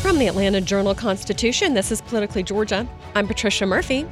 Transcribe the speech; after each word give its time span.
From 0.00 0.18
the 0.18 0.28
Atlanta 0.28 0.62
Journal 0.62 0.94
Constitution, 0.94 1.74
this 1.74 1.92
is 1.92 2.00
Politically 2.00 2.42
Georgia. 2.42 2.88
I'm 3.14 3.28
Patricia 3.28 3.66
Murphy. 3.66 4.06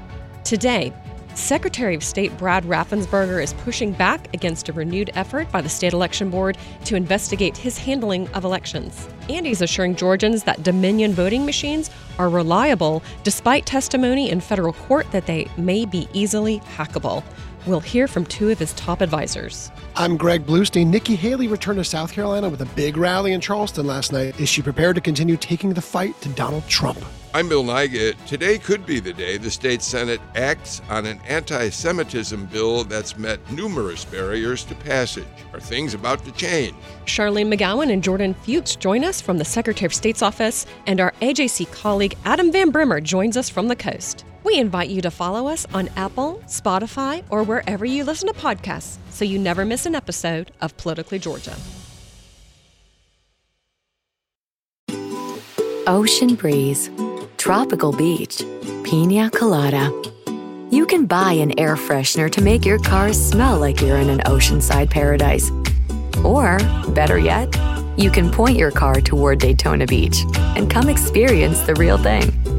Today, 0.45 0.93
Secretary 1.33 1.95
of 1.95 2.05
State 2.05 2.37
Brad 2.37 2.65
Raffensperger 2.65 3.43
is 3.43 3.55
pushing 3.55 3.93
back 3.93 4.33
against 4.35 4.69
a 4.69 4.75
renewed 4.75 5.11
effort 5.15 5.51
by 5.51 5.63
the 5.63 5.69
state 5.71 5.95
election 5.95 6.29
board 6.29 6.59
to 6.85 6.95
investigate 6.95 7.57
his 7.57 7.79
handling 7.79 8.29
of 8.29 8.45
elections. 8.45 9.09
And 9.31 9.47
he's 9.47 9.63
assuring 9.63 9.97
Georgians 9.97 10.43
that 10.45 10.63
Dominion 10.63 11.15
voting 11.15 11.47
machines 11.47 11.91
are 12.19 12.29
reliable 12.29 13.03
despite 13.25 13.65
testimony 13.65 14.29
in 14.29 14.41
federal 14.41 14.75
court 14.75 15.11
that 15.13 15.25
they 15.25 15.49
may 15.57 15.87
be 15.87 16.07
easily 16.13 16.61
hackable. 16.77 17.25
We'll 17.69 17.81
hear 17.81 18.09
from 18.09 18.25
two 18.25 18.49
of 18.49 18.59
his 18.59 18.73
top 18.73 19.03
advisors. 19.03 19.71
I'm 19.95 20.17
Greg 20.17 20.47
Bluestein. 20.47 20.87
Nikki 20.87 21.15
Haley 21.15 21.49
returned 21.49 21.77
to 21.77 21.85
South 21.85 22.15
Carolina 22.15 22.49
with 22.49 22.63
a 22.63 22.67
big 22.75 22.97
rally 22.97 23.35
in 23.35 23.43
Charleston 23.43 23.87
last 23.87 24.11
night. 24.11 24.41
Is 24.41 24.49
she 24.49 24.63
prepared 24.63 24.95
to 24.95 25.03
continue 25.03 25.37
taking 25.37 25.75
the 25.75 25.83
fight 25.83 26.19
to 26.23 26.31
Donald 26.31 26.67
Trump? 26.67 26.99
I'm 27.35 27.47
Bill 27.47 27.63
Nigut. 27.63 28.17
Today 28.25 28.57
could 28.57 28.87
be 28.87 29.01
the 29.01 29.13
day 29.13 29.37
the 29.37 29.51
state 29.51 29.83
Senate 29.83 30.19
acts 30.35 30.81
on 30.89 31.05
an 31.05 31.21
anti 31.29 31.69
Semitism 31.69 32.47
bill 32.47 32.85
that's 32.85 33.19
met 33.19 33.39
numerous 33.53 34.03
barriers 34.07 34.65
to 34.65 34.75
passage. 34.75 35.27
Are 35.53 35.61
things 35.61 35.93
about 35.93 36.25
to 36.25 36.33
change? 36.33 36.75
Charlene 37.05 37.55
McGowan 37.55 37.93
and 37.93 38.03
Jordan 38.03 38.33
Fuchs 38.33 38.77
join 38.77 39.05
us 39.05 39.21
from 39.21 39.37
the 39.37 39.45
Secretary 39.45 39.85
of 39.85 39.93
State's 39.93 40.23
office, 40.23 40.65
and 40.87 41.01
our 41.01 41.13
AJC 41.21 41.71
colleague 41.71 42.17
Adam 42.25 42.51
Van 42.51 42.71
Brimmer 42.71 43.03
joins 43.03 43.37
us 43.37 43.51
from 43.51 43.69
the 43.69 43.77
coast. 43.77 44.25
We 44.45 44.59
invite 44.59 44.89
you 44.89 45.03
to 45.03 45.11
follow 45.11 45.49
us 45.49 45.67
on 45.75 45.89
Apple, 45.97 46.43
Spotify, 46.47 47.25
or 47.31 47.43
wherever 47.43 47.85
you 47.85 48.05
listen 48.05 48.29
to 48.29 48.35
podcasts 48.35 48.99
so 49.11 49.25
you 49.25 49.39
never 49.39 49.65
miss 49.65 49.87
an 49.87 49.95
episode 49.95 50.51
of 50.61 50.77
Politically 50.77 51.19
Georgia. 51.19 51.55
Ocean 55.87 56.35
breeze, 56.35 56.91
tropical 57.39 57.93
beach, 57.93 58.43
pina 58.85 59.31
colada. 59.31 59.91
You 60.71 60.85
can 60.85 61.07
buy 61.07 61.33
an 61.33 61.59
air 61.59 61.77
freshener 61.77 62.31
to 62.31 62.43
make 62.43 62.67
your 62.67 62.79
car 62.79 63.15
smell 63.15 63.59
like 63.59 63.81
you're 63.81 63.97
in 63.97 64.11
an 64.11 64.21
oceanside 64.21 64.91
paradise. 64.91 65.51
Or, 66.23 66.59
better 66.91 67.19
yet, 67.19 67.49
you 67.97 68.11
can 68.11 68.31
point 68.31 68.59
your 68.59 68.71
car 68.71 69.01
toward 69.01 69.39
Daytona 69.39 69.87
Beach 69.87 70.25
and 70.57 70.71
come 70.71 70.91
experience 70.91 71.61
the 71.61 71.75
real 71.75 71.97
thing. 71.97 72.58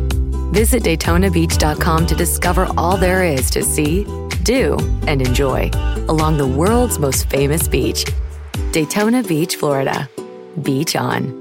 Visit 0.52 0.82
DaytonaBeach.com 0.82 2.08
to 2.08 2.16
discover 2.16 2.68
all 2.76 2.98
there 2.98 3.24
is 3.24 3.52
to 3.52 3.64
see, 3.64 4.06
do, 4.42 4.78
and 5.06 5.22
enjoy 5.22 5.70
along 6.08 6.38
the 6.38 6.48
world's 6.48 6.98
most 6.98 7.30
famous 7.30 7.68
beach, 7.68 8.04
Daytona 8.72 9.22
Beach, 9.22 9.56
Florida. 9.58 10.10
Beach 10.64 10.96
on. 10.96 11.38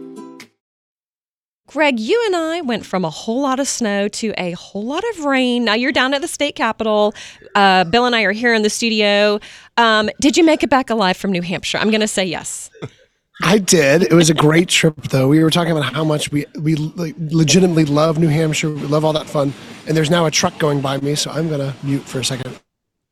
Greg, 1.68 1.98
you 2.00 2.22
and 2.26 2.36
I 2.36 2.60
went 2.62 2.84
from 2.84 3.04
a 3.04 3.10
whole 3.10 3.42
lot 3.42 3.60
of 3.60 3.68
snow 3.68 4.08
to 4.08 4.32
a 4.38 4.52
whole 4.52 4.84
lot 4.84 5.04
of 5.10 5.24
rain. 5.24 5.64
Now 5.64 5.74
you're 5.74 5.92
down 5.92 6.12
at 6.12 6.20
the 6.20 6.28
state 6.28 6.54
capitol. 6.54 7.14
Uh, 7.54 7.84
Bill 7.84 8.06
and 8.06 8.14
I 8.14 8.22
are 8.22 8.32
here 8.32 8.54
in 8.54 8.62
the 8.62 8.70
studio. 8.70 9.38
Um, 9.76 10.08
did 10.20 10.36
you 10.36 10.44
make 10.44 10.62
it 10.62 10.70
back 10.70 10.90
alive 10.90 11.16
from 11.16 11.32
New 11.32 11.42
Hampshire? 11.42 11.78
I'm 11.78 11.90
going 11.90 12.00
to 12.00 12.08
say 12.08 12.24
yes. 12.24 12.70
I 13.42 13.58
did. 13.58 14.02
It 14.02 14.12
was 14.12 14.30
a 14.30 14.34
great 14.34 14.68
trip, 14.68 14.96
though. 15.08 15.28
We 15.28 15.42
were 15.42 15.50
talking 15.50 15.72
about 15.72 15.92
how 15.92 16.04
much 16.04 16.32
we 16.32 16.46
we 16.58 16.74
legitimately 16.76 17.84
love 17.84 18.18
New 18.18 18.28
Hampshire. 18.28 18.70
We 18.70 18.82
love 18.82 19.04
all 19.04 19.12
that 19.12 19.26
fun. 19.26 19.52
And 19.86 19.96
there's 19.96 20.10
now 20.10 20.26
a 20.26 20.30
truck 20.30 20.58
going 20.58 20.80
by 20.80 20.98
me, 20.98 21.14
so 21.14 21.30
I'm 21.30 21.48
gonna 21.48 21.74
mute 21.82 22.02
for 22.02 22.18
a 22.20 22.24
second. 22.24 22.58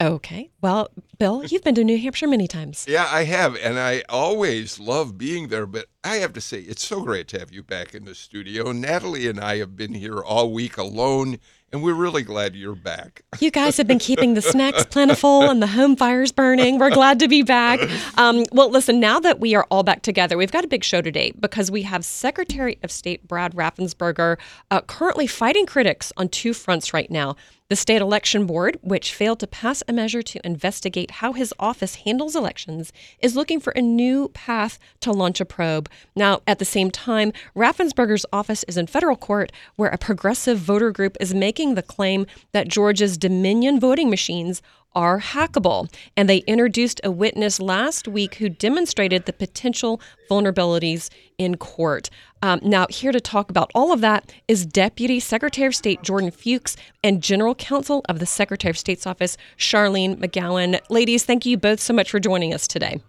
Okay. 0.00 0.50
Well, 0.60 0.90
Bill, 1.18 1.44
you've 1.44 1.64
been 1.64 1.74
to 1.76 1.84
New 1.84 1.96
Hampshire 1.96 2.28
many 2.28 2.46
times. 2.46 2.84
Yeah, 2.86 3.08
I 3.10 3.24
have, 3.24 3.56
and 3.56 3.78
I 3.78 4.02
always 4.08 4.78
love 4.78 5.16
being 5.16 5.48
there. 5.48 5.64
But 5.64 5.86
I 6.04 6.16
have 6.16 6.34
to 6.34 6.40
say, 6.40 6.58
it's 6.58 6.84
so 6.84 7.00
great 7.00 7.28
to 7.28 7.38
have 7.38 7.50
you 7.52 7.62
back 7.62 7.94
in 7.94 8.04
the 8.04 8.14
studio. 8.14 8.72
Natalie 8.72 9.26
and 9.26 9.40
I 9.40 9.56
have 9.56 9.74
been 9.76 9.94
here 9.94 10.18
all 10.18 10.52
week 10.52 10.76
alone 10.76 11.38
and 11.72 11.82
we're 11.82 11.94
really 11.94 12.22
glad 12.22 12.54
you're 12.54 12.74
back. 12.74 13.22
You 13.38 13.50
guys 13.50 13.76
have 13.76 13.86
been 13.86 13.98
keeping 13.98 14.32
the 14.32 14.40
snacks 14.40 14.84
plentiful 14.86 15.42
and 15.50 15.60
the 15.60 15.66
home 15.66 15.94
fires 15.94 16.32
burning. 16.32 16.78
We're 16.78 16.90
glad 16.90 17.18
to 17.18 17.28
be 17.28 17.42
back. 17.42 17.80
Um, 18.16 18.44
well, 18.50 18.70
listen, 18.70 18.98
now 18.98 19.20
that 19.20 19.40
we 19.40 19.54
are 19.54 19.66
all 19.70 19.82
back 19.82 20.00
together, 20.00 20.38
we've 20.38 20.50
got 20.50 20.64
a 20.64 20.68
big 20.68 20.82
show 20.82 21.02
today 21.02 21.32
because 21.38 21.70
we 21.70 21.82
have 21.82 22.02
Secretary 22.02 22.78
of 22.82 22.90
State 22.90 23.28
Brad 23.28 23.54
Raffensperger 23.54 24.38
uh, 24.70 24.80
currently 24.80 25.26
fighting 25.26 25.66
critics 25.66 26.14
on 26.16 26.30
two 26.30 26.54
fronts 26.54 26.94
right 26.94 27.10
now. 27.10 27.36
The 27.68 27.74
state 27.74 28.00
election 28.00 28.46
board, 28.46 28.78
which 28.82 29.12
failed 29.12 29.40
to 29.40 29.48
pass 29.48 29.82
a 29.88 29.92
measure 29.92 30.22
to 30.22 30.46
investigate 30.46 31.10
how 31.10 31.32
his 31.32 31.52
office 31.58 31.96
handles 31.96 32.36
elections, 32.36 32.92
is 33.18 33.34
looking 33.34 33.58
for 33.58 33.72
a 33.72 33.82
new 33.82 34.28
path 34.28 34.78
to 35.00 35.10
launch 35.10 35.40
a 35.40 35.44
probe. 35.44 35.90
Now, 36.14 36.42
at 36.46 36.60
the 36.60 36.64
same 36.64 36.92
time, 36.92 37.32
Raffensperger's 37.56 38.24
office 38.32 38.64
is 38.68 38.76
in 38.76 38.86
federal 38.86 39.16
court 39.16 39.50
where 39.74 39.90
a 39.90 39.98
progressive 39.98 40.58
voter 40.58 40.92
group 40.92 41.16
is 41.18 41.34
making 41.34 41.74
the 41.74 41.82
claim 41.82 42.26
that 42.52 42.68
Georgia's 42.68 43.18
Dominion 43.18 43.80
voting 43.80 44.10
machines 44.10 44.62
are 44.94 45.20
hackable. 45.20 45.92
And 46.16 46.28
they 46.28 46.38
introduced 46.38 47.00
a 47.02 47.10
witness 47.10 47.60
last 47.60 48.08
week 48.08 48.36
who 48.36 48.48
demonstrated 48.48 49.26
the 49.26 49.32
potential 49.32 50.00
vulnerabilities 50.30 51.10
in 51.36 51.56
court. 51.56 52.10
Um, 52.42 52.60
now, 52.62 52.86
here 52.90 53.12
to 53.12 53.20
talk 53.20 53.50
about 53.50 53.70
all 53.74 53.92
of 53.92 54.00
that 54.02 54.32
is 54.46 54.66
Deputy 54.66 55.20
Secretary 55.20 55.66
of 55.66 55.74
State 55.74 56.02
Jordan 56.02 56.30
Fuchs 56.30 56.76
and 57.02 57.22
General 57.22 57.54
Counsel 57.54 58.04
of 58.08 58.18
the 58.18 58.26
Secretary 58.26 58.70
of 58.70 58.78
State's 58.78 59.06
office, 59.06 59.36
Charlene 59.58 60.16
McGowan. 60.16 60.78
Ladies, 60.90 61.24
thank 61.24 61.46
you 61.46 61.56
both 61.56 61.80
so 61.80 61.94
much 61.94 62.10
for 62.10 62.20
joining 62.20 62.52
us 62.52 62.66
today. 62.66 63.00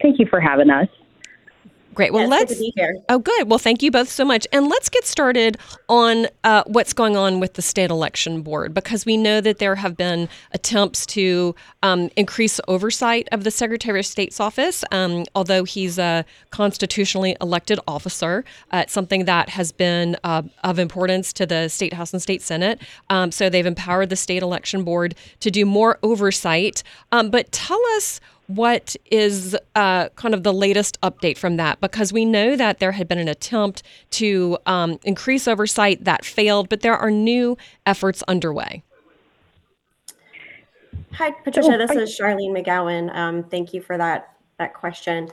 Thank 0.00 0.18
you 0.18 0.26
for 0.26 0.40
having 0.40 0.70
us. 0.70 0.88
Great. 1.98 2.12
Well, 2.12 2.28
let's. 2.28 2.62
Oh, 3.08 3.18
good. 3.18 3.50
Well, 3.50 3.58
thank 3.58 3.82
you 3.82 3.90
both 3.90 4.08
so 4.08 4.24
much. 4.24 4.46
And 4.52 4.68
let's 4.68 4.88
get 4.88 5.04
started 5.04 5.56
on 5.88 6.28
uh, 6.44 6.62
what's 6.68 6.92
going 6.92 7.16
on 7.16 7.40
with 7.40 7.54
the 7.54 7.62
state 7.62 7.90
election 7.90 8.42
board 8.42 8.72
because 8.72 9.04
we 9.04 9.16
know 9.16 9.40
that 9.40 9.58
there 9.58 9.74
have 9.74 9.96
been 9.96 10.28
attempts 10.52 11.04
to 11.06 11.56
um, 11.82 12.08
increase 12.14 12.60
oversight 12.68 13.26
of 13.32 13.42
the 13.42 13.50
Secretary 13.50 13.98
of 13.98 14.06
State's 14.06 14.38
office, 14.38 14.84
um, 14.92 15.24
although 15.34 15.64
he's 15.64 15.98
a 15.98 16.24
constitutionally 16.50 17.36
elected 17.40 17.80
officer. 17.88 18.44
Uh, 18.70 18.82
it's 18.84 18.92
something 18.92 19.24
that 19.24 19.48
has 19.48 19.72
been 19.72 20.16
uh, 20.22 20.42
of 20.62 20.78
importance 20.78 21.32
to 21.32 21.46
the 21.46 21.66
state 21.66 21.94
House 21.94 22.12
and 22.12 22.22
state 22.22 22.42
Senate. 22.42 22.80
Um, 23.10 23.32
so 23.32 23.50
they've 23.50 23.66
empowered 23.66 24.10
the 24.10 24.14
state 24.14 24.44
election 24.44 24.84
board 24.84 25.16
to 25.40 25.50
do 25.50 25.66
more 25.66 25.98
oversight. 26.04 26.84
Um, 27.10 27.30
but 27.30 27.50
tell 27.50 27.84
us 27.96 28.20
what 28.48 28.96
is 29.10 29.56
uh, 29.74 30.08
kind 30.10 30.34
of 30.34 30.42
the 30.42 30.52
latest 30.52 31.00
update 31.02 31.36
from 31.36 31.56
that? 31.58 31.80
Because 31.80 32.12
we 32.12 32.24
know 32.24 32.56
that 32.56 32.80
there 32.80 32.92
had 32.92 33.06
been 33.06 33.18
an 33.18 33.28
attempt 33.28 33.82
to 34.12 34.58
um, 34.66 34.98
increase 35.04 35.46
oversight 35.46 36.04
that 36.04 36.24
failed, 36.24 36.68
but 36.68 36.80
there 36.80 36.96
are 36.96 37.10
new 37.10 37.56
efforts 37.86 38.22
underway. 38.26 38.82
Hi, 41.12 41.30
Patricia. 41.30 41.76
This 41.76 41.90
is 41.90 42.18
Charlene 42.18 42.56
McGowan. 42.56 43.14
Um, 43.14 43.44
thank 43.44 43.74
you 43.74 43.82
for 43.82 43.96
that 43.98 44.34
that 44.58 44.74
question. 44.74 45.28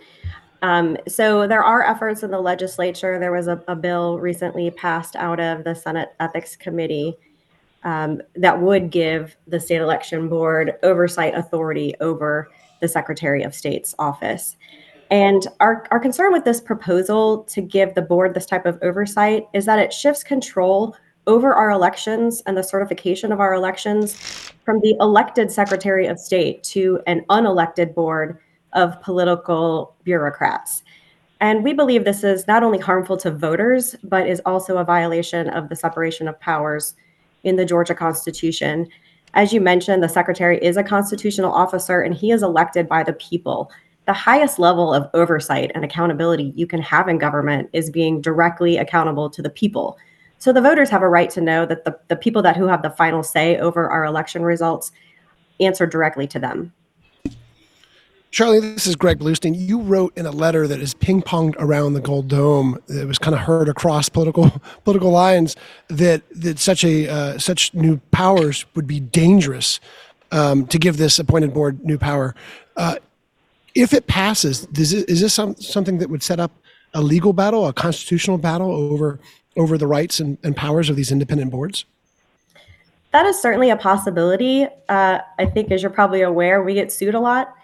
Um, 0.61 0.97
so 1.07 1.47
there 1.47 1.63
are 1.63 1.83
efforts 1.83 2.21
in 2.21 2.31
the 2.31 2.39
legislature. 2.39 3.17
There 3.19 3.31
was 3.31 3.47
a, 3.47 3.63
a, 3.67 3.75
bill 3.75 4.19
recently 4.19 4.71
passed 4.71 5.15
out 5.15 5.39
of 5.39 5.63
the 5.63 5.73
Senate 5.73 6.13
Ethics 6.19 6.55
Committee 6.55 7.17
um, 7.83 8.21
that 8.35 8.61
would 8.61 8.89
give 8.91 9.35
the 9.47 9.59
state 9.59 9.81
election 9.81 10.27
board 10.29 10.73
oversight 10.83 11.35
authority 11.35 11.95
over 12.01 12.49
the 12.85 12.89
Secretary 12.89 13.41
of 13.41 13.55
State's 13.55 13.95
office. 13.97 14.55
And 15.09 15.47
our, 15.59 15.85
our 15.89 15.99
concern 15.99 16.31
with 16.31 16.45
this 16.45 16.61
proposal 16.61 17.43
to 17.45 17.61
give 17.61 17.95
the 17.95 18.01
board 18.03 18.35
this 18.35 18.45
type 18.45 18.67
of 18.67 18.77
oversight 18.83 19.47
is 19.53 19.65
that 19.65 19.79
it 19.79 19.91
shifts 19.91 20.23
control 20.23 20.95
over 21.25 21.55
our 21.55 21.71
elections 21.71 22.43
and 22.45 22.55
the 22.55 22.61
certification 22.61 23.31
of 23.31 23.39
our 23.39 23.55
elections 23.55 24.15
from 24.63 24.79
the 24.81 24.95
elected 24.99 25.51
Secretary 25.51 26.05
of 26.05 26.19
State 26.19 26.63
to 26.63 26.99
an 27.07 27.25
unelected 27.29 27.95
board 27.95 28.37
of 28.73 29.01
political 29.01 29.95
bureaucrats. 30.03 30.83
And 31.41 31.63
we 31.63 31.73
believe 31.73 32.05
this 32.05 32.23
is 32.23 32.47
not 32.47 32.61
only 32.61 32.77
harmful 32.77 33.17
to 33.17 33.31
voters, 33.31 33.95
but 34.03 34.27
is 34.27 34.41
also 34.45 34.77
a 34.77 34.83
violation 34.83 35.49
of 35.49 35.69
the 35.69 35.75
separation 35.75 36.27
of 36.27 36.39
powers 36.39 36.93
in 37.43 37.55
the 37.55 37.65
Georgia 37.65 37.95
Constitution. 37.95 38.87
As 39.35 39.51
you 39.51 39.59
mentioned, 39.59 40.01
the 40.01 40.09
secretary 40.09 40.57
is 40.59 40.77
a 40.77 40.83
constitutional 40.83 41.51
officer 41.51 42.01
and 42.01 42.15
he 42.15 42.31
is 42.31 42.41
elected 42.41 42.87
by 42.87 43.03
the 43.03 43.13
people. 43.13 43.69
The 44.05 44.13
highest 44.13 44.59
level 44.59 44.93
of 44.93 45.09
oversight 45.13 45.71
and 45.75 45.83
accountability 45.83 46.53
you 46.55 46.65
can 46.65 46.81
have 46.81 47.09
in 47.09 47.17
government 47.17 47.69
is 47.73 47.91
being 47.91 48.21
directly 48.21 48.77
accountable 48.77 49.29
to 49.31 49.41
the 49.41 49.49
people. 49.49 49.97
So 50.37 50.53
the 50.53 50.61
voters 50.61 50.89
have 50.89 51.01
a 51.01 51.09
right 51.09 51.29
to 51.31 51.41
know 51.41 51.65
that 51.65 51.83
the, 51.83 51.99
the 52.07 52.15
people 52.15 52.41
that 52.43 52.55
who 52.55 52.67
have 52.67 52.81
the 52.81 52.89
final 52.91 53.23
say 53.23 53.57
over 53.57 53.89
our 53.89 54.05
election 54.05 54.43
results 54.43 54.91
answer 55.59 55.85
directly 55.85 56.27
to 56.27 56.39
them. 56.39 56.71
Charlie, 58.35 58.59
this 58.59 58.85
is 58.85 58.97
Greg 58.97 59.19
Bluestein. 59.19 59.53
You 59.57 59.79
wrote 59.79 60.11
in 60.17 60.25
a 60.25 60.31
letter 60.31 60.67
that 60.67 60.81
is 60.81 60.93
ping 60.93 61.21
ponged 61.21 61.55
around 61.57 61.93
the 61.93 62.01
Gold 62.01 62.27
Dome. 62.27 62.77
It 62.89 63.07
was 63.07 63.17
kind 63.17 63.33
of 63.33 63.39
heard 63.39 63.69
across 63.69 64.09
political 64.09 64.51
political 64.83 65.09
lines 65.09 65.55
that 65.87 66.21
that 66.31 66.59
such 66.59 66.83
a 66.83 67.07
uh, 67.07 67.37
such 67.37 67.73
new 67.73 67.95
powers 68.11 68.65
would 68.75 68.87
be 68.87 68.99
dangerous 68.99 69.79
um, 70.33 70.67
to 70.67 70.77
give 70.77 70.97
this 70.97 71.17
appointed 71.17 71.53
board 71.53 71.81
new 71.85 71.97
power. 71.97 72.35
Uh, 72.75 72.97
if 73.73 73.93
it 73.93 74.05
passes, 74.07 74.67
is 74.75 74.91
this, 74.91 74.91
is 74.91 75.21
this 75.21 75.33
some, 75.33 75.55
something 75.55 75.99
that 75.99 76.09
would 76.09 76.21
set 76.21 76.41
up 76.41 76.51
a 76.93 77.01
legal 77.01 77.31
battle, 77.31 77.65
a 77.67 77.71
constitutional 77.71 78.37
battle 78.37 78.69
over 78.69 79.17
over 79.55 79.77
the 79.77 79.87
rights 79.87 80.19
and, 80.19 80.37
and 80.43 80.57
powers 80.57 80.89
of 80.89 80.97
these 80.97 81.09
independent 81.09 81.51
boards? 81.51 81.85
That 83.13 83.25
is 83.27 83.41
certainly 83.41 83.69
a 83.69 83.77
possibility. 83.77 84.67
Uh, 84.89 85.19
I 85.39 85.45
think, 85.45 85.71
as 85.71 85.81
you're 85.81 85.89
probably 85.89 86.23
aware, 86.23 86.61
we 86.61 86.73
get 86.73 86.91
sued 86.91 87.15
a 87.15 87.19
lot. 87.21 87.55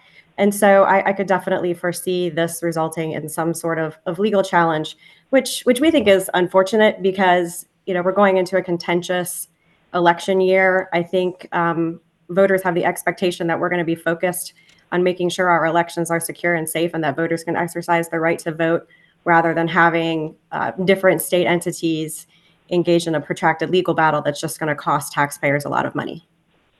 And 0.42 0.52
so 0.52 0.82
I, 0.82 1.10
I, 1.10 1.12
could 1.12 1.28
definitely 1.28 1.72
foresee 1.72 2.28
this 2.28 2.64
resulting 2.64 3.12
in 3.12 3.28
some 3.28 3.54
sort 3.54 3.78
of, 3.78 3.96
of 4.06 4.18
legal 4.18 4.42
challenge, 4.42 4.96
which 5.30 5.60
which 5.60 5.80
we 5.80 5.92
think 5.92 6.08
is 6.08 6.28
unfortunate 6.34 7.00
because 7.00 7.64
you 7.86 7.94
know 7.94 8.02
we're 8.02 8.10
going 8.10 8.38
into 8.38 8.56
a 8.56 8.62
contentious 8.62 9.46
election 9.94 10.40
year. 10.40 10.88
I 10.92 11.04
think 11.04 11.46
um, 11.52 12.00
voters 12.28 12.60
have 12.64 12.74
the 12.74 12.84
expectation 12.84 13.46
that 13.46 13.60
we're 13.60 13.68
going 13.68 13.78
to 13.78 13.84
be 13.84 13.94
focused 13.94 14.54
on 14.90 15.04
making 15.04 15.28
sure 15.28 15.48
our 15.48 15.64
elections 15.64 16.10
are 16.10 16.18
secure 16.18 16.56
and 16.56 16.68
safe, 16.68 16.90
and 16.92 17.04
that 17.04 17.14
voters 17.14 17.44
can 17.44 17.54
exercise 17.54 18.08
their 18.08 18.20
right 18.20 18.40
to 18.40 18.50
vote 18.50 18.88
rather 19.22 19.54
than 19.54 19.68
having 19.68 20.34
uh, 20.50 20.72
different 20.84 21.22
state 21.22 21.46
entities 21.46 22.26
engaged 22.68 23.06
in 23.06 23.14
a 23.14 23.20
protracted 23.20 23.70
legal 23.70 23.94
battle 23.94 24.20
that's 24.20 24.40
just 24.40 24.58
going 24.58 24.70
to 24.70 24.74
cost 24.74 25.12
taxpayers 25.12 25.64
a 25.64 25.68
lot 25.68 25.86
of 25.86 25.94
money. 25.94 26.28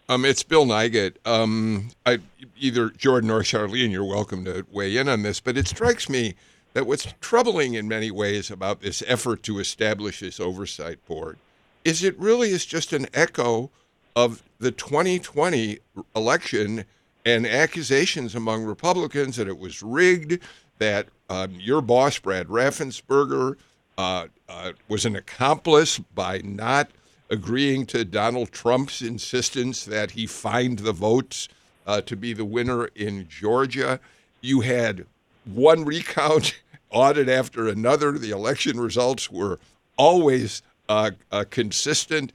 Um, 0.09 0.25
it's 0.25 0.43
Bill 0.43 0.67
Nigut. 0.67 1.15
Um, 1.25 1.91
I, 2.05 2.19
either 2.59 2.91
Jordan 2.91 3.31
or 3.31 3.41
Charlene, 3.41 3.91
you're 3.91 4.05
welcome 4.05 4.45
to 4.45 4.67
weigh 4.71 4.97
in 4.97 5.09
on 5.09 5.23
this, 5.23 5.41
but 5.41 5.57
it 5.57 5.69
strikes 5.69 6.09
me 6.09 6.35
that 6.75 6.87
what's 6.87 7.15
troubling 7.21 7.75
in 7.75 7.87
many 7.87 8.11
ways 8.11 8.51
about 8.51 8.81
this 8.81 9.03
effort 9.07 9.43
to 9.45 9.59
establish 9.59 10.21
this 10.21 10.41
oversight 10.41 11.05
board 11.07 11.39
is 11.85 12.03
it 12.03 12.19
really 12.19 12.51
is 12.51 12.65
just 12.65 12.93
an 12.93 13.07
echo 13.13 13.71
of 14.15 14.43
the 14.59 14.71
2020 14.71 15.79
election 16.15 16.85
and 17.25 17.47
accusations 17.47 18.35
among 18.35 18.65
Republicans 18.65 19.37
that 19.37 19.49
it 19.49 19.59
was 19.59 19.83
rigged, 19.83 20.39
that 20.79 21.07
um, 21.31 21.55
your 21.59 21.81
boss, 21.81 22.19
Brad 22.19 22.49
Raffensperger, 22.49 23.57
uh, 23.99 24.27
uh, 24.49 24.73
was 24.89 25.05
an 25.05 25.17
accomplice 25.17 25.99
by 25.99 26.39
not 26.39 26.91
agreeing 27.31 27.87
to 27.87 28.05
Donald 28.05 28.53
Trump's 28.53 29.03
insistence 29.03 29.85
that 29.85 30.13
he 30.13 30.27
find 30.27 30.81
the 30.81 30.93
votes 30.93 31.49
uh, 31.87 32.01
to 32.03 32.17
be 32.17 32.33
the 32.33 32.45
winner 32.45 32.87
in 32.95 33.27
Georgia. 33.29 34.01
You 34.41 34.61
had 34.61 35.07
one 35.45 35.85
recount 35.85 36.61
audit 36.91 37.29
after 37.29 37.69
another. 37.69 38.13
The 38.13 38.31
election 38.31 38.81
results 38.81 39.31
were 39.31 39.59
always 39.97 40.63
uh, 40.89 41.13
uh, 41.31 41.45
consistent. 41.49 42.33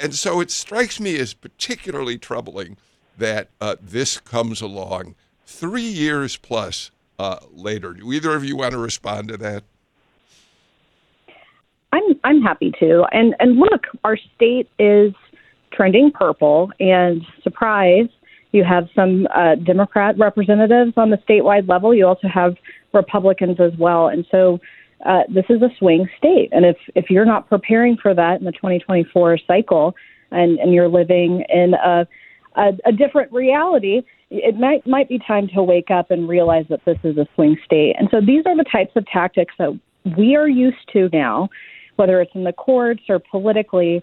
And 0.00 0.14
so 0.14 0.40
it 0.40 0.50
strikes 0.50 0.98
me 0.98 1.18
as 1.18 1.34
particularly 1.34 2.18
troubling 2.18 2.76
that 3.18 3.50
uh, 3.60 3.76
this 3.80 4.18
comes 4.18 4.60
along 4.60 5.14
three 5.46 5.82
years 5.82 6.36
plus 6.36 6.90
uh, 7.18 7.38
later. 7.52 7.92
Do 7.94 8.12
either 8.12 8.34
of 8.34 8.44
you 8.44 8.56
want 8.56 8.72
to 8.72 8.78
respond 8.78 9.28
to 9.28 9.36
that? 9.38 9.64
I'm 11.92 12.02
I'm 12.24 12.42
happy 12.42 12.72
to. 12.80 13.04
And 13.12 13.34
and 13.38 13.58
look, 13.58 13.86
our 14.04 14.16
state 14.36 14.68
is 14.78 15.12
trending 15.72 16.10
purple. 16.10 16.70
And 16.80 17.22
surprise, 17.42 18.08
you 18.52 18.64
have 18.64 18.88
some 18.94 19.26
uh, 19.34 19.56
Democrat 19.56 20.16
representatives 20.18 20.92
on 20.96 21.10
the 21.10 21.18
statewide 21.18 21.68
level. 21.68 21.94
You 21.94 22.06
also 22.06 22.28
have 22.28 22.56
Republicans 22.92 23.58
as 23.60 23.72
well. 23.78 24.08
And 24.08 24.26
so 24.30 24.60
uh, 25.04 25.22
this 25.32 25.44
is 25.48 25.62
a 25.62 25.68
swing 25.78 26.08
state. 26.16 26.48
And 26.52 26.64
if 26.64 26.76
if 26.94 27.10
you're 27.10 27.24
not 27.26 27.48
preparing 27.48 27.96
for 27.96 28.14
that 28.14 28.38
in 28.38 28.44
the 28.44 28.52
2024 28.52 29.38
cycle, 29.46 29.94
and 30.30 30.58
and 30.58 30.72
you're 30.72 30.88
living 30.88 31.44
in 31.48 31.74
a 31.74 32.06
a, 32.56 32.72
a 32.86 32.92
different 32.92 33.32
reality, 33.32 34.02
it 34.30 34.56
might 34.56 34.86
might 34.86 35.08
be 35.08 35.18
time 35.26 35.48
to 35.54 35.62
wake 35.62 35.90
up 35.90 36.10
and 36.10 36.28
realize 36.28 36.66
that 36.70 36.84
this 36.84 36.98
is 37.04 37.16
a 37.16 37.26
swing 37.34 37.56
state. 37.64 37.94
And 37.98 38.08
so 38.10 38.20
these 38.20 38.44
are 38.46 38.56
the 38.56 38.64
types 38.64 38.92
of 38.96 39.06
tactics 39.06 39.54
that 39.58 39.78
we 40.16 40.34
are 40.36 40.48
used 40.48 40.88
to 40.92 41.08
now 41.12 41.48
whether 41.98 42.20
it's 42.20 42.34
in 42.34 42.44
the 42.44 42.52
courts 42.52 43.02
or 43.08 43.18
politically. 43.18 44.02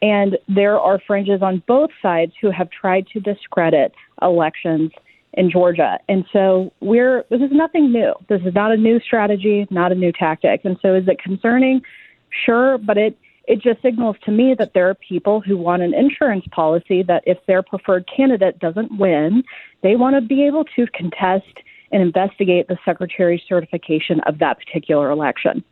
And 0.00 0.38
there 0.48 0.78
are 0.78 1.00
fringes 1.06 1.42
on 1.42 1.62
both 1.66 1.90
sides 2.00 2.32
who 2.40 2.50
have 2.50 2.70
tried 2.70 3.06
to 3.08 3.20
discredit 3.20 3.92
elections 4.20 4.90
in 5.34 5.50
Georgia. 5.50 5.98
And 6.08 6.24
so 6.32 6.72
we're 6.80 7.24
this 7.30 7.40
is 7.40 7.50
nothing 7.52 7.92
new. 7.92 8.14
This 8.28 8.42
is 8.44 8.54
not 8.54 8.72
a 8.72 8.76
new 8.76 9.00
strategy, 9.00 9.66
not 9.70 9.92
a 9.92 9.94
new 9.94 10.12
tactic. 10.12 10.64
And 10.64 10.76
so 10.82 10.94
is 10.94 11.04
it 11.08 11.18
concerning? 11.20 11.82
Sure, 12.44 12.78
but 12.78 12.96
it 12.96 13.18
it 13.48 13.60
just 13.60 13.82
signals 13.82 14.16
to 14.24 14.30
me 14.30 14.54
that 14.58 14.72
there 14.72 14.88
are 14.88 14.94
people 14.94 15.40
who 15.40 15.56
want 15.56 15.82
an 15.82 15.94
insurance 15.94 16.44
policy 16.52 17.02
that 17.02 17.24
if 17.26 17.38
their 17.46 17.62
preferred 17.62 18.08
candidate 18.14 18.58
doesn't 18.60 18.96
win, 18.98 19.42
they 19.82 19.96
want 19.96 20.14
to 20.14 20.20
be 20.20 20.46
able 20.46 20.64
to 20.76 20.86
contest 20.94 21.58
and 21.90 22.02
investigate 22.02 22.68
the 22.68 22.78
secretary's 22.84 23.42
certification 23.48 24.20
of 24.26 24.38
that 24.38 24.58
particular 24.58 25.10
election. 25.10 25.64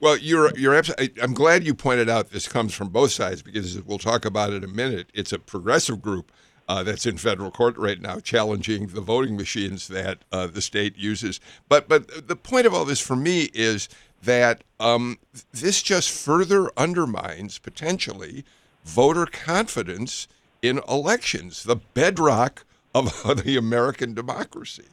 Well, 0.00 0.16
you're 0.16 0.56
you're 0.56 0.74
absolutely. 0.74 1.22
I'm 1.22 1.34
glad 1.34 1.62
you 1.62 1.74
pointed 1.74 2.08
out 2.08 2.30
this 2.30 2.48
comes 2.48 2.74
from 2.74 2.88
both 2.88 3.12
sides 3.12 3.42
because 3.42 3.80
we'll 3.82 3.98
talk 3.98 4.24
about 4.24 4.50
it 4.50 4.64
in 4.64 4.70
a 4.70 4.72
minute. 4.72 5.10
It's 5.12 5.32
a 5.32 5.38
progressive 5.38 6.00
group 6.00 6.32
uh, 6.68 6.82
that's 6.82 7.04
in 7.04 7.18
federal 7.18 7.50
court 7.50 7.76
right 7.76 8.00
now 8.00 8.18
challenging 8.18 8.86
the 8.86 9.02
voting 9.02 9.36
machines 9.36 9.88
that 9.88 10.18
uh, 10.32 10.46
the 10.46 10.62
state 10.62 10.96
uses. 10.96 11.38
But 11.68 11.86
but 11.86 12.28
the 12.28 12.36
point 12.36 12.66
of 12.66 12.72
all 12.72 12.86
this 12.86 13.00
for 13.00 13.16
me 13.16 13.50
is 13.52 13.90
that 14.22 14.64
um, 14.78 15.18
this 15.52 15.82
just 15.82 16.10
further 16.10 16.70
undermines 16.78 17.58
potentially 17.58 18.44
voter 18.84 19.26
confidence 19.26 20.28
in 20.62 20.80
elections, 20.88 21.64
the 21.64 21.76
bedrock 21.76 22.64
of 22.94 23.22
the 23.44 23.56
American 23.58 24.14
democracy. 24.14 24.88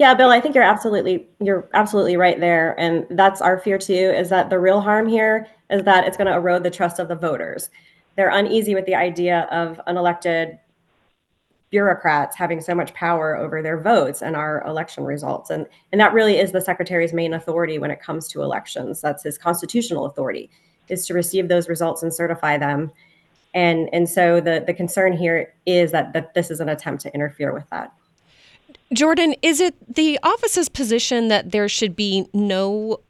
Yeah, 0.00 0.14
Bill, 0.14 0.30
I 0.30 0.40
think 0.40 0.54
you're 0.54 0.64
absolutely 0.64 1.28
you're 1.42 1.68
absolutely 1.74 2.16
right 2.16 2.40
there, 2.40 2.74
and 2.80 3.06
that's 3.10 3.42
our 3.42 3.58
fear 3.58 3.76
too. 3.76 3.92
Is 3.92 4.30
that 4.30 4.48
the 4.48 4.58
real 4.58 4.80
harm 4.80 5.06
here 5.06 5.46
is 5.68 5.82
that 5.84 6.06
it's 6.06 6.16
going 6.16 6.26
to 6.26 6.32
erode 6.32 6.62
the 6.62 6.70
trust 6.70 6.98
of 6.98 7.08
the 7.08 7.14
voters. 7.14 7.68
They're 8.16 8.30
uneasy 8.30 8.74
with 8.74 8.86
the 8.86 8.94
idea 8.94 9.40
of 9.50 9.78
unelected 9.86 10.58
bureaucrats 11.68 12.34
having 12.34 12.62
so 12.62 12.74
much 12.74 12.94
power 12.94 13.36
over 13.36 13.60
their 13.60 13.78
votes 13.78 14.22
and 14.22 14.36
our 14.36 14.66
election 14.66 15.04
results, 15.04 15.50
and 15.50 15.66
and 15.92 16.00
that 16.00 16.14
really 16.14 16.38
is 16.38 16.50
the 16.50 16.62
secretary's 16.62 17.12
main 17.12 17.34
authority 17.34 17.78
when 17.78 17.90
it 17.90 18.00
comes 18.00 18.26
to 18.28 18.40
elections. 18.40 19.02
That's 19.02 19.24
his 19.24 19.36
constitutional 19.36 20.06
authority, 20.06 20.48
is 20.88 21.06
to 21.08 21.12
receive 21.12 21.48
those 21.48 21.68
results 21.68 22.02
and 22.02 22.14
certify 22.14 22.56
them. 22.56 22.90
And 23.52 23.90
and 23.92 24.08
so 24.08 24.40
the 24.40 24.64
the 24.66 24.72
concern 24.72 25.12
here 25.12 25.52
is 25.66 25.92
that 25.92 26.14
that 26.14 26.32
this 26.32 26.50
is 26.50 26.60
an 26.60 26.70
attempt 26.70 27.02
to 27.02 27.12
interfere 27.12 27.52
with 27.52 27.68
that. 27.68 27.92
Jordan, 28.92 29.34
is 29.40 29.60
it 29.60 29.74
the 29.94 30.18
office's 30.22 30.68
position 30.68 31.28
that 31.28 31.52
there 31.52 31.68
should 31.68 31.94
be 31.94 32.26
no 32.34 33.00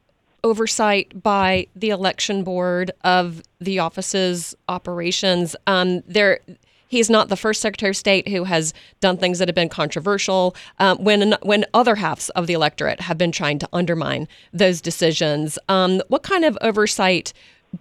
oversight 0.43 1.23
by 1.23 1.67
the 1.75 1.89
election 1.89 2.43
board 2.43 2.91
of 3.03 3.41
the 3.59 3.79
office's 3.79 4.55
operations? 4.69 5.55
Um, 5.67 6.01
there. 6.01 6.39
He's 6.87 7.09
not 7.09 7.29
the 7.29 7.37
first 7.37 7.61
Secretary 7.61 7.91
of 7.91 7.95
State 7.95 8.27
who 8.27 8.43
has 8.43 8.73
done 8.99 9.15
things 9.15 9.39
that 9.39 9.47
have 9.47 9.55
been 9.55 9.69
controversial. 9.69 10.55
Um, 10.77 11.01
when 11.01 11.35
when 11.41 11.65
other 11.73 11.95
halves 11.95 12.29
of 12.31 12.47
the 12.47 12.53
electorate 12.53 12.99
have 12.99 13.17
been 13.17 13.31
trying 13.31 13.59
to 13.59 13.69
undermine 13.71 14.27
those 14.51 14.81
decisions, 14.81 15.57
um, 15.69 16.01
what 16.09 16.21
kind 16.21 16.43
of 16.43 16.57
oversight 16.61 17.31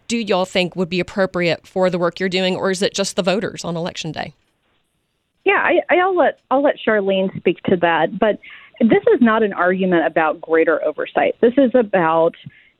do 0.07 0.16
y'all 0.16 0.45
think 0.45 0.76
would 0.76 0.88
be 0.88 1.00
appropriate 1.00 1.66
for 1.66 1.90
the 1.90 1.99
work 1.99 2.21
you're 2.21 2.28
doing, 2.28 2.54
or 2.54 2.71
is 2.71 2.83
it 2.83 2.95
just 2.95 3.16
the 3.16 3.23
voters 3.23 3.64
on 3.64 3.76
election 3.76 4.12
day? 4.12 4.33
Yeah, 5.50 5.80
I, 5.90 5.97
I'll 5.97 6.16
let 6.16 6.38
I'll 6.52 6.62
let 6.62 6.76
Charlene 6.87 7.37
speak 7.37 7.61
to 7.64 7.76
that. 7.78 8.19
But 8.21 8.38
this 8.80 9.02
is 9.12 9.21
not 9.21 9.42
an 9.42 9.52
argument 9.52 10.07
about 10.07 10.40
greater 10.40 10.83
oversight. 10.85 11.35
This 11.40 11.54
is 11.57 11.73
about 11.75 12.37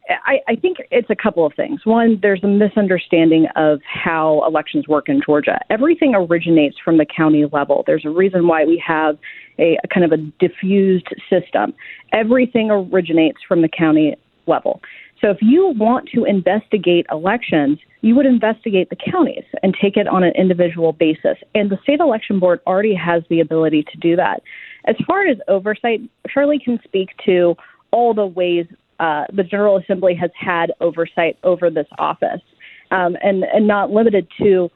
I, 0.09 0.39
I, 0.49 0.57
think 0.57 0.79
it's 0.91 1.11
a 1.11 1.15
couple 1.15 1.45
of 1.45 1.53
things. 1.55 1.81
One, 1.85 2.19
there's 2.23 2.43
a 2.43 2.49
misunderstanding 2.49 3.47
of 3.55 3.81
how 3.85 4.45
elections 4.47 4.89
work 4.89 5.09
in 5.09 5.21
Georgia. 5.25 5.61
Everything 5.69 6.15
originates 6.15 6.77
from 6.85 6.99
the 6.99 7.07
county 7.07 7.45
level. 7.53 7.85
There's 7.87 8.05
a 8.05 8.11
reason 8.11 8.49
why 8.49 8.65
we 8.65 8.83
have 8.85 9.19
a, 9.59 9.77
a 9.85 9.89
kind 9.89 10.05
of 10.05 10.13
a 10.13 10.17
diffused 10.45 11.09
system. 11.29 11.75
Everything 12.13 12.71
originates 12.71 13.39
from 13.47 13.63
the 13.63 13.69
county 13.69 14.17
level. 14.47 14.81
So 15.21 15.31
if 15.31 15.39
you 15.41 15.75
want 15.77 16.09
to 16.15 16.25
investigate 16.25 17.07
elections, 17.11 17.79
you 18.01 18.15
would 18.15 18.27
investigate 18.27 18.89
the 18.89 18.97
counties 18.97 19.45
and 19.63 19.77
take 19.81 19.97
it 19.97 20.09
on 20.09 20.23
an 20.23 20.33
individual 20.35 20.93
basis. 20.93 21.37
And 21.55 21.71
the 21.71 21.79
state 21.83 22.01
election 22.01 22.39
board 22.39 22.61
already 22.67 22.95
has 22.95 23.23
the 23.29 23.41
ability 23.41 23.85
to 23.93 23.99
do 23.99 24.17
that. 24.17 24.43
As 24.87 24.97
far 25.07 25.27
as 25.27 25.37
oversight, 25.47 26.01
Charlie 26.33 26.59
can 26.59 26.81
speak 26.85 27.11
to 27.27 27.55
all 27.91 28.15
the 28.15 28.27
ways 28.27 28.67
uh, 28.99 29.25
the 29.33 29.43
General 29.43 29.77
Assembly 29.77 30.15
has 30.15 30.31
had 30.39 30.73
oversight 30.81 31.39
over 31.43 31.71
this 31.71 31.87
office, 31.99 32.43
um, 32.91 33.17
and 33.23 33.45
and 33.45 33.67
not 33.67 33.91
limited 33.91 34.29
to 34.39 34.71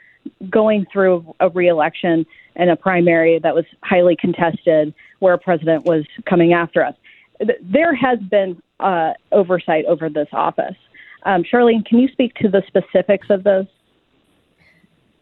going 0.49 0.87
through 0.91 1.35
a 1.41 1.51
reelection 1.51 2.25
and 2.57 2.71
a 2.71 2.77
primary 2.77 3.39
that 3.39 3.55
was 3.55 3.67
highly 3.83 4.17
contested, 4.17 4.95
where 5.19 5.35
a 5.35 5.39
president 5.39 5.85
was 5.85 6.05
coming 6.29 6.55
after 6.55 6.83
us. 6.83 6.95
There 7.61 7.95
has 7.95 8.19
been 8.31 8.63
uh, 8.85 9.15
oversight 9.33 9.85
over 9.87 10.09
this 10.09 10.29
office. 10.33 10.77
Um, 11.25 11.43
Charlene, 11.43 11.85
can 11.85 11.99
you 11.99 12.09
speak 12.09 12.35
to 12.37 12.49
the 12.49 12.63
specifics 12.69 13.29
of 13.31 13.43
those? 13.43 13.67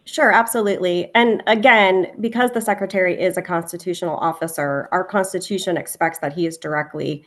Sure, 0.04 0.33
absolutely. 0.33 1.11
And 1.14 1.42
again, 1.47 2.09
because 2.21 2.50
the 2.50 2.61
secretary 2.61 3.19
is 3.21 3.37
a 3.37 3.42
constitutional 3.42 4.16
officer, 4.16 4.88
our 4.90 5.04
constitution 5.04 5.76
expects 5.76 6.19
that 6.19 6.33
he 6.33 6.45
is 6.45 6.59
directly 6.59 7.25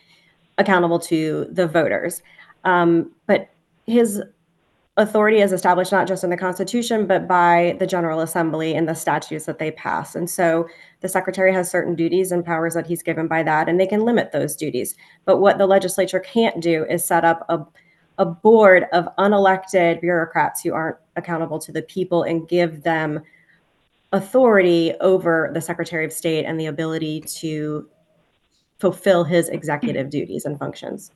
accountable 0.57 0.99
to 0.99 1.47
the 1.49 1.67
voters. 1.67 2.21
Um, 2.65 3.11
but 3.27 3.49
his 3.87 4.21
authority 4.97 5.39
is 5.39 5.51
established 5.51 5.91
not 5.91 6.07
just 6.07 6.23
in 6.23 6.29
the 6.29 6.37
Constitution, 6.37 7.05
but 7.05 7.27
by 7.27 7.75
the 7.79 7.87
General 7.87 8.21
Assembly 8.21 8.73
and 8.73 8.87
the 8.87 8.93
statutes 8.93 9.45
that 9.45 9.59
they 9.59 9.71
pass. 9.71 10.15
And 10.15 10.29
so 10.29 10.67
the 11.01 11.09
Secretary 11.09 11.51
has 11.51 11.69
certain 11.69 11.95
duties 11.95 12.31
and 12.31 12.45
powers 12.45 12.73
that 12.75 12.87
he's 12.87 13.03
given 13.03 13.27
by 13.27 13.43
that, 13.43 13.67
and 13.67 13.79
they 13.79 13.87
can 13.87 14.05
limit 14.05 14.31
those 14.31 14.55
duties. 14.55 14.95
But 15.25 15.37
what 15.37 15.57
the 15.57 15.67
legislature 15.67 16.19
can't 16.19 16.61
do 16.61 16.85
is 16.85 17.03
set 17.03 17.25
up 17.25 17.45
a, 17.49 17.65
a 18.17 18.25
board 18.25 18.85
of 18.93 19.07
unelected 19.17 19.99
bureaucrats 19.99 20.61
who 20.61 20.73
aren't 20.73 20.97
accountable 21.17 21.59
to 21.59 21.71
the 21.73 21.81
people 21.81 22.23
and 22.23 22.47
give 22.47 22.83
them 22.83 23.21
authority 24.13 24.93
over 25.01 25.51
the 25.53 25.61
Secretary 25.61 26.05
of 26.05 26.13
State 26.13 26.45
and 26.45 26.57
the 26.57 26.67
ability 26.67 27.19
to 27.19 27.89
fulfill 28.79 29.25
his 29.25 29.49
executive 29.49 30.09
duties 30.09 30.45
and 30.45 30.57
functions. 30.57 31.11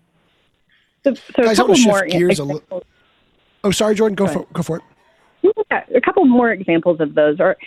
So, 1.05 1.13
so 1.13 1.43
Guys, 1.43 1.57
a 1.57 1.61
couple 1.61 1.77
more 1.77 2.05
gears 2.05 2.39
a 2.39 2.43
little. 2.43 2.83
Oh, 3.63 3.71
sorry, 3.71 3.95
Jordan. 3.95 4.15
Go, 4.15 4.25
go 4.25 4.33
for 4.33 4.45
go 4.53 4.63
for 4.63 4.77
it. 4.77 4.83
Yeah, 5.71 5.83
a 5.95 6.01
couple 6.01 6.25
more 6.25 6.51
examples 6.51 6.99
of 6.99 7.15
those 7.15 7.39
are 7.39 7.57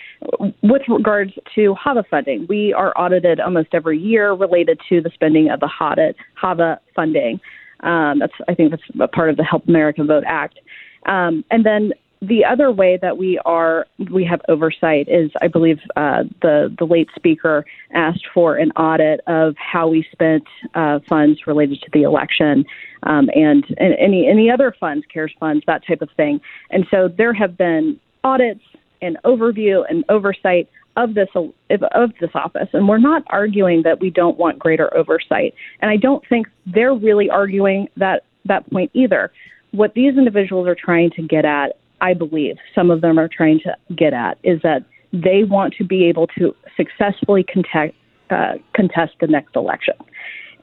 with 0.61 0.81
regards 0.87 1.31
to 1.55 1.75
HAVA 1.75 2.05
funding. 2.09 2.45
We 2.47 2.73
are 2.73 2.93
audited 2.97 3.39
almost 3.39 3.69
every 3.73 3.97
year 3.97 4.33
related 4.33 4.79
to 4.89 5.01
the 5.01 5.09
spending 5.13 5.49
of 5.49 5.59
the 5.59 5.67
HAVA 5.69 6.79
funding. 6.95 7.39
Um, 7.81 8.19
that's 8.19 8.33
I 8.47 8.55
think 8.55 8.71
that's 8.71 8.83
a 8.99 9.07
part 9.07 9.29
of 9.29 9.37
the 9.37 9.43
Help 9.43 9.67
America 9.67 10.03
Vote 10.03 10.23
Act. 10.27 10.59
Um, 11.05 11.43
and 11.51 11.65
then 11.65 11.93
the 12.27 12.45
other 12.45 12.71
way 12.71 12.97
that 13.01 13.17
we 13.17 13.39
are 13.45 13.85
we 14.11 14.23
have 14.23 14.41
oversight 14.47 15.07
is 15.09 15.29
I 15.41 15.47
believe 15.47 15.79
uh, 15.95 16.23
the 16.41 16.73
the 16.77 16.85
late 16.85 17.09
speaker 17.15 17.65
asked 17.93 18.25
for 18.33 18.55
an 18.55 18.71
audit 18.71 19.19
of 19.27 19.55
how 19.57 19.89
we 19.89 20.05
spent 20.11 20.43
uh, 20.73 20.99
funds 21.09 21.45
related 21.45 21.81
to 21.81 21.89
the 21.91 22.03
election 22.03 22.65
um, 23.03 23.29
and, 23.35 23.65
and 23.77 23.93
any 23.99 24.27
any 24.27 24.49
other 24.49 24.73
funds, 24.79 25.05
CARES 25.11 25.33
funds, 25.39 25.63
that 25.67 25.85
type 25.85 26.01
of 26.01 26.09
thing. 26.15 26.39
And 26.71 26.85
so 26.89 27.09
there 27.09 27.33
have 27.33 27.57
been 27.57 27.99
audits 28.23 28.61
and 29.01 29.17
overview 29.25 29.83
and 29.89 30.05
oversight 30.07 30.69
of 30.95 31.15
this 31.15 31.29
of 31.35 32.11
this 32.21 32.29
office 32.35 32.69
and 32.71 32.87
we're 32.87 32.99
not 32.99 33.23
arguing 33.27 33.81
that 33.81 33.99
we 33.99 34.11
don't 34.11 34.37
want 34.37 34.59
greater 34.59 34.95
oversight 34.95 35.55
and 35.81 35.89
i 35.89 35.97
don't 35.97 36.23
think 36.29 36.45
they're 36.67 36.93
really 36.93 37.31
arguing 37.31 37.87
that 37.97 38.23
that 38.45 38.69
point 38.69 38.91
either 38.93 39.31
what 39.71 39.95
these 39.95 40.15
individuals 40.15 40.67
are 40.67 40.75
trying 40.75 41.09
to 41.09 41.23
get 41.23 41.45
at 41.45 41.77
I 42.03 42.13
believe 42.13 42.57
some 42.75 42.91
of 42.91 42.99
them 42.99 43.17
are 43.17 43.29
trying 43.29 43.61
to 43.61 43.75
get 43.95 44.13
at 44.13 44.37
is 44.43 44.61
that 44.61 44.83
they 45.13 45.45
want 45.45 45.73
to 45.75 45.85
be 45.85 46.03
able 46.05 46.27
to 46.37 46.53
successfully 46.75 47.43
contest, 47.43 47.93
uh, 48.29 48.55
contest 48.75 49.13
the 49.21 49.27
next 49.27 49.55
election. 49.55 49.93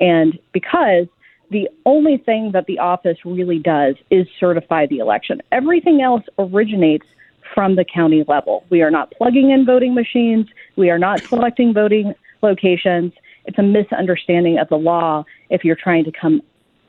And 0.01 0.39
because 0.53 1.07
the 1.51 1.67
only 1.87 2.19
thing 2.19 2.53
that 2.53 2.67
the 2.67 2.79
office 2.79 3.17
really 3.25 3.59
does 3.59 3.95
is 4.11 4.27
certify 4.39 4.87
the 4.87 4.99
election, 4.99 5.41
everything 5.51 6.03
else 6.03 6.23
originates 6.39 7.07
from 7.55 7.75
the 7.75 7.87
county 7.87 8.23
level. 8.29 8.65
We 8.69 8.83
are 8.83 8.91
not 8.91 9.11
plugging 9.13 9.51
in 9.51 9.65
voting 9.65 9.95
machines, 9.95 10.47
we 10.77 10.91
are 10.91 10.99
not 10.99 11.21
selecting 11.23 11.73
voting 11.73 12.13
locations. 12.43 13.15
It's 13.47 13.59
a 13.59 13.63
misunderstanding 13.63 14.59
of 14.59 14.69
the 14.69 14.77
law 14.77 15.25
if 15.49 15.65
you're 15.65 15.75
trying 15.75 16.05
to 16.05 16.13
come 16.13 16.43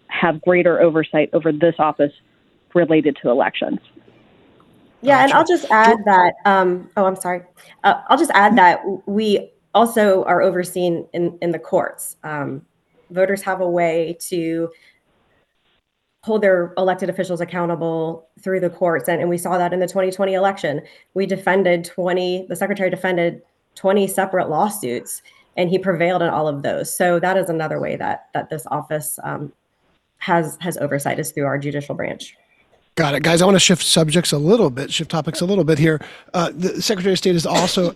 have 0.07 0.41
greater 0.41 0.81
oversight 0.81 1.29
over 1.31 1.53
this 1.53 1.75
office 1.79 2.11
related 2.75 3.17
to 3.21 3.29
elections. 3.29 3.79
Yeah, 5.01 5.23
and 5.23 5.33
I'll 5.33 5.45
just 5.45 5.65
add 5.71 5.97
that. 6.05 6.33
Um, 6.45 6.89
oh, 6.95 7.05
I'm 7.05 7.15
sorry. 7.15 7.41
Uh, 7.83 8.01
I'll 8.07 8.17
just 8.17 8.31
add 8.31 8.55
that 8.57 8.81
we 9.07 9.51
also 9.73 10.23
are 10.25 10.41
overseen 10.41 11.07
in 11.13 11.37
in 11.41 11.51
the 11.51 11.59
courts. 11.59 12.17
Um, 12.23 12.65
voters 13.09 13.41
have 13.41 13.61
a 13.61 13.69
way 13.69 14.17
to 14.21 14.69
hold 16.23 16.43
their 16.43 16.73
elected 16.77 17.09
officials 17.09 17.41
accountable 17.41 18.27
through 18.41 18.59
the 18.59 18.69
courts, 18.69 19.09
and, 19.09 19.19
and 19.21 19.29
we 19.29 19.37
saw 19.37 19.57
that 19.57 19.73
in 19.73 19.79
the 19.79 19.87
2020 19.87 20.33
election. 20.33 20.81
We 21.13 21.25
defended 21.25 21.83
20. 21.85 22.45
The 22.47 22.55
secretary 22.55 22.89
defended 22.89 23.41
20 23.75 24.07
separate 24.07 24.49
lawsuits, 24.49 25.23
and 25.57 25.69
he 25.69 25.79
prevailed 25.79 26.21
in 26.21 26.29
all 26.29 26.47
of 26.47 26.61
those. 26.61 26.95
So 26.95 27.19
that 27.19 27.37
is 27.37 27.49
another 27.49 27.79
way 27.79 27.95
that 27.95 28.27
that 28.33 28.49
this 28.49 28.67
office 28.67 29.17
um, 29.23 29.51
has 30.19 30.57
has 30.61 30.77
oversight 30.77 31.19
is 31.19 31.31
through 31.31 31.45
our 31.45 31.57
judicial 31.57 31.95
branch. 31.95 32.35
Got 32.95 33.15
it, 33.15 33.23
guys. 33.23 33.41
I 33.41 33.45
want 33.45 33.55
to 33.55 33.59
shift 33.59 33.83
subjects 33.83 34.31
a 34.31 34.37
little 34.37 34.69
bit, 34.69 34.91
shift 34.91 35.09
topics 35.09 35.41
a 35.41 35.45
little 35.45 35.63
bit 35.63 35.79
here. 35.79 36.01
Uh, 36.33 36.51
the 36.53 36.81
Secretary 36.81 37.13
of 37.13 37.17
State 37.17 37.35
is 37.35 37.45
also 37.45 37.95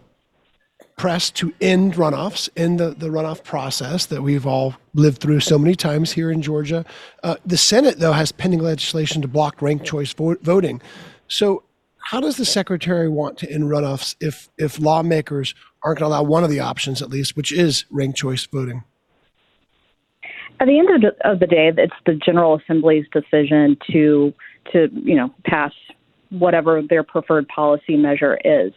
pressed 0.97 1.35
to 1.35 1.53
end 1.59 1.95
runoffs, 1.95 2.49
end 2.55 2.79
the, 2.79 2.91
the 2.91 3.09
runoff 3.09 3.43
process 3.43 4.05
that 4.05 4.21
we've 4.21 4.47
all 4.47 4.75
lived 4.93 5.21
through 5.21 5.41
so 5.41 5.59
many 5.59 5.75
times 5.75 6.13
here 6.13 6.31
in 6.31 6.41
Georgia. 6.41 6.85
Uh, 7.23 7.35
the 7.45 7.57
Senate, 7.57 7.99
though, 7.99 8.13
has 8.13 8.31
pending 8.31 8.61
legislation 8.61 9.21
to 9.21 9.27
block 9.27 9.61
ranked 9.61 9.85
choice 9.85 10.13
vo- 10.13 10.37
voting. 10.41 10.81
So, 11.27 11.63
how 11.97 12.21
does 12.21 12.37
the 12.37 12.45
Secretary 12.45 13.09
want 13.09 13.37
to 13.39 13.51
end 13.51 13.63
runoffs 13.63 14.15
if 14.21 14.49
if 14.57 14.79
lawmakers 14.79 15.55
aren't 15.83 15.99
going 15.99 16.09
to 16.09 16.15
allow 16.15 16.23
one 16.23 16.43
of 16.43 16.49
the 16.49 16.59
options, 16.59 17.01
at 17.01 17.09
least, 17.09 17.35
which 17.35 17.51
is 17.51 17.85
ranked 17.89 18.17
choice 18.17 18.45
voting? 18.45 18.83
At 20.59 20.67
the 20.67 20.79
end 20.79 20.89
of 20.89 21.01
the, 21.01 21.29
of 21.29 21.39
the 21.39 21.47
day, 21.47 21.71
it's 21.75 21.93
the 22.05 22.13
General 22.13 22.57
Assembly's 22.57 23.05
decision 23.11 23.75
to 23.91 24.33
to 24.71 24.89
you 24.91 25.15
know 25.15 25.33
pass 25.45 25.73
whatever 26.29 26.81
their 26.81 27.03
preferred 27.03 27.47
policy 27.47 27.95
measure 27.95 28.37
is. 28.43 28.73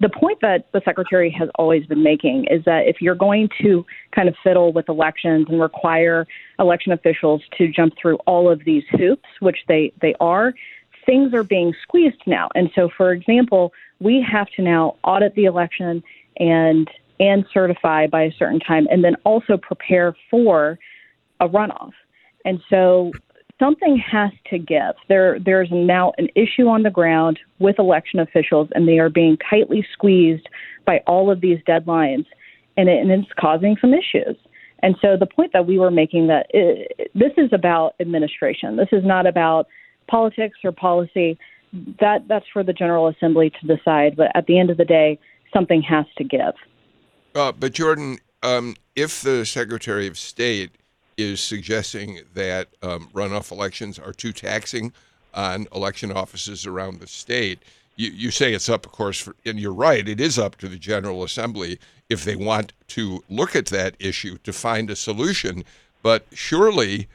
The 0.00 0.08
point 0.08 0.38
that 0.42 0.70
the 0.72 0.80
secretary 0.84 1.30
has 1.30 1.48
always 1.56 1.84
been 1.86 2.04
making 2.04 2.46
is 2.50 2.64
that 2.64 2.86
if 2.86 3.00
you're 3.00 3.16
going 3.16 3.48
to 3.60 3.84
kind 4.12 4.28
of 4.28 4.36
fiddle 4.44 4.72
with 4.72 4.88
elections 4.88 5.46
and 5.48 5.60
require 5.60 6.26
election 6.60 6.92
officials 6.92 7.42
to 7.56 7.66
jump 7.68 7.94
through 8.00 8.16
all 8.26 8.48
of 8.50 8.64
these 8.64 8.84
hoops, 8.92 9.28
which 9.40 9.58
they, 9.66 9.92
they 10.00 10.14
are, 10.20 10.54
things 11.04 11.34
are 11.34 11.42
being 11.42 11.74
squeezed 11.82 12.22
now. 12.26 12.48
And 12.54 12.70
so, 12.76 12.88
for 12.96 13.12
example, 13.12 13.72
we 13.98 14.24
have 14.30 14.48
to 14.50 14.62
now 14.62 14.96
audit 15.02 15.34
the 15.34 15.46
election 15.46 16.02
and 16.38 16.88
and 17.20 17.44
certify 17.52 18.06
by 18.06 18.22
a 18.22 18.32
certain 18.38 18.60
time, 18.60 18.86
and 18.92 19.02
then 19.02 19.16
also 19.24 19.56
prepare 19.56 20.14
for 20.30 20.78
a 21.40 21.48
runoff. 21.48 21.90
And 22.44 22.60
so 22.70 23.10
something 23.58 23.98
has 23.98 24.30
to 24.50 24.58
give. 24.58 24.94
There, 25.08 25.38
there's 25.38 25.68
now 25.70 26.12
an 26.18 26.28
issue 26.34 26.68
on 26.68 26.82
the 26.82 26.90
ground 26.90 27.38
with 27.58 27.78
election 27.78 28.20
officials, 28.20 28.68
and 28.74 28.86
they 28.86 28.98
are 28.98 29.10
being 29.10 29.36
tightly 29.50 29.86
squeezed 29.92 30.48
by 30.86 31.02
all 31.06 31.30
of 31.30 31.40
these 31.40 31.58
deadlines, 31.68 32.26
and, 32.76 32.88
it, 32.88 33.00
and 33.00 33.10
it's 33.10 33.32
causing 33.38 33.76
some 33.80 33.92
issues. 33.92 34.36
And 34.80 34.96
so 35.02 35.16
the 35.18 35.26
point 35.26 35.52
that 35.52 35.66
we 35.66 35.78
were 35.78 35.90
making 35.90 36.28
that 36.28 36.46
it, 36.50 37.10
this 37.14 37.32
is 37.36 37.50
about 37.52 37.94
administration. 38.00 38.76
This 38.76 38.88
is 38.92 39.04
not 39.04 39.26
about 39.26 39.66
politics 40.08 40.58
or 40.62 40.72
policy. 40.72 41.38
That 42.00 42.28
that's 42.28 42.46
for 42.52 42.62
the 42.62 42.72
General 42.72 43.08
Assembly 43.08 43.50
to 43.60 43.76
decide. 43.76 44.16
But 44.16 44.28
at 44.36 44.46
the 44.46 44.58
end 44.58 44.70
of 44.70 44.76
the 44.76 44.84
day, 44.84 45.18
something 45.52 45.82
has 45.82 46.06
to 46.16 46.24
give. 46.24 46.54
Uh, 47.34 47.52
but 47.52 47.72
Jordan, 47.72 48.18
um, 48.42 48.76
if 48.94 49.20
the 49.20 49.44
Secretary 49.44 50.06
of 50.06 50.16
State 50.16 50.70
is 51.18 51.40
suggesting 51.40 52.20
that 52.32 52.68
um, 52.82 53.10
runoff 53.12 53.52
elections 53.52 53.98
are 53.98 54.12
too 54.12 54.32
taxing 54.32 54.92
on 55.34 55.66
election 55.74 56.10
offices 56.12 56.64
around 56.64 57.00
the 57.00 57.06
state. 57.06 57.58
You, 57.96 58.10
you 58.10 58.30
say 58.30 58.54
it's 58.54 58.68
up, 58.68 58.86
of 58.86 58.92
course, 58.92 59.20
for, 59.20 59.34
and 59.44 59.58
you're 59.58 59.74
right, 59.74 60.08
it 60.08 60.20
is 60.20 60.38
up 60.38 60.56
to 60.56 60.68
the 60.68 60.78
General 60.78 61.24
Assembly 61.24 61.78
if 62.08 62.24
they 62.24 62.36
want 62.36 62.72
to 62.88 63.22
look 63.28 63.54
at 63.54 63.66
that 63.66 63.96
issue 63.98 64.38
to 64.38 64.52
find 64.52 64.88
a 64.88 64.96
solution. 64.96 65.64
But 66.02 66.24
surely, 66.32 67.08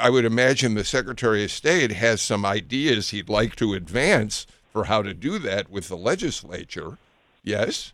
I 0.00 0.10
would 0.10 0.24
imagine 0.24 0.74
the 0.74 0.84
Secretary 0.84 1.44
of 1.44 1.50
State 1.50 1.92
has 1.92 2.22
some 2.22 2.46
ideas 2.46 3.10
he'd 3.10 3.28
like 3.28 3.54
to 3.56 3.74
advance 3.74 4.46
for 4.72 4.84
how 4.84 5.02
to 5.02 5.12
do 5.12 5.38
that 5.40 5.70
with 5.70 5.88
the 5.88 5.96
legislature. 5.96 6.98
Yes? 7.42 7.92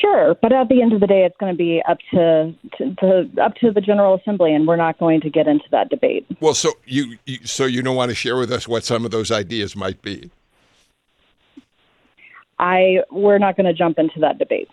Sure, 0.00 0.34
but 0.42 0.52
at 0.52 0.68
the 0.68 0.82
end 0.82 0.92
of 0.92 1.00
the 1.00 1.06
day, 1.06 1.24
it's 1.24 1.36
going 1.38 1.52
to 1.52 1.56
be 1.56 1.80
up 1.88 1.98
to, 2.12 2.52
to, 2.78 2.94
to, 2.96 3.42
up 3.42 3.54
to 3.56 3.70
the 3.70 3.80
General 3.80 4.14
Assembly, 4.16 4.52
and 4.52 4.66
we're 4.66 4.76
not 4.76 4.98
going 4.98 5.20
to 5.20 5.30
get 5.30 5.46
into 5.46 5.66
that 5.70 5.88
debate. 5.88 6.26
Well, 6.40 6.54
so 6.54 6.72
you, 6.84 7.16
you 7.26 7.38
so 7.44 7.64
you 7.64 7.80
don't 7.80 7.94
want 7.94 8.08
to 8.08 8.14
share 8.14 8.36
with 8.36 8.50
us 8.50 8.66
what 8.66 8.84
some 8.84 9.04
of 9.04 9.12
those 9.12 9.30
ideas 9.30 9.76
might 9.76 10.02
be. 10.02 10.30
I 12.58 12.98
we're 13.10 13.38
not 13.38 13.56
going 13.56 13.66
to 13.66 13.72
jump 13.72 13.98
into 13.98 14.18
that 14.20 14.38
debate. 14.38 14.68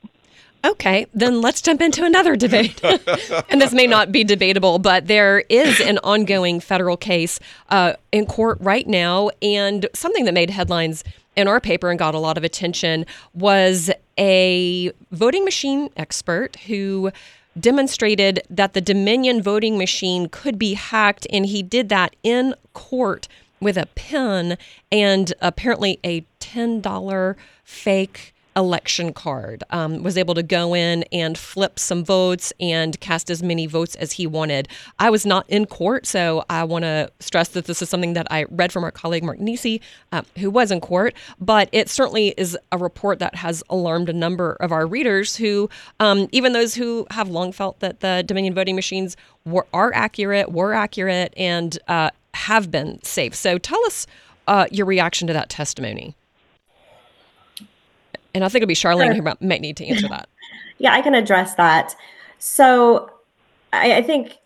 Okay, 0.63 1.07
then 1.13 1.41
let's 1.41 1.61
jump 1.61 1.81
into 1.81 2.03
another 2.05 2.35
debate. 2.35 2.83
and 3.49 3.59
this 3.59 3.73
may 3.73 3.87
not 3.87 4.11
be 4.11 4.23
debatable, 4.23 4.77
but 4.77 5.07
there 5.07 5.39
is 5.49 5.79
an 5.79 5.97
ongoing 6.03 6.59
federal 6.59 6.97
case 6.97 7.39
uh, 7.69 7.93
in 8.11 8.27
court 8.27 8.59
right 8.61 8.85
now. 8.85 9.31
And 9.41 9.87
something 9.95 10.25
that 10.25 10.35
made 10.35 10.51
headlines 10.51 11.03
in 11.35 11.47
our 11.47 11.59
paper 11.59 11.89
and 11.89 11.97
got 11.99 12.13
a 12.13 12.19
lot 12.19 12.37
of 12.37 12.43
attention 12.43 13.05
was 13.33 13.89
a 14.17 14.91
voting 15.11 15.45
machine 15.45 15.89
expert 15.95 16.55
who 16.67 17.11
demonstrated 17.59 18.41
that 18.49 18.73
the 18.73 18.81
Dominion 18.81 19.41
voting 19.41 19.77
machine 19.77 20.29
could 20.29 20.57
be 20.57 20.73
hacked, 20.73 21.27
and 21.31 21.45
he 21.45 21.61
did 21.61 21.89
that 21.89 22.15
in 22.23 22.55
court 22.73 23.27
with 23.59 23.77
a 23.77 23.85
pen 23.87 24.57
and 24.91 25.33
apparently 25.41 25.99
a 26.03 26.25
$10 26.39 27.35
fake 27.63 28.33
election 28.55 29.13
card, 29.13 29.63
um, 29.69 30.03
was 30.03 30.17
able 30.17 30.33
to 30.33 30.43
go 30.43 30.75
in 30.75 31.03
and 31.11 31.37
flip 31.37 31.79
some 31.79 32.03
votes 32.03 32.51
and 32.59 32.99
cast 32.99 33.29
as 33.29 33.41
many 33.41 33.65
votes 33.65 33.95
as 33.95 34.13
he 34.13 34.27
wanted. 34.27 34.67
I 34.99 35.09
was 35.09 35.25
not 35.25 35.49
in 35.49 35.65
court, 35.65 36.05
so 36.05 36.43
I 36.49 36.63
want 36.63 36.83
to 36.83 37.09
stress 37.19 37.49
that 37.49 37.65
this 37.65 37.81
is 37.81 37.89
something 37.89 38.13
that 38.13 38.27
I 38.29 38.45
read 38.49 38.71
from 38.71 38.83
our 38.83 38.91
colleague 38.91 39.23
Mark 39.23 39.39
Niesse, 39.39 39.79
uh, 40.11 40.23
who 40.37 40.49
was 40.49 40.71
in 40.71 40.81
court, 40.81 41.13
but 41.39 41.69
it 41.71 41.89
certainly 41.89 42.29
is 42.37 42.57
a 42.71 42.77
report 42.77 43.19
that 43.19 43.35
has 43.35 43.63
alarmed 43.69 44.09
a 44.09 44.13
number 44.13 44.53
of 44.59 44.71
our 44.71 44.85
readers 44.85 45.35
who, 45.35 45.69
um, 45.99 46.27
even 46.31 46.53
those 46.53 46.75
who 46.75 47.07
have 47.11 47.29
long 47.29 47.51
felt 47.51 47.79
that 47.79 48.01
the 48.01 48.23
Dominion 48.25 48.53
voting 48.53 48.75
machines 48.75 49.15
were, 49.45 49.65
are 49.73 49.91
accurate, 49.93 50.51
were 50.51 50.73
accurate, 50.73 51.33
and 51.37 51.77
uh, 51.87 52.09
have 52.33 52.69
been 52.69 53.01
safe. 53.03 53.33
So 53.35 53.57
tell 53.57 53.83
us 53.85 54.07
uh, 54.47 54.65
your 54.71 54.85
reaction 54.85 55.27
to 55.27 55.33
that 55.33 55.49
testimony. 55.49 56.15
And 58.33 58.43
I 58.43 58.49
think 58.49 58.63
it'll 58.63 58.67
be 58.67 58.75
Charlene 58.75 59.15
sure. 59.15 59.23
who 59.23 59.47
might 59.47 59.61
need 59.61 59.77
to 59.77 59.85
answer 59.85 60.07
that. 60.07 60.29
yeah, 60.77 60.93
I 60.93 61.01
can 61.01 61.15
address 61.15 61.55
that. 61.55 61.95
So 62.39 63.09
I, 63.73 63.97
I 63.97 64.01
think 64.01 64.37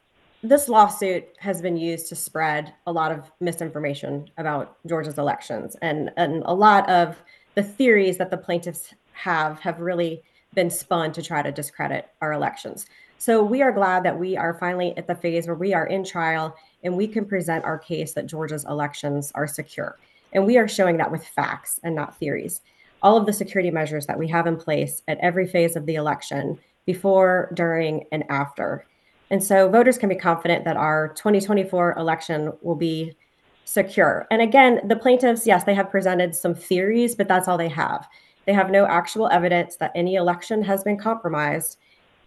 this 0.43 0.69
lawsuit 0.69 1.27
has 1.39 1.61
been 1.61 1.77
used 1.77 2.07
to 2.09 2.15
spread 2.15 2.73
a 2.85 2.91
lot 2.91 3.11
of 3.11 3.31
misinformation 3.39 4.29
about 4.37 4.77
Georgia's 4.85 5.17
elections, 5.17 5.75
and 5.81 6.11
and 6.17 6.43
a 6.45 6.53
lot 6.53 6.87
of 6.89 7.15
the 7.55 7.63
theories 7.63 8.17
that 8.17 8.31
the 8.31 8.37
plaintiffs 8.37 8.93
have 9.13 9.59
have 9.59 9.79
really 9.79 10.21
been 10.53 10.69
spun 10.69 11.11
to 11.13 11.21
try 11.21 11.41
to 11.41 11.51
discredit 11.51 12.09
our 12.21 12.33
elections. 12.33 12.85
So 13.17 13.43
we 13.43 13.61
are 13.61 13.71
glad 13.71 14.03
that 14.03 14.19
we 14.19 14.37
are 14.37 14.53
finally 14.59 14.95
at 14.97 15.07
the 15.07 15.15
phase 15.15 15.47
where 15.47 15.55
we 15.55 15.73
are 15.73 15.87
in 15.87 16.03
trial 16.03 16.55
and 16.83 16.95
we 16.95 17.07
can 17.07 17.25
present 17.25 17.65
our 17.65 17.77
case 17.77 18.13
that 18.13 18.27
Georgia's 18.27 18.65
elections 18.65 19.31
are 19.35 19.47
secure. 19.47 19.97
And 20.33 20.45
we 20.45 20.57
are 20.57 20.67
showing 20.67 20.97
that 20.97 21.11
with 21.11 21.25
facts 21.25 21.79
and 21.83 21.95
not 21.95 22.17
theories 22.17 22.61
all 23.05 23.15
of 23.15 23.27
the 23.27 23.31
security 23.31 23.69
measures 23.69 24.07
that 24.07 24.17
we 24.17 24.27
have 24.27 24.47
in 24.47 24.57
place 24.57 25.03
at 25.07 25.19
every 25.19 25.45
phase 25.45 25.75
of 25.75 25.85
the 25.85 25.93
election 25.93 26.57
before, 26.87 27.51
during, 27.53 28.03
and 28.11 28.23
after. 28.29 28.87
And 29.29 29.43
so 29.43 29.69
voters 29.69 29.99
can 29.99 30.09
be 30.09 30.15
confident 30.15 30.65
that 30.65 30.75
our 30.75 31.09
2024 31.09 31.99
election 31.99 32.51
will 32.63 32.75
be 32.75 33.15
secure. 33.63 34.25
And 34.31 34.41
again, 34.41 34.81
the 34.87 34.95
plaintiffs, 34.95 35.45
yes, 35.45 35.65
they 35.65 35.75
have 35.75 35.91
presented 35.91 36.33
some 36.33 36.55
theories, 36.55 37.13
but 37.13 37.27
that's 37.27 37.47
all 37.47 37.59
they 37.59 37.69
have. 37.69 38.07
They 38.47 38.53
have 38.53 38.71
no 38.71 38.87
actual 38.87 39.27
evidence 39.29 39.75
that 39.75 39.91
any 39.93 40.15
election 40.15 40.63
has 40.63 40.83
been 40.83 40.97
compromised. 40.97 41.77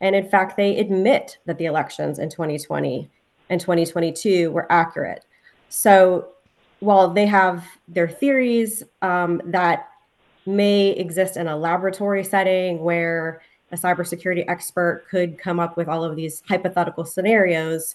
And 0.01 0.15
in 0.15 0.29
fact, 0.29 0.57
they 0.57 0.79
admit 0.79 1.39
that 1.47 1.59
the 1.59 1.65
elections 1.65 2.21
in 2.21 2.31
2020 2.31 3.11
and 3.51 3.61
2022 3.61 4.53
were 4.53 4.71
accurate. 4.71 5.27
So 5.71 6.29
while 6.79 7.11
they 7.11 7.27
have 7.27 7.67
their 7.89 8.09
theories 8.09 8.85
um, 9.03 9.43
that 9.45 9.89
may 10.49 10.91
exist 10.91 11.37
in 11.37 11.47
a 11.47 11.57
laboratory 11.57 12.25
setting 12.25 12.81
where 12.81 13.43
a 13.71 13.77
cybersecurity 13.77 14.45
expert 14.49 15.05
could 15.11 15.39
come 15.39 15.61
up 15.61 15.77
with 15.77 15.89
all 15.89 16.03
of 16.03 16.17
these 16.17 16.43
hypothetical 16.49 17.05
scenarios. 17.05 17.95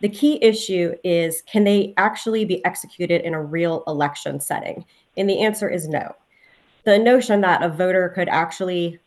The 0.00 0.10
key 0.10 0.38
issue 0.42 0.94
is 1.02 1.42
can 1.42 1.64
they 1.64 1.94
actually 1.96 2.44
be 2.44 2.64
executed 2.64 3.22
in 3.22 3.32
a 3.32 3.42
real 3.42 3.82
election 3.86 4.38
setting? 4.38 4.84
And 5.16 5.28
the 5.28 5.40
answer 5.40 5.68
is 5.68 5.88
no. 5.88 6.14
The 6.84 6.98
notion 6.98 7.40
that 7.40 7.62
a 7.62 7.68
voter 7.68 8.10
could 8.10 8.28
actually 8.28 8.98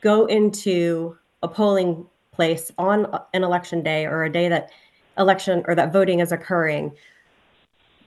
go 0.00 0.26
into 0.26 1.16
a 1.42 1.48
polling 1.48 2.04
place 2.32 2.70
on 2.78 3.06
an 3.32 3.44
election 3.44 3.82
day 3.82 4.06
or 4.06 4.24
a 4.24 4.32
day 4.32 4.48
that 4.48 4.70
election 5.18 5.62
or 5.68 5.76
that 5.76 5.92
voting 5.92 6.18
is 6.18 6.32
occurring 6.32 6.92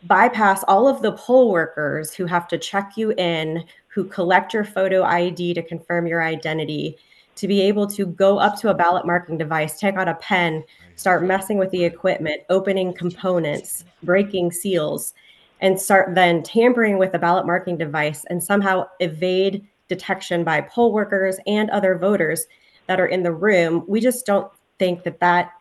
bypass 0.03 0.63
all 0.67 0.87
of 0.87 1.01
the 1.01 1.11
poll 1.13 1.51
workers 1.51 2.13
who 2.13 2.25
have 2.25 2.47
to 2.47 2.57
check 2.57 2.93
you 2.95 3.11
in 3.13 3.63
who 3.97 4.03
collect 4.03 4.53
your 4.53 4.63
photo 4.63 5.01
ID 5.01 5.55
to 5.55 5.63
confirm 5.63 6.05
your 6.05 6.21
identity, 6.21 6.95
to 7.33 7.47
be 7.47 7.61
able 7.61 7.87
to 7.87 8.05
go 8.05 8.37
up 8.37 8.55
to 8.55 8.69
a 8.69 8.73
ballot 8.75 9.07
marking 9.07 9.39
device, 9.39 9.79
take 9.79 9.95
out 9.95 10.07
a 10.07 10.13
pen, 10.13 10.63
start 10.95 11.23
messing 11.23 11.57
with 11.57 11.71
the 11.71 11.83
equipment, 11.83 12.43
opening 12.51 12.93
components, 12.93 13.85
breaking 14.03 14.51
seals, 14.51 15.15
and 15.61 15.81
start 15.81 16.13
then 16.13 16.43
tampering 16.43 16.99
with 16.99 17.11
the 17.11 17.17
ballot 17.17 17.47
marking 17.47 17.75
device 17.75 18.23
and 18.29 18.43
somehow 18.43 18.85
evade 18.99 19.67
detection 19.87 20.43
by 20.43 20.61
poll 20.61 20.93
workers 20.93 21.39
and 21.47 21.71
other 21.71 21.97
voters 21.97 22.45
that 22.85 22.99
are 22.99 23.07
in 23.07 23.23
the 23.23 23.33
room. 23.33 23.83
We 23.87 23.99
just 23.99 24.27
don't 24.27 24.51
think 24.77 25.05
that 25.05 25.19
that 25.21 25.53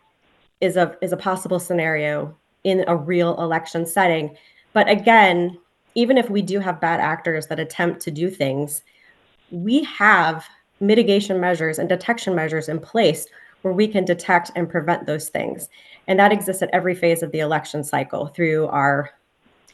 is 0.60 0.76
a 0.76 0.94
is 1.00 1.12
a 1.12 1.16
possible 1.16 1.58
scenario 1.58 2.36
in 2.64 2.84
a 2.86 2.94
real 2.94 3.40
election 3.40 3.86
setting. 3.86 4.36
But 4.74 4.90
again, 4.90 5.56
even 5.96 6.18
if 6.18 6.30
we 6.30 6.42
do 6.42 6.60
have 6.60 6.80
bad 6.80 7.00
actors 7.00 7.48
that 7.48 7.58
attempt 7.58 8.00
to 8.02 8.10
do 8.10 8.30
things, 8.30 8.82
we 9.50 9.82
have 9.84 10.46
mitigation 10.78 11.40
measures 11.40 11.78
and 11.78 11.88
detection 11.88 12.34
measures 12.34 12.68
in 12.68 12.78
place 12.78 13.26
where 13.62 13.72
we 13.72 13.88
can 13.88 14.04
detect 14.04 14.52
and 14.54 14.68
prevent 14.68 15.06
those 15.06 15.30
things. 15.30 15.68
And 16.06 16.20
that 16.20 16.32
exists 16.32 16.62
at 16.62 16.70
every 16.72 16.94
phase 16.94 17.22
of 17.22 17.32
the 17.32 17.40
election 17.40 17.82
cycle 17.82 18.26
through 18.26 18.66
our 18.66 19.10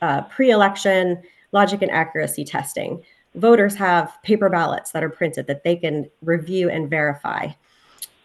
uh, 0.01 0.23
pre 0.23 0.51
election 0.51 1.21
logic 1.51 1.83
and 1.83 1.91
accuracy 1.91 2.45
testing. 2.45 3.03
Voters 3.35 3.75
have 3.75 4.17
paper 4.23 4.49
ballots 4.49 4.93
that 4.93 5.03
are 5.03 5.11
printed 5.11 5.49
that 5.49 5.65
they 5.65 5.75
can 5.75 6.09
review 6.23 6.71
and 6.71 6.89
verify. 6.89 7.49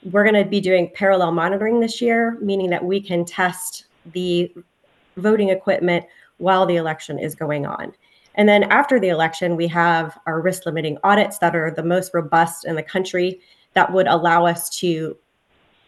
We're 0.03 0.23
going 0.23 0.41
to 0.41 0.49
be 0.49 0.61
doing 0.61 0.91
parallel 0.93 1.31
monitoring 1.31 1.79
this 1.79 1.99
year, 1.99 2.37
meaning 2.41 2.69
that 2.69 2.85
we 2.85 3.01
can 3.01 3.25
test 3.25 3.85
the 4.13 4.53
voting 5.17 5.49
equipment 5.49 6.05
while 6.37 6.65
the 6.65 6.75
election 6.75 7.19
is 7.19 7.35
going 7.35 7.65
on. 7.65 7.93
And 8.35 8.47
then 8.47 8.63
after 8.65 8.99
the 8.99 9.09
election, 9.09 9.55
we 9.55 9.67
have 9.67 10.17
our 10.27 10.41
risk 10.41 10.65
limiting 10.65 10.97
audits 11.03 11.39
that 11.39 11.55
are 11.55 11.71
the 11.71 11.83
most 11.83 12.13
robust 12.13 12.65
in 12.65 12.75
the 12.75 12.83
country 12.83 13.41
that 13.73 13.91
would 13.91 14.07
allow 14.07 14.45
us 14.45 14.69
to 14.79 15.17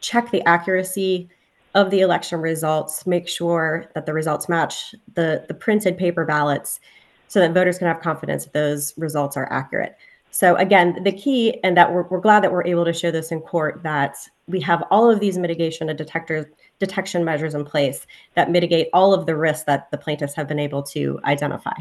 check 0.01 0.31
the 0.31 0.43
accuracy 0.47 1.29
of 1.75 1.91
the 1.91 2.01
election 2.01 2.41
results, 2.41 3.05
make 3.05 3.27
sure 3.27 3.85
that 3.93 4.05
the 4.05 4.13
results 4.13 4.49
match 4.49 4.95
the, 5.13 5.45
the 5.47 5.53
printed 5.53 5.97
paper 5.97 6.25
ballots 6.25 6.79
so 7.27 7.39
that 7.39 7.53
voters 7.53 7.77
can 7.77 7.87
have 7.87 8.01
confidence 8.01 8.45
that 8.45 8.53
those 8.53 8.93
results 8.97 9.37
are 9.37 9.51
accurate. 9.51 9.95
So 10.31 10.55
again, 10.55 11.03
the 11.03 11.11
key, 11.11 11.59
and 11.63 11.77
that 11.77 11.91
we're, 11.91 12.03
we're 12.03 12.19
glad 12.19 12.43
that 12.43 12.51
we're 12.51 12.65
able 12.65 12.85
to 12.85 12.93
show 12.93 13.11
this 13.11 13.31
in 13.31 13.41
court, 13.41 13.81
that 13.83 14.17
we 14.47 14.59
have 14.61 14.83
all 14.89 15.09
of 15.09 15.19
these 15.19 15.37
mitigation 15.37 15.89
and 15.89 15.97
detectors 15.97 16.45
detection 16.79 17.23
measures 17.25 17.53
in 17.53 17.65
place 17.65 18.07
that 18.35 18.49
mitigate 18.49 18.89
all 18.93 19.13
of 19.13 19.25
the 19.25 19.35
risks 19.35 19.63
that 19.65 19.91
the 19.91 19.97
plaintiffs 19.97 20.33
have 20.35 20.47
been 20.47 20.59
able 20.59 20.81
to 20.83 21.19
identify. 21.25 21.75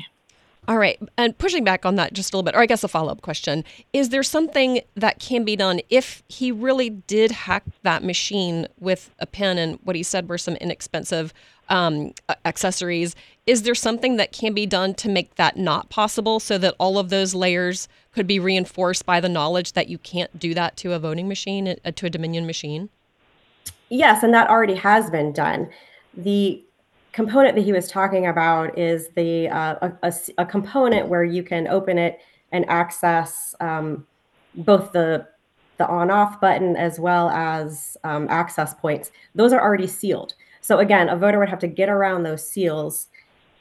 All 0.68 0.76
right. 0.76 1.00
And 1.16 1.36
pushing 1.38 1.64
back 1.64 1.86
on 1.86 1.94
that 1.94 2.12
just 2.12 2.30
a 2.30 2.36
little 2.36 2.44
bit, 2.44 2.54
or 2.54 2.60
I 2.60 2.66
guess 2.66 2.84
a 2.84 2.88
follow 2.88 3.10
up 3.10 3.22
question 3.22 3.64
is 3.94 4.10
there 4.10 4.22
something 4.22 4.82
that 4.96 5.18
can 5.18 5.42
be 5.42 5.56
done 5.56 5.80
if 5.88 6.22
he 6.28 6.52
really 6.52 6.90
did 6.90 7.30
hack 7.30 7.64
that 7.84 8.04
machine 8.04 8.66
with 8.78 9.10
a 9.18 9.24
pen 9.24 9.56
and 9.56 9.78
what 9.82 9.96
he 9.96 10.02
said 10.02 10.28
were 10.28 10.36
some 10.36 10.56
inexpensive 10.56 11.32
um, 11.70 12.12
accessories? 12.44 13.16
Is 13.46 13.62
there 13.62 13.74
something 13.74 14.16
that 14.16 14.32
can 14.32 14.52
be 14.52 14.66
done 14.66 14.92
to 14.96 15.08
make 15.08 15.36
that 15.36 15.56
not 15.56 15.88
possible 15.88 16.38
so 16.38 16.58
that 16.58 16.74
all 16.78 16.98
of 16.98 17.08
those 17.08 17.34
layers 17.34 17.88
could 18.12 18.26
be 18.26 18.38
reinforced 18.38 19.06
by 19.06 19.20
the 19.20 19.28
knowledge 19.28 19.72
that 19.72 19.88
you 19.88 19.96
can't 19.96 20.38
do 20.38 20.52
that 20.52 20.76
to 20.78 20.92
a 20.92 20.98
voting 20.98 21.28
machine, 21.28 21.76
uh, 21.82 21.92
to 21.92 22.04
a 22.04 22.10
Dominion 22.10 22.46
machine? 22.46 22.90
Yes, 23.88 24.22
and 24.22 24.34
that 24.34 24.50
already 24.50 24.74
has 24.74 25.10
been 25.10 25.32
done. 25.32 25.70
The 26.14 26.64
component 27.12 27.54
that 27.56 27.62
he 27.62 27.72
was 27.72 27.88
talking 27.88 28.26
about 28.26 28.78
is 28.78 29.08
the 29.16 29.48
uh, 29.48 29.90
a, 30.02 30.12
a, 30.38 30.46
component 30.46 31.08
where 31.08 31.24
you 31.24 31.42
can 31.42 31.66
open 31.66 31.98
it 31.98 32.20
and 32.52 32.68
access 32.68 33.54
um, 33.60 34.06
both 34.54 34.92
the 34.92 35.26
the 35.78 35.86
on-off 35.86 36.40
button 36.40 36.76
as 36.76 36.98
well 36.98 37.30
as 37.30 37.96
um, 38.04 38.26
access 38.28 38.74
points. 38.74 39.12
Those 39.34 39.52
are 39.52 39.60
already 39.60 39.86
sealed. 39.86 40.34
So 40.60 40.78
again, 40.78 41.08
a 41.08 41.16
voter 41.16 41.38
would 41.38 41.48
have 41.48 41.60
to 41.60 41.68
get 41.68 41.88
around 41.88 42.24
those 42.24 42.48
seals 42.48 43.08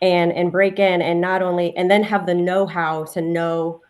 and 0.02 0.32
and 0.34 0.52
break 0.52 0.80
in 0.80 1.02
and 1.02 1.22
not 1.22 1.42
only 1.42 1.76
and 1.76 1.90
then 1.90 2.04
have 2.04 2.26
the 2.26 2.34
know-how 2.34 3.06
to 3.06 3.22
know 3.22 3.82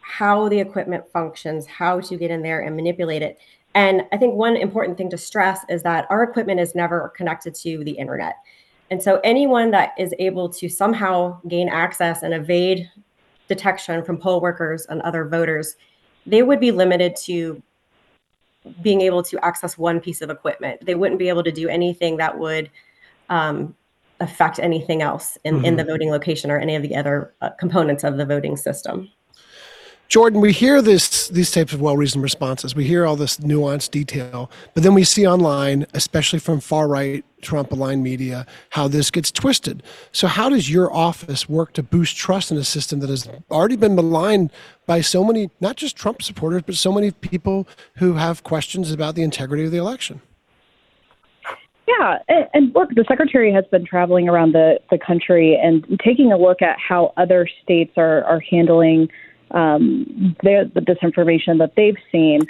how 0.00 0.48
the 0.48 0.60
equipment 0.60 1.04
functions, 1.12 1.66
how 1.66 2.00
to 2.00 2.16
get 2.16 2.30
in 2.30 2.42
there 2.42 2.60
and 2.60 2.76
manipulate 2.76 3.22
it. 3.22 3.38
And 3.74 4.02
I 4.12 4.16
think 4.16 4.34
one 4.34 4.56
important 4.56 4.98
thing 4.98 5.10
to 5.10 5.18
stress 5.18 5.60
is 5.68 5.82
that 5.82 6.06
our 6.10 6.22
equipment 6.22 6.60
is 6.60 6.74
never 6.74 7.12
connected 7.16 7.54
to 7.56 7.82
the 7.84 7.92
internet. 7.92 8.36
And 8.90 9.02
so 9.02 9.20
anyone 9.24 9.70
that 9.70 9.92
is 9.98 10.14
able 10.18 10.50
to 10.50 10.68
somehow 10.68 11.40
gain 11.48 11.68
access 11.68 12.22
and 12.22 12.34
evade 12.34 12.90
detection 13.48 14.04
from 14.04 14.18
poll 14.18 14.40
workers 14.40 14.84
and 14.86 15.00
other 15.02 15.24
voters, 15.24 15.76
they 16.26 16.42
would 16.42 16.60
be 16.60 16.70
limited 16.70 17.16
to 17.24 17.62
being 18.82 19.00
able 19.00 19.22
to 19.22 19.44
access 19.44 19.78
one 19.78 20.00
piece 20.00 20.20
of 20.20 20.30
equipment. 20.30 20.84
They 20.84 20.94
wouldn't 20.94 21.18
be 21.18 21.28
able 21.28 21.42
to 21.44 21.52
do 21.52 21.68
anything 21.68 22.18
that 22.18 22.38
would 22.38 22.70
um, 23.28 23.74
affect 24.20 24.58
anything 24.58 25.02
else 25.02 25.36
in, 25.44 25.56
mm-hmm. 25.56 25.64
in 25.64 25.76
the 25.76 25.84
voting 25.84 26.10
location 26.10 26.50
or 26.50 26.58
any 26.58 26.76
of 26.76 26.82
the 26.82 26.94
other 26.94 27.32
uh, 27.40 27.50
components 27.58 28.04
of 28.04 28.18
the 28.18 28.26
voting 28.26 28.56
system. 28.56 29.10
Jordan, 30.12 30.42
we 30.42 30.52
hear 30.52 30.82
this 30.82 31.28
these 31.28 31.50
types 31.50 31.72
of 31.72 31.80
well-reasoned 31.80 32.22
responses. 32.22 32.74
We 32.74 32.84
hear 32.84 33.06
all 33.06 33.16
this 33.16 33.38
nuanced 33.38 33.92
detail, 33.92 34.50
but 34.74 34.82
then 34.82 34.92
we 34.92 35.04
see 35.04 35.26
online, 35.26 35.86
especially 35.94 36.38
from 36.38 36.60
far 36.60 36.86
right 36.86 37.24
Trump 37.40 37.72
aligned 37.72 38.02
media 38.02 38.44
how 38.68 38.88
this 38.88 39.10
gets 39.10 39.30
twisted. 39.30 39.82
So, 40.12 40.26
how 40.26 40.50
does 40.50 40.70
your 40.70 40.92
office 40.92 41.48
work 41.48 41.72
to 41.72 41.82
boost 41.82 42.14
trust 42.14 42.50
in 42.50 42.58
a 42.58 42.62
system 42.62 43.00
that 43.00 43.08
has 43.08 43.26
already 43.50 43.76
been 43.76 43.94
maligned 43.94 44.52
by 44.84 45.00
so 45.00 45.24
many, 45.24 45.48
not 45.62 45.76
just 45.76 45.96
Trump 45.96 46.20
supporters, 46.20 46.60
but 46.66 46.74
so 46.74 46.92
many 46.92 47.12
people 47.12 47.66
who 47.96 48.12
have 48.12 48.42
questions 48.42 48.92
about 48.92 49.14
the 49.14 49.22
integrity 49.22 49.64
of 49.64 49.70
the 49.70 49.78
election? 49.78 50.20
Yeah, 51.88 52.18
and, 52.28 52.48
and 52.52 52.74
look, 52.74 52.90
the 52.90 53.06
secretary 53.08 53.50
has 53.50 53.64
been 53.70 53.86
traveling 53.86 54.28
around 54.28 54.52
the, 54.52 54.78
the 54.90 54.98
country 54.98 55.58
and 55.58 55.86
taking 56.04 56.32
a 56.32 56.36
look 56.36 56.60
at 56.60 56.76
how 56.78 57.14
other 57.16 57.48
states 57.62 57.92
are, 57.96 58.22
are 58.24 58.40
handling 58.40 59.08
um, 59.52 60.36
their, 60.42 60.64
the 60.64 60.80
disinformation 60.80 61.58
that 61.58 61.74
they've 61.76 61.96
seen. 62.10 62.40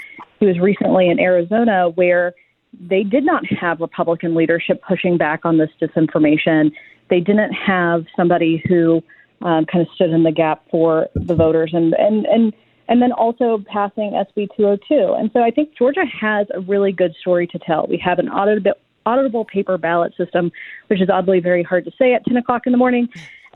He 0.40 0.46
was 0.46 0.58
recently 0.58 1.08
in 1.08 1.18
Arizona 1.18 1.88
where 1.88 2.34
they 2.80 3.02
did 3.02 3.24
not 3.24 3.44
have 3.46 3.80
Republican 3.80 4.34
leadership 4.34 4.82
pushing 4.86 5.18
back 5.18 5.44
on 5.44 5.58
this 5.58 5.70
disinformation. 5.80 6.72
They 7.10 7.20
didn't 7.20 7.52
have 7.52 8.06
somebody 8.16 8.62
who 8.66 9.02
um, 9.42 9.66
kind 9.66 9.86
of 9.86 9.88
stood 9.94 10.10
in 10.10 10.22
the 10.22 10.32
gap 10.32 10.64
for 10.70 11.08
the 11.14 11.34
voters 11.34 11.72
and, 11.74 11.94
and, 11.94 12.24
and, 12.26 12.52
and 12.88 13.02
then 13.02 13.12
also 13.12 13.62
passing 13.70 14.12
SB 14.12 14.48
202. 14.56 15.14
And 15.18 15.30
so 15.32 15.42
I 15.42 15.50
think 15.50 15.76
Georgia 15.76 16.04
has 16.06 16.46
a 16.54 16.60
really 16.60 16.92
good 16.92 17.14
story 17.20 17.46
to 17.48 17.58
tell. 17.58 17.86
We 17.88 17.98
have 17.98 18.18
an 18.18 18.28
auditable, 18.28 18.74
auditable 19.04 19.46
paper 19.46 19.76
ballot 19.76 20.14
system, 20.16 20.52
which 20.86 21.00
is 21.00 21.10
oddly 21.10 21.40
very 21.40 21.62
hard 21.62 21.84
to 21.84 21.90
say 21.98 22.14
at 22.14 22.24
10 22.24 22.36
o'clock 22.36 22.62
in 22.66 22.72
the 22.72 22.78
morning. 22.78 23.08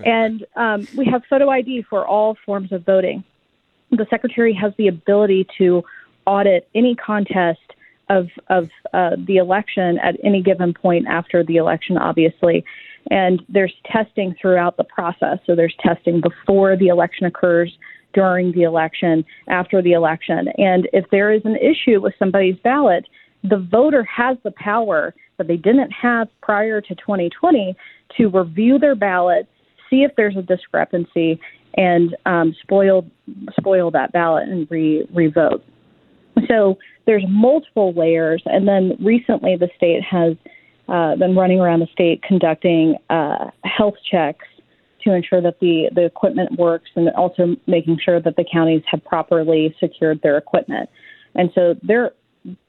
And 0.05 0.45
um, 0.57 0.87
we 0.97 1.07
have 1.07 1.23
photo 1.31 1.49
ID 1.49 1.87
for 1.89 2.07
all 2.07 2.37
forms 2.45 2.73
of 2.73 2.85
voting. 2.85 3.25
The 3.91 4.07
secretary 4.11 4.53
has 4.55 4.73
the 4.79 4.89
ability 4.89 5.47
to 5.59 5.85
audit 6.27 6.69
any 6.75 6.95
contest 6.95 7.61
of 8.09 8.29
of 8.49 8.69
uh, 8.93 9.17
the 9.27 9.37
election 9.37 9.99
at 9.99 10.17
any 10.23 10.43
given 10.43 10.75
point 10.75 11.07
after 11.09 11.45
the 11.45 11.57
election, 11.57 11.97
obviously. 11.97 12.65
And 13.11 13.43
there's 13.49 13.75
testing 13.91 14.35
throughout 14.41 14.77
the 14.77 14.85
process. 14.85 15.39
So 15.47 15.55
there's 15.55 15.75
testing 15.81 16.21
before 16.21 16.77
the 16.77 16.89
election 16.89 17.27
occurs, 17.27 17.77
during 18.17 18.51
the 18.53 18.63
election, 18.63 19.25
after 19.47 19.81
the 19.83 19.93
election. 19.93 20.49
And 20.57 20.89
if 20.93 21.05
there 21.11 21.33
is 21.33 21.43
an 21.45 21.57
issue 21.57 22.01
with 22.01 22.15
somebody's 22.19 22.57
ballot, 22.65 23.07
the 23.45 23.59
voter 23.59 24.03
has 24.05 24.39
the 24.43 24.53
power 24.53 25.15
that 25.37 25.47
they 25.47 25.57
didn't 25.57 25.91
have 25.91 26.29
prior 26.43 26.81
to 26.81 26.95
2020 26.95 27.77
to 28.17 28.29
review 28.29 28.79
their 28.79 28.95
ballot, 28.95 29.47
see 29.91 30.03
if 30.03 30.13
there's 30.17 30.37
a 30.37 30.43
discrepancy, 30.43 31.39
and 31.75 32.17
um, 32.27 32.55
spoil 32.63 33.07
spoil 33.59 33.91
that 33.91 34.13
ballot 34.13 34.49
and 34.49 34.67
re 34.71 35.07
revote. 35.13 35.65
So 36.49 36.79
there's 37.07 37.25
multiple 37.29 37.93
layers, 37.95 38.43
and 38.47 38.67
then 38.67 38.97
recently 39.01 39.57
the 39.57 39.69
state 39.77 40.03
has 40.03 40.35
uh, 40.89 41.17
been 41.17 41.35
running 41.35 41.61
around 41.61 41.81
the 41.81 41.89
state 41.93 42.23
conducting 42.23 42.97
uh, 43.11 43.51
health 43.65 43.95
checks 44.11 44.45
to 45.05 45.15
ensure 45.15 45.41
that 45.41 45.59
the 45.61 45.89
the 45.95 46.05
equipment 46.05 46.59
works, 46.59 46.91
and 46.97 47.09
also 47.11 47.57
making 47.67 47.99
sure 48.05 48.21
that 48.21 48.37
the 48.37 48.45
counties 48.51 48.83
have 48.91 49.05
properly 49.05 49.75
secured 49.81 50.21
their 50.23 50.37
equipment. 50.37 50.89
And 51.35 51.51
so 51.55 51.75
there 51.83 52.13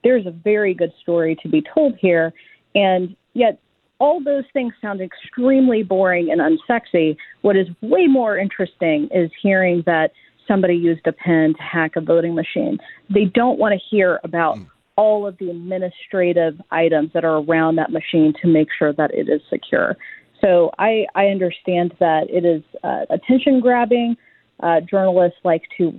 there's 0.03 0.25
a 0.25 0.31
very 0.31 0.73
good 0.73 0.93
story 1.01 1.37
to 1.43 1.49
be 1.49 1.61
told 1.73 1.95
here, 1.99 2.33
and 2.75 3.15
yet 3.33 3.59
all 3.99 4.23
those 4.23 4.43
things 4.53 4.73
sound 4.81 5.01
extremely 5.01 5.83
boring 5.83 6.29
and 6.31 6.39
unsexy. 6.41 7.17
What 7.41 7.55
is 7.55 7.67
way 7.81 8.07
more 8.07 8.37
interesting 8.37 9.09
is 9.13 9.31
hearing 9.41 9.83
that 9.85 10.11
somebody 10.47 10.75
used 10.75 11.05
a 11.07 11.11
pen 11.11 11.53
to 11.57 11.61
hack 11.61 11.95
a 11.95 12.01
voting 12.01 12.35
machine. 12.35 12.77
They 13.13 13.25
don't 13.25 13.59
want 13.59 13.73
to 13.73 13.79
hear 13.89 14.19
about 14.23 14.57
mm. 14.57 14.67
all 14.95 15.27
of 15.27 15.37
the 15.39 15.49
administrative 15.49 16.59
items 16.71 17.11
that 17.13 17.25
are 17.25 17.37
around 17.37 17.75
that 17.75 17.91
machine 17.91 18.33
to 18.41 18.47
make 18.47 18.69
sure 18.77 18.93
that 18.93 19.13
it 19.13 19.27
is 19.29 19.41
secure. 19.49 19.97
So 20.41 20.71
I, 20.77 21.05
I 21.15 21.25
understand 21.27 21.95
that 21.99 22.27
it 22.29 22.45
is 22.45 22.63
uh, 22.83 23.05
attention 23.09 23.59
grabbing. 23.59 24.15
Uh, 24.59 24.81
journalists 24.81 25.37
like 25.43 25.63
to 25.77 25.93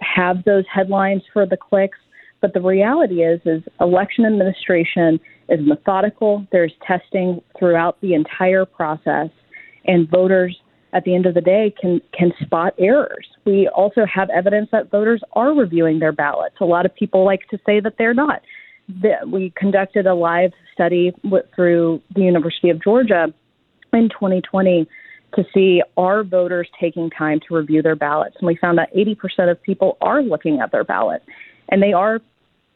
have 0.00 0.42
those 0.44 0.64
headlines 0.72 1.22
for 1.32 1.46
the 1.46 1.56
clicks, 1.56 1.98
but 2.40 2.52
the 2.54 2.60
reality 2.60 3.22
is, 3.22 3.40
is 3.44 3.62
election 3.80 4.24
administration 4.24 5.20
is 5.50 5.60
methodical. 5.62 6.46
There's 6.52 6.72
testing 6.86 7.42
throughout 7.58 8.00
the 8.00 8.14
entire 8.14 8.64
process, 8.64 9.28
and 9.84 10.08
voters 10.08 10.56
at 10.92 11.04
the 11.04 11.14
end 11.14 11.26
of 11.26 11.34
the 11.34 11.40
day 11.40 11.74
can 11.80 12.00
can 12.16 12.32
spot 12.40 12.74
errors. 12.78 13.26
We 13.44 13.68
also 13.68 14.04
have 14.12 14.30
evidence 14.30 14.68
that 14.72 14.90
voters 14.90 15.22
are 15.32 15.52
reviewing 15.54 15.98
their 15.98 16.12
ballots. 16.12 16.56
A 16.60 16.64
lot 16.64 16.86
of 16.86 16.94
people 16.94 17.24
like 17.24 17.46
to 17.50 17.58
say 17.66 17.80
that 17.80 17.94
they're 17.98 18.14
not. 18.14 18.42
We 19.26 19.52
conducted 19.56 20.06
a 20.06 20.14
live 20.14 20.52
study 20.74 21.12
through 21.54 22.02
the 22.14 22.22
University 22.22 22.70
of 22.70 22.82
Georgia 22.82 23.32
in 23.92 24.08
2020 24.08 24.88
to 25.34 25.44
see 25.54 25.80
are 25.96 26.24
voters 26.24 26.68
taking 26.80 27.08
time 27.10 27.38
to 27.46 27.54
review 27.54 27.82
their 27.82 27.94
ballots, 27.94 28.36
and 28.40 28.48
we 28.48 28.56
found 28.56 28.78
that 28.78 28.92
80% 28.92 29.48
of 29.50 29.62
people 29.62 29.96
are 30.00 30.22
looking 30.22 30.58
at 30.60 30.72
their 30.72 30.82
ballot, 30.82 31.22
and 31.68 31.80
they 31.80 31.92
are 31.92 32.20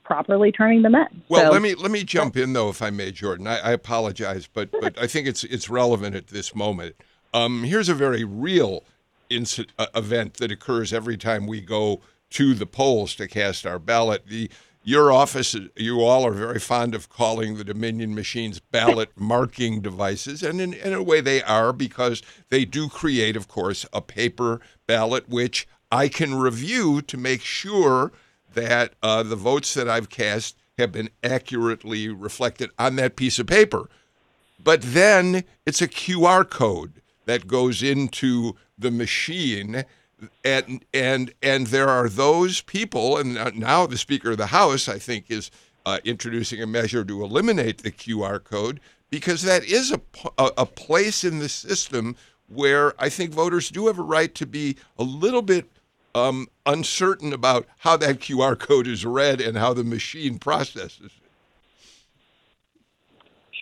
properly 0.05 0.53
turning 0.53 0.83
them 0.83 0.95
in. 0.95 1.23
Well, 1.29 1.47
so, 1.47 1.53
let 1.53 1.63
me 1.63 1.75
let 1.75 1.91
me 1.91 2.05
jump 2.05 2.37
in 2.37 2.53
though, 2.53 2.69
if 2.69 2.83
I 2.83 2.91
may, 2.91 3.11
Jordan. 3.11 3.47
I, 3.47 3.59
I 3.59 3.73
apologize, 3.73 4.49
but 4.53 4.71
but 4.73 4.97
I 5.01 5.07
think 5.07 5.27
it's 5.27 5.45
it's 5.45 5.69
relevant 5.69 6.15
at 6.15 6.29
this 6.29 6.55
moment. 6.55 6.97
Um, 7.33 7.65
here's 7.65 7.89
a 7.89 7.95
very 7.95 8.23
real 8.23 8.85
inc- 9.31 9.69
uh, 9.79 9.87
event 9.95 10.35
that 10.35 10.53
occurs 10.53 10.93
every 10.93 11.17
time 11.17 11.47
we 11.47 11.61
go 11.61 12.01
to 12.31 12.55
the 12.55 12.67
polls 12.67 13.15
to 13.17 13.27
cast 13.27 13.67
our 13.67 13.79
ballot. 13.79 14.27
The 14.29 14.51
your 14.87 15.11
office, 15.11 15.57
you 15.77 16.03
all 16.03 16.27
are 16.27 16.33
very 16.33 16.61
fond 16.61 16.95
of 16.95 17.09
calling 17.09 17.57
the 17.57 17.65
Dominion 17.65 18.15
machines 18.15 18.61
ballot 18.61 19.11
marking 19.17 19.81
devices, 19.81 20.43
and 20.43 20.61
in, 20.61 20.75
in 20.75 20.93
a 20.93 21.03
way 21.03 21.23
they 21.23 21.43
are 21.43 21.73
because 21.73 22.23
they 22.51 22.67
do 22.67 22.91
create, 22.91 23.35
of 23.35 23.49
course, 23.49 23.87
a 23.95 24.03
paper 24.03 24.61
ballot 24.87 25.27
which 25.27 25.67
I 25.91 26.09
can 26.09 26.35
review 26.35 27.01
to 27.01 27.17
make 27.17 27.41
sure 27.41 28.13
that 28.55 28.95
uh, 29.03 29.23
the 29.23 29.37
votes 29.37 29.75
that 29.75 29.89
I've 29.89 30.09
cast 30.09 30.57
have 30.79 30.93
been 30.93 31.11
accurately 31.23 32.09
reflected 32.09 32.71
on 32.79 32.97
that 32.97 33.17
piece 33.17 33.39
of 33.39 33.47
paper. 33.47 33.89
But 34.63 34.83
then 34.83 35.45
it's 35.67 35.83
a 35.83 35.89
QR 35.89 36.49
code 36.49 37.03
that 37.27 37.47
goes 37.47 37.83
into 37.83 38.57
the 38.79 38.91
machine 38.91 39.85
and 40.45 40.85
and 40.93 41.33
and 41.43 41.69
there 41.69 41.89
are 41.89 42.09
those 42.09 42.61
people 42.63 43.17
and 43.19 43.59
now 43.59 43.87
the 43.87 43.99
speaker 43.99 44.33
of 44.33 44.39
the 44.39 44.47
house 44.47 44.89
i 44.89 44.99
think 44.99 45.31
is 45.31 45.51
uh, 45.87 45.99
introducing 46.05 46.63
a 46.63 46.67
measure 46.67 47.05
to 47.05 47.23
eliminate 47.23 47.83
the 47.83 47.91
qr 47.91 48.43
code 48.43 48.81
because 49.11 49.43
that 49.43 49.65
is 49.65 49.93
a, 49.93 50.01
a, 50.39 50.51
a 50.59 50.67
place 50.67 51.25
in 51.25 51.41
the 51.41 51.49
system 51.49 52.17
where 52.49 52.95
i 53.01 53.09
think 53.09 53.33
voters 53.33 53.71
do 53.71 53.87
have 53.87 53.99
a 53.99 54.03
right 54.03 54.35
to 54.35 54.47
be 54.47 54.77
a 54.99 55.03
little 55.03 55.43
bit 55.43 55.69
um, 56.15 56.47
uncertain 56.67 57.33
about 57.33 57.67
how 57.79 57.97
that 57.97 58.19
qr 58.21 58.59
code 58.59 58.87
is 58.87 59.05
read 59.05 59.41
and 59.41 59.59
how 59.59 59.73
the 59.73 59.85
machine 59.85 60.39
processes 60.39 61.11
it 61.25 61.25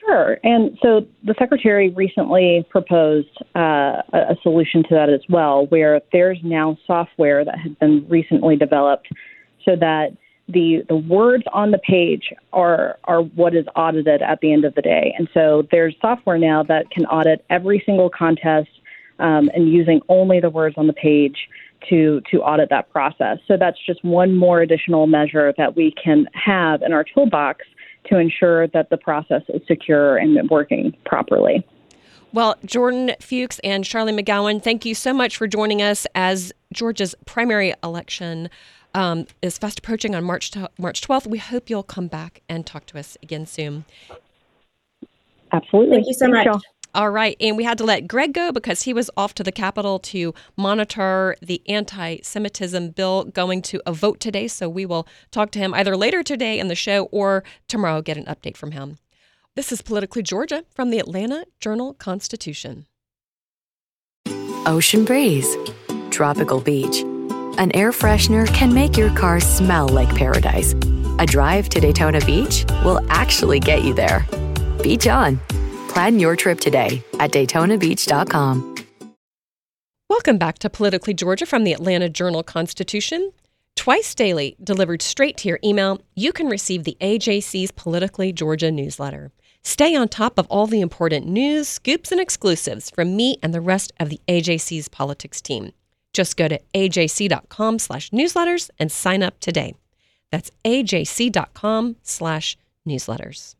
Sure. 0.07 0.39
And 0.43 0.77
so 0.83 1.07
the 1.23 1.35
secretary 1.39 1.91
recently 1.91 2.67
proposed 2.71 3.29
uh, 3.55 4.03
a 4.13 4.37
solution 4.43 4.83
to 4.85 4.95
that 4.95 5.09
as 5.09 5.21
well, 5.29 5.67
where 5.67 6.01
there's 6.13 6.39
now 6.43 6.77
software 6.87 7.45
that 7.45 7.59
has 7.59 7.73
been 7.75 8.07
recently 8.09 8.57
developed 8.57 9.09
so 9.65 9.77
that 9.77 10.17
the 10.49 10.83
the 10.89 10.97
words 10.97 11.45
on 11.53 11.71
the 11.71 11.79
page 11.79 12.33
are 12.53 12.99
are 13.05 13.23
what 13.23 13.55
is 13.55 13.65
audited 13.77 14.23
at 14.23 14.41
the 14.41 14.53
end 14.53 14.65
of 14.65 14.75
the 14.75 14.83
day. 14.83 15.15
And 15.17 15.29
so 15.33 15.67
there's 15.71 15.95
software 16.01 16.39
now 16.39 16.65
that 16.65 16.91
can 16.91 17.07
audit 17.07 17.45
every 17.49 17.81
single 17.87 18.11
contest 18.11 18.71
um, 19.21 19.51
and 19.55 19.73
using 19.73 20.01
only 20.09 20.41
the 20.41 20.51
words 20.51 20.75
on 20.77 20.89
the 20.89 20.93
page 20.93 21.49
to 21.89 22.21
to 22.31 22.43
audit 22.43 22.71
that 22.71 22.91
process. 22.91 23.39
So 23.47 23.57
that's 23.57 23.79
just 23.85 24.05
one 24.05 24.37
more 24.37 24.61
additional 24.61 25.07
measure 25.07 25.55
that 25.57 25.77
we 25.77 25.95
can 26.03 26.27
have 26.33 26.83
in 26.83 26.93
our 26.93 27.05
toolbox 27.05 27.65
to 28.07 28.19
ensure 28.19 28.67
that 28.69 28.91
the 28.91 28.97
process 28.97 29.43
is 29.49 29.63
secure 29.67 30.17
and 30.17 30.49
working 30.51 30.95
properly. 31.05 31.67
Well, 32.33 32.57
Jordan 32.65 33.13
Fuchs 33.21 33.59
and 33.63 33.85
Charlie 33.85 34.13
McGowan, 34.13 34.63
thank 34.63 34.87
you 34.87 34.95
so 34.95 35.13
much 35.13 35.37
for 35.37 35.47
joining 35.47 35.83
us 35.83 36.07
as 36.15 36.53
Georgia's 36.73 37.15
primary 37.27 37.75
election 37.85 38.49
um, 38.95 39.27
is 39.43 39.59
fast 39.59 39.79
approaching 39.81 40.15
on 40.15 40.25
March 40.25 40.51
t- 40.51 40.67
March 40.79 41.03
12th. 41.03 41.27
We 41.27 41.39
hope 41.39 41.69
you'll 41.69 41.83
come 41.83 42.09
back 42.09 42.43
and 42.49 42.67
talk 42.67 42.87
to 42.87 42.99
us 42.99 43.17
again 43.23 43.47
soon. 43.47 43.85
Absolutely. 45.53 45.97
Thank 45.97 46.07
you 46.07 46.15
so 46.15 46.33
Thanks, 46.33 46.47
much. 46.47 46.63
All 46.95 47.11
right. 47.11 47.37
And 47.41 47.57
we 47.57 47.65
had 47.65 47.79
to 47.79 47.85
let 47.85 48.07
Greg 48.07 48.35
go 48.35 48.53
because 48.53 48.83
he 48.83 48.93
was 48.93 49.11
off 49.17 49.35
to 49.35 49.43
the 49.43 49.53
Capitol 49.53 49.99
to 50.01 50.35
monitor 50.57 51.37
the 51.41 51.63
anti 51.67 52.19
Semitism 52.23 52.91
bill 52.91 53.25
going 53.25 53.63
to 53.63 53.81
a 53.87 53.93
vote 53.93 54.21
today. 54.21 54.47
So 54.49 54.69
we 54.69 54.85
will 54.85 55.07
talk 55.31 55.51
to 55.53 55.59
him 55.59 55.73
either 55.75 55.97
later 55.97 56.23
today 56.23 56.59
in 56.59 56.69
the 56.69 56.75
show 56.75 57.05
or 57.05 57.45
tomorrow, 57.67 58.03
get 58.03 58.19
an 58.19 58.27
update 58.27 58.57
from 58.57 58.73
him. 58.73 58.99
This 59.55 59.73
is 59.73 59.83
Politically 59.83 60.23
Georgia 60.23 60.65
from 60.75 60.91
the 60.91 60.99
Atlanta 60.99 61.45
Journal 61.61 61.95
Constitution. 61.95 62.87
Ocean 64.65 65.05
breeze, 65.05 65.57
tropical 66.11 66.61
beach. 66.61 67.03
An 67.59 67.71
air 67.75 67.91
freshener 67.91 68.47
can 68.55 68.73
make 68.73 68.97
your 68.97 69.15
car 69.15 69.41
smell 69.41 69.89
like 69.89 70.15
paradise. 70.15 70.73
A 71.19 71.27
drive 71.27 71.69
to 71.71 71.81
Daytona 71.81 72.21
Beach 72.25 72.65
will 72.85 73.01
actually 73.11 73.61
get 73.61 73.83
you 73.83 73.93
there. 73.93 74.27
Beach 74.83 75.07
on 75.07 75.39
Plan 75.93 76.19
your 76.19 76.37
trip 76.37 76.59
today 76.59 77.03
at 77.21 77.33
DaytonaBeach.com. 77.33 78.77
Welcome 80.09 80.39
back 80.39 80.59
to 80.61 80.71
Politically 80.71 81.15
Georgia 81.15 81.47
from 81.47 81.65
the 81.65 81.73
Atlanta 81.73 82.09
Journal 82.09 82.43
Constitution. 82.43 83.33
Twice 83.77 84.15
daily, 84.15 84.57
delivered 84.63 85.03
straight 85.03 85.37
to 85.39 85.49
your 85.49 85.59
email, 85.65 86.01
you 86.15 86.33
can 86.33 86.47
receive 86.49 86.85
the 86.85 86.97
AJC's 87.01 87.73
Politically 87.73 88.33
Georgia 88.33 88.71
newsletter. 88.71 89.33
Stay 89.65 89.95
on 89.95 90.09
top 90.09 90.39
of 90.39 90.47
all 90.49 90.67
the 90.67 90.81
important 90.81 91.27
news, 91.27 91.69
scoops, 91.69 92.11
and 92.11 92.21
exclusives 92.21 92.91
from 92.91 93.17
me 93.17 93.37
and 93.43 93.53
the 93.53 93.61
rest 93.61 93.93
of 94.01 94.09
the 94.09 94.21
AJC's 94.29 94.89
politics 94.89 95.41
team. 95.41 95.73
Just 96.13 96.37
go 96.37 96.49
to 96.49 96.61
ajc.com 96.75 97.79
slash 97.79 98.11
newsletters 98.11 98.71
and 98.79 98.91
sign 98.91 99.23
up 99.23 99.41
today. 99.41 99.75
That's 100.31 100.51
ajc.com 100.65 101.97
slash 102.03 102.57
newsletters. 102.87 103.55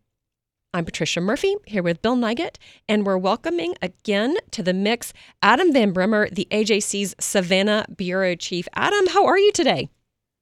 I'm 0.75 0.87
Patricia 0.87 1.21
Murphy 1.21 1.55
here 1.67 1.83
with 1.83 2.01
Bill 2.01 2.17
Nigut, 2.17 2.57
and 2.89 3.05
we're 3.05 3.19
welcoming 3.19 3.75
again 3.83 4.39
to 4.53 4.63
the 4.63 4.73
mix 4.73 5.13
Adam 5.43 5.71
Van 5.71 5.93
Brimmer, 5.93 6.31
the 6.31 6.49
AJC's 6.51 7.15
Savannah 7.21 7.85
Bureau 7.95 8.35
Chief. 8.35 8.67
Adam, 8.73 9.07
how 9.09 9.27
are 9.27 9.39
you 9.39 9.53
today? 9.53 9.91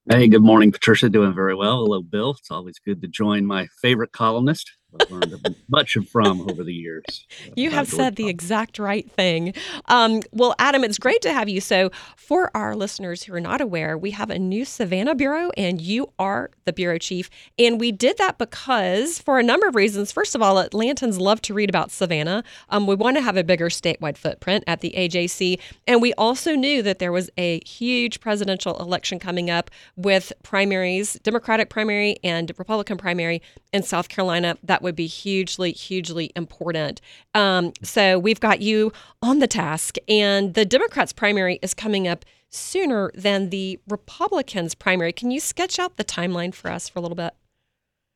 Hey, 0.09 0.29
good 0.29 0.45
morning, 0.45 0.71
Patricia. 0.71 1.09
Doing 1.09 1.35
very 1.35 1.57
well. 1.57 1.79
Hello, 1.79 2.01
Bill. 2.01 2.37
It's 2.39 2.53
always 2.53 2.79
good 2.79 3.03
to 3.03 3.09
join 3.09 3.45
my 3.45 3.67
favorite 3.83 4.13
columnist. 4.13 4.71
I've 4.99 5.11
learned 5.11 5.57
much 5.69 5.97
from 6.11 6.41
over 6.51 6.65
the 6.65 6.75
years. 6.75 7.27
You 7.57 7.71
have 7.71 7.89
said 7.89 8.17
the 8.17 8.29
exact 8.29 8.79
right 8.79 9.11
thing. 9.11 9.55
Um, 9.87 10.23
well, 10.31 10.55
Adam, 10.59 10.85
it's 10.85 10.99
great 10.99 11.21
to 11.23 11.33
have 11.33 11.49
you. 11.49 11.61
So, 11.61 11.91
for 12.17 12.51
our 12.57 12.77
listeners 12.77 13.25
who 13.25 13.35
are 13.35 13.41
not 13.41 13.61
aware, 13.61 13.99
we 13.99 14.13
have 14.13 14.31
a 14.31 14.39
new 14.39 14.65
Savannah 14.65 15.15
Bureau, 15.15 15.51
and 15.57 15.81
you 15.81 16.13
are 16.19 16.51
the 16.65 16.73
bureau 16.73 16.99
chief. 16.99 17.29
And 17.59 17.81
we 17.81 17.93
did 17.93 18.19
that 18.19 18.39
because, 18.39 19.19
for 19.19 19.39
a 19.39 19.43
number 19.43 19.67
of 19.67 19.75
reasons. 19.75 20.13
First 20.13 20.35
of 20.35 20.43
all, 20.43 20.57
Atlantans 20.57 21.19
love 21.19 21.43
to 21.43 21.55
read 21.55 21.69
about 21.69 21.91
Savannah. 21.91 22.45
Um, 22.69 22.87
we 22.87 22.95
want 22.95 23.17
to 23.17 23.23
have 23.23 23.37
a 23.37 23.45
bigger 23.45 23.69
statewide 23.69 24.17
footprint 24.17 24.65
at 24.67 24.81
the 24.81 24.95
AJC. 24.97 25.59
And 25.87 26.01
we 26.01 26.15
also 26.15 26.55
knew 26.55 26.83
that 26.83 26.99
there 26.99 27.13
was 27.13 27.31
a 27.37 27.61
huge 27.67 28.21
presidential 28.21 28.79
election 28.79 29.19
coming 29.19 29.51
up 29.51 29.71
with 29.97 30.33
primaries, 30.43 31.15
Democratic 31.23 31.69
primary 31.69 32.17
and 32.23 32.53
Republican 32.57 32.97
primary 32.97 33.43
in 33.73 33.83
South 33.83 34.09
Carolina. 34.09 34.57
That 34.63 34.80
that 34.81 34.85
would 34.85 34.97
be 34.97 35.07
hugely, 35.07 35.73
hugely 35.73 36.33
important. 36.35 37.03
Um, 37.35 37.75
so 37.83 38.19
we've 38.19 38.41
got 38.41 38.63
you 38.63 38.93
on 39.23 39.39
the 39.39 39.47
task, 39.47 39.97
and 40.09 40.55
the 40.55 40.65
Democrats' 40.65 41.13
primary 41.13 41.59
is 41.61 41.75
coming 41.75 42.09
up 42.09 42.25
sooner 42.49 43.11
than 43.15 43.51
the 43.51 43.79
Republicans' 43.89 44.75
primary. 44.75 45.13
Can 45.13 45.31
you 45.31 45.39
sketch 45.39 45.79
out 45.79 45.99
the 45.99 46.05
timeline 46.05 46.55
for 46.55 46.71
us 46.71 46.89
for 46.89 46.99
a 46.99 47.03
little 47.03 47.17
bit? 47.17 47.35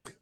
I 0.07 0.13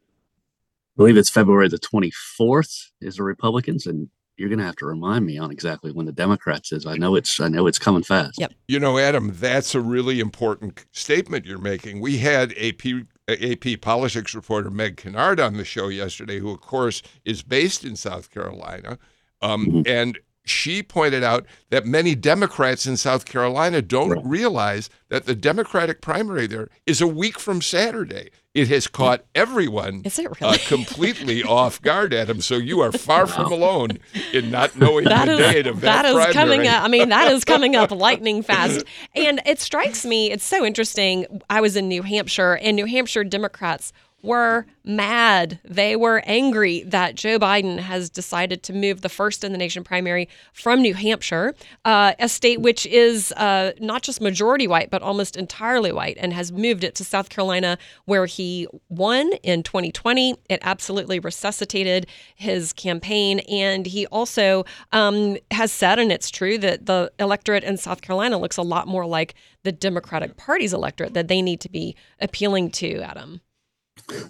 believe 0.97 1.15
it's 1.15 1.29
February 1.29 1.69
the 1.69 1.79
24th 1.79 2.91
is 2.99 3.15
the 3.15 3.23
Republicans, 3.23 3.87
and 3.87 4.09
you're 4.35 4.49
going 4.49 4.59
to 4.59 4.65
have 4.65 4.75
to 4.77 4.85
remind 4.85 5.25
me 5.25 5.37
on 5.37 5.49
exactly 5.49 5.93
when 5.93 6.05
the 6.05 6.11
Democrats 6.11 6.73
is. 6.73 6.85
I 6.85 6.97
know 6.97 7.15
it's 7.15 7.39
I 7.39 7.47
know 7.47 7.67
it's 7.67 7.79
coming 7.79 8.03
fast. 8.03 8.37
Yep. 8.37 8.53
You 8.67 8.81
know, 8.81 8.97
Adam, 8.97 9.31
that's 9.33 9.75
a 9.75 9.79
really 9.79 10.19
important 10.19 10.85
statement 10.91 11.45
you're 11.45 11.57
making. 11.57 12.01
We 12.01 12.17
had 12.17 12.53
AP 12.57 13.05
AP 13.29 13.81
politics 13.81 14.35
reporter 14.35 14.69
Meg 14.69 14.97
Kinnard 14.97 15.43
on 15.45 15.53
the 15.53 15.65
show 15.65 15.87
yesterday, 15.87 16.39
who, 16.39 16.51
of 16.51 16.61
course, 16.61 17.01
is 17.23 17.41
based 17.41 17.83
in 17.83 17.95
South 17.95 18.29
Carolina. 18.29 18.97
Um, 19.41 19.65
mm-hmm. 19.65 19.81
And 19.85 20.19
she 20.45 20.83
pointed 20.83 21.23
out 21.23 21.45
that 21.69 21.85
many 21.85 22.15
Democrats 22.15 22.85
in 22.85 22.97
South 22.97 23.25
Carolina 23.25 23.81
don't 23.81 24.09
right. 24.09 24.25
realize 24.25 24.89
that 25.09 25.25
the 25.25 25.35
Democratic 25.35 26.01
primary 26.01 26.47
there 26.47 26.69
is 26.85 27.01
a 27.01 27.07
week 27.07 27.39
from 27.39 27.61
Saturday. 27.61 28.29
It 28.53 28.67
has 28.67 28.87
caught 28.87 29.25
everyone 29.33 30.03
uh, 30.05 30.09
really? 30.21 30.35
uh, 30.41 30.57
completely 30.67 31.41
off 31.41 31.81
guard, 31.81 32.13
Adam. 32.13 32.39
So 32.39 32.57
you 32.57 32.81
are 32.81 32.91
far 32.91 33.25
wow. 33.25 33.31
from 33.31 33.51
alone 33.51 33.97
in 34.31 34.51
not 34.51 34.77
knowing 34.77 35.05
that 35.05 35.25
the 35.25 35.31
is, 35.31 35.39
date 35.39 35.67
of 35.67 35.81
that, 35.81 36.03
that 36.03 36.05
is 36.05 36.13
primary. 36.13 36.33
coming 36.33 36.67
up. 36.67 36.83
I 36.83 36.87
mean, 36.87 37.09
that 37.09 37.31
is 37.31 37.43
coming 37.45 37.75
up 37.75 37.89
lightning 37.91 38.43
fast. 38.43 38.85
And 39.15 39.41
it 39.47 39.59
strikes 39.59 40.05
me, 40.05 40.31
it's 40.31 40.45
so 40.45 40.63
interesting. 40.63 41.41
I 41.49 41.61
was 41.61 41.75
in 41.75 41.87
New 41.87 42.03
Hampshire, 42.03 42.53
and 42.61 42.75
New 42.75 42.85
Hampshire 42.85 43.23
Democrats 43.23 43.91
were 44.23 44.65
mad. 44.85 45.59
They 45.63 45.95
were 45.95 46.23
angry 46.25 46.83
that 46.83 47.15
Joe 47.15 47.37
Biden 47.37 47.79
has 47.79 48.09
decided 48.09 48.63
to 48.63 48.73
move 48.73 49.01
the 49.01 49.09
first 49.09 49.43
in 49.43 49.51
the 49.51 49.57
nation 49.57 49.83
primary 49.83 50.29
from 50.53 50.81
New 50.81 50.93
Hampshire, 50.93 51.53
uh, 51.85 52.13
a 52.19 52.29
state 52.29 52.61
which 52.61 52.85
is 52.85 53.31
uh, 53.33 53.73
not 53.79 54.01
just 54.01 54.21
majority 54.21 54.67
white, 54.67 54.89
but 54.89 55.01
almost 55.01 55.35
entirely 55.35 55.91
white, 55.91 56.17
and 56.19 56.33
has 56.33 56.51
moved 56.51 56.83
it 56.83 56.95
to 56.95 57.03
South 57.03 57.29
Carolina, 57.29 57.77
where 58.05 58.25
he 58.25 58.67
won 58.89 59.31
in 59.43 59.61
2020. 59.61 60.35
It 60.49 60.59
absolutely 60.63 61.19
resuscitated 61.19 62.07
his 62.35 62.73
campaign. 62.73 63.39
And 63.39 63.85
he 63.85 64.07
also 64.07 64.65
um, 64.91 65.37
has 65.51 65.71
said, 65.71 65.99
and 65.99 66.11
it's 66.11 66.31
true, 66.31 66.57
that 66.59 66.85
the 66.85 67.11
electorate 67.19 67.63
in 67.63 67.77
South 67.77 68.01
Carolina 68.01 68.37
looks 68.37 68.57
a 68.57 68.61
lot 68.61 68.87
more 68.87 69.05
like 69.05 69.35
the 69.63 69.71
Democratic 69.71 70.37
Party's 70.37 70.73
electorate 70.73 71.13
that 71.13 71.27
they 71.27 71.41
need 71.41 71.59
to 71.61 71.69
be 71.69 71.95
appealing 72.19 72.71
to, 72.71 73.01
Adam. 73.01 73.41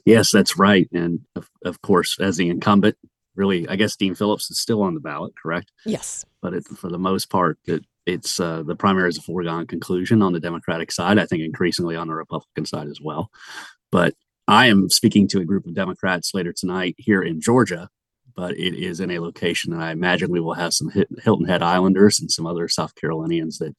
Yes, 0.06 0.32
that's 0.32 0.58
right. 0.58 0.88
And 0.94 1.22
of, 1.36 1.50
of 1.66 1.82
course, 1.82 2.18
as 2.20 2.38
the 2.38 2.50
incumbent, 2.50 2.98
really, 3.36 3.68
I 3.68 3.76
guess 3.76 3.96
Dean 3.96 4.16
Phillips 4.16 4.50
is 4.52 4.60
still 4.60 4.82
on 4.82 4.94
the 4.94 5.00
ballot, 5.00 5.34
correct? 5.42 5.72
Yes. 5.86 6.26
But 6.42 6.54
it, 6.54 6.66
for 6.66 6.90
the 6.90 7.00
most 7.00 7.30
part, 7.30 7.58
it, 7.66 7.86
it's 8.06 8.40
uh, 8.40 8.64
the 8.64 8.76
primary 8.76 9.10
is 9.10 9.18
a 9.18 9.22
foregone 9.22 9.66
conclusion 9.66 10.22
on 10.22 10.34
the 10.34 10.40
Democratic 10.40 10.92
side. 10.92 11.18
I 11.18 11.26
think 11.26 11.42
increasingly 11.42 11.96
on 11.96 12.08
the 12.08 12.14
Republican 12.14 12.66
side 12.66 12.88
as 12.88 13.00
well. 13.02 13.30
But 13.92 14.14
I 14.48 14.68
am 14.68 14.90
speaking 14.90 15.28
to 15.30 15.40
a 15.40 15.46
group 15.46 15.66
of 15.66 15.74
Democrats 15.74 16.34
later 16.34 16.52
tonight 16.52 16.96
here 16.98 17.22
in 17.22 17.40
Georgia, 17.40 17.90
but 18.36 18.58
it 18.58 18.74
is 18.74 19.00
in 19.00 19.10
a 19.10 19.20
location 19.20 19.72
that 19.72 19.82
I 19.82 19.92
imagine 19.92 20.32
we 20.32 20.42
will 20.42 20.56
have 20.56 20.74
some 20.74 20.92
Hilton 21.24 21.48
Head 21.48 21.62
Islanders 21.62 22.20
and 22.20 22.30
some 22.32 22.46
other 22.46 22.68
South 22.68 22.96
Carolinians 22.96 23.58
that 23.60 23.74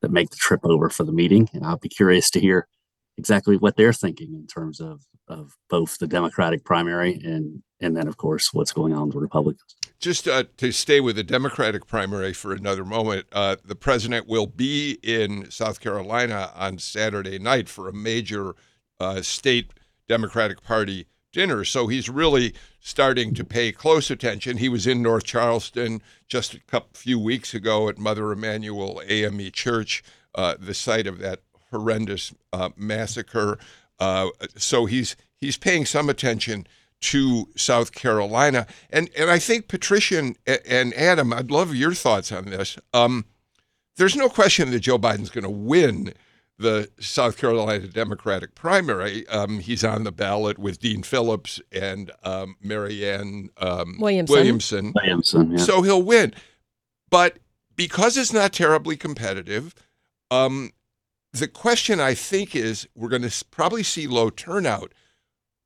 that 0.00 0.10
make 0.12 0.30
the 0.30 0.36
trip 0.36 0.60
over 0.64 0.88
for 0.90 1.04
the 1.04 1.12
meeting. 1.12 1.48
And 1.52 1.64
I'll 1.64 1.78
be 1.78 1.88
curious 1.88 2.30
to 2.30 2.40
hear 2.40 2.68
exactly 3.16 3.56
what 3.56 3.76
they're 3.76 3.92
thinking 3.92 4.32
in 4.34 4.46
terms 4.46 4.80
of 4.80 5.02
of 5.28 5.56
both 5.68 5.98
the 5.98 6.06
Democratic 6.06 6.64
primary 6.64 7.14
and 7.24 7.62
and 7.80 7.96
then 7.96 8.08
of 8.08 8.16
course 8.16 8.52
what's 8.52 8.72
going 8.72 8.92
on 8.92 9.06
with 9.06 9.14
the 9.14 9.20
Republicans. 9.20 9.76
Just 10.00 10.28
uh, 10.28 10.44
to 10.58 10.72
stay 10.72 11.00
with 11.00 11.16
the 11.16 11.24
Democratic 11.24 11.86
primary 11.86 12.32
for 12.32 12.52
another 12.52 12.84
moment, 12.84 13.26
uh, 13.32 13.56
the 13.64 13.74
president 13.74 14.28
will 14.28 14.46
be 14.46 14.98
in 15.02 15.50
South 15.50 15.80
Carolina 15.80 16.52
on 16.54 16.78
Saturday 16.78 17.38
night 17.38 17.68
for 17.68 17.88
a 17.88 17.92
major 17.92 18.54
uh, 19.00 19.22
state 19.22 19.72
Democratic 20.08 20.62
Party 20.62 21.06
dinner. 21.32 21.64
So 21.64 21.88
he's 21.88 22.08
really 22.08 22.54
starting 22.80 23.34
to 23.34 23.44
pay 23.44 23.72
close 23.72 24.10
attention. 24.10 24.58
He 24.58 24.68
was 24.68 24.86
in 24.86 25.02
North 25.02 25.24
Charleston 25.24 26.00
just 26.26 26.54
a 26.54 26.60
couple, 26.60 26.90
few 26.94 27.18
weeks 27.18 27.54
ago 27.54 27.88
at 27.88 27.98
Mother 27.98 28.32
Emanuel 28.32 29.02
AME 29.06 29.50
Church, 29.52 30.02
uh, 30.34 30.54
the 30.58 30.74
site 30.74 31.06
of 31.06 31.18
that 31.18 31.40
horrendous 31.70 32.32
uh, 32.52 32.70
massacre. 32.76 33.58
Uh, 33.98 34.28
so 34.56 34.86
he's 34.86 35.16
he's 35.40 35.56
paying 35.56 35.86
some 35.86 36.08
attention 36.08 36.66
to 37.00 37.48
South 37.56 37.92
Carolina, 37.92 38.66
and 38.90 39.08
and 39.16 39.30
I 39.30 39.38
think 39.38 39.68
Patricia 39.68 40.18
and, 40.18 40.36
and 40.46 40.94
Adam, 40.94 41.32
I'd 41.32 41.50
love 41.50 41.74
your 41.74 41.94
thoughts 41.94 42.32
on 42.32 42.46
this. 42.46 42.76
Um, 42.92 43.24
there's 43.96 44.16
no 44.16 44.28
question 44.28 44.70
that 44.70 44.80
Joe 44.80 44.98
Biden's 44.98 45.30
going 45.30 45.44
to 45.44 45.50
win 45.50 46.14
the 46.58 46.88
South 46.98 47.36
Carolina 47.36 47.86
Democratic 47.86 48.54
primary. 48.54 49.26
Um, 49.28 49.60
he's 49.60 49.84
on 49.84 50.02
the 50.02 50.12
ballot 50.12 50.58
with 50.58 50.80
Dean 50.80 51.02
Phillips 51.02 51.60
and 51.70 52.10
um, 52.24 52.56
Marianne 52.60 53.50
um, 53.58 53.96
Williamson. 53.98 54.34
Williamson. 54.34 54.92
Williamson 54.94 55.50
yeah. 55.52 55.58
So 55.58 55.82
he'll 55.82 56.02
win, 56.02 56.34
but 57.10 57.38
because 57.76 58.16
it's 58.16 58.32
not 58.32 58.52
terribly 58.52 58.96
competitive, 58.96 59.74
um, 60.30 60.72
the 61.32 61.48
question 61.48 62.00
I 62.00 62.14
think 62.14 62.56
is 62.56 62.88
we're 62.94 63.08
going 63.08 63.28
to 63.28 63.44
probably 63.50 63.82
see 63.82 64.06
low 64.06 64.30
turnout. 64.30 64.92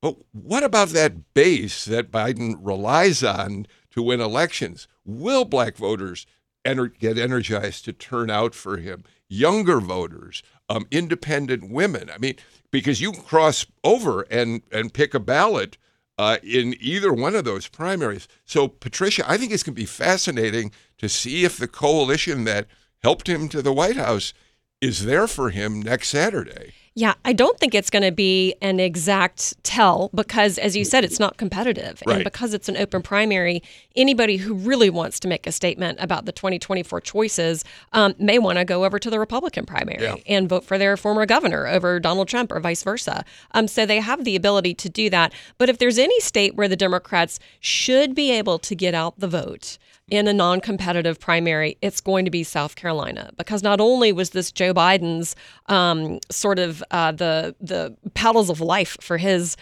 But 0.01 0.17
what 0.33 0.65
about 0.65 0.89
that 0.89 1.33
base 1.33 1.85
that 1.85 2.11
Biden 2.11 2.57
relies 2.61 3.23
on 3.23 3.67
to 3.91 4.03
win 4.03 4.21
elections? 4.21 4.89
Will 5.05 5.45
black 5.45 5.77
voters 5.77 6.27
get 6.65 7.19
energized 7.19 7.85
to 7.85 7.93
turn 7.93 8.29
out 8.29 8.55
for 8.55 8.79
him? 8.79 9.05
Younger 9.29 9.81
voters, 9.81 10.43
um, 10.69 10.87
independent 10.91 11.71
women. 11.71 12.11
I 12.11 12.19
mean, 12.19 12.35
because 12.71 13.01
you 13.01 13.13
can 13.13 13.23
cross 13.23 13.65
over 13.85 14.23
and, 14.23 14.63
and 14.73 14.93
pick 14.93 15.15
a 15.15 15.21
ballot 15.21 15.79
uh, 16.19 16.39
in 16.43 16.75
either 16.81 17.13
one 17.13 17.35
of 17.35 17.45
those 17.45 17.69
primaries. 17.69 18.29
So, 18.45 18.69
Patricia, 18.69 19.25
I 19.31 19.39
think 19.39 19.53
it's 19.53 19.63
going 19.63 19.75
to 19.75 19.81
be 19.81 19.87
fascinating 19.87 20.73
to 20.99 21.09
see 21.09 21.45
if 21.45 21.57
the 21.57 21.69
coalition 21.69 22.45
that 22.45 22.67
helped 23.03 23.29
him 23.29 23.49
to 23.49 23.63
the 23.63 23.73
White 23.73 23.97
House 23.97 24.35
is 24.83 25.05
there 25.07 25.27
for 25.29 25.51
him 25.51 25.81
next 25.81 26.09
Saturday. 26.11 26.73
Yeah, 26.95 27.15
I 27.25 27.33
don't 27.33 27.59
think 27.59 27.75
it's 27.75 27.89
going 27.89 28.03
to 28.03 28.13
be 28.13 28.55
an 28.61 28.79
exact 28.79 29.55
tell 29.65 30.11
because, 30.15 30.59
as 30.59 30.77
you 30.77 30.85
said, 30.85 31.05
it's 31.05 31.19
not 31.19 31.39
competitive. 31.39 32.03
Right. 32.07 32.17
And 32.17 32.25
because 32.25 32.53
it's 32.53 32.69
an 32.69 32.77
open 32.77 33.01
primary, 33.01 33.63
anybody 33.97 34.37
who 34.37 34.53
really 34.53 34.91
wants 34.91 35.19
to 35.21 35.29
make 35.29 35.47
a 35.47 35.53
statement 35.53 35.99
about 36.03 36.27
the 36.27 36.33
2024 36.33 37.01
choices 37.01 37.65
um, 37.95 38.15
may 38.19 38.39
want 38.39 38.59
to 38.59 38.67
go 38.67 38.85
over 38.85 38.99
to 38.99 39.09
the 39.09 39.19
Republican 39.19 39.65
primary 39.65 40.03
Yeah. 40.03 40.17
and 40.27 40.51
vote 40.51 40.65
for 40.65 40.77
their 40.77 40.99
former 40.99 41.25
governor 41.25 41.67
over 41.67 41.99
Donald 41.99 42.29
Trump 42.29 42.53
or 42.53 42.61
vice 42.61 42.83
versa. 42.83 43.25
Um, 43.53 43.69
so 43.69 43.87
they 43.87 44.01
have 44.01 44.25
the 44.25 44.37
ability 44.37 44.75
to 44.75 44.91
do 44.91 45.09
that. 45.09 45.33
But 45.57 45.71
if 45.71 45.79
there's 45.79 45.97
any 45.97 46.21
state 46.21 46.57
where 46.57 46.69
the 46.69 46.77
Democrats 46.77 47.41
should 47.61 48.15
be 48.15 48.31
able 48.33 48.59
to 48.59 48.75
get 48.75 48.95
out 48.95 49.19
the 49.19 49.29
vote, 49.29 49.79
in 50.13 50.29
a 50.29 50.33
non 50.35 50.61
competitive 50.61 51.19
primary, 51.19 51.79
it's 51.81 52.03
going 52.03 52.27
to 52.27 52.31
be 52.31 52.45
South 52.45 52.77
Carolina 52.77 53.31
because 53.39 53.63
not 53.63 53.81
only 53.81 54.13
was 54.13 54.31
this 54.31 54.53
Joe 54.53 54.75
Biden's 54.75 55.35
um, 55.67 56.19
sort 56.31 56.59
of 56.59 56.85
uh, 56.91 57.13
the, 57.13 57.57
the 57.63 57.97
paddles 58.13 58.51
of 58.51 58.61
life 58.61 58.99
for 59.01 59.17
his 59.17 59.57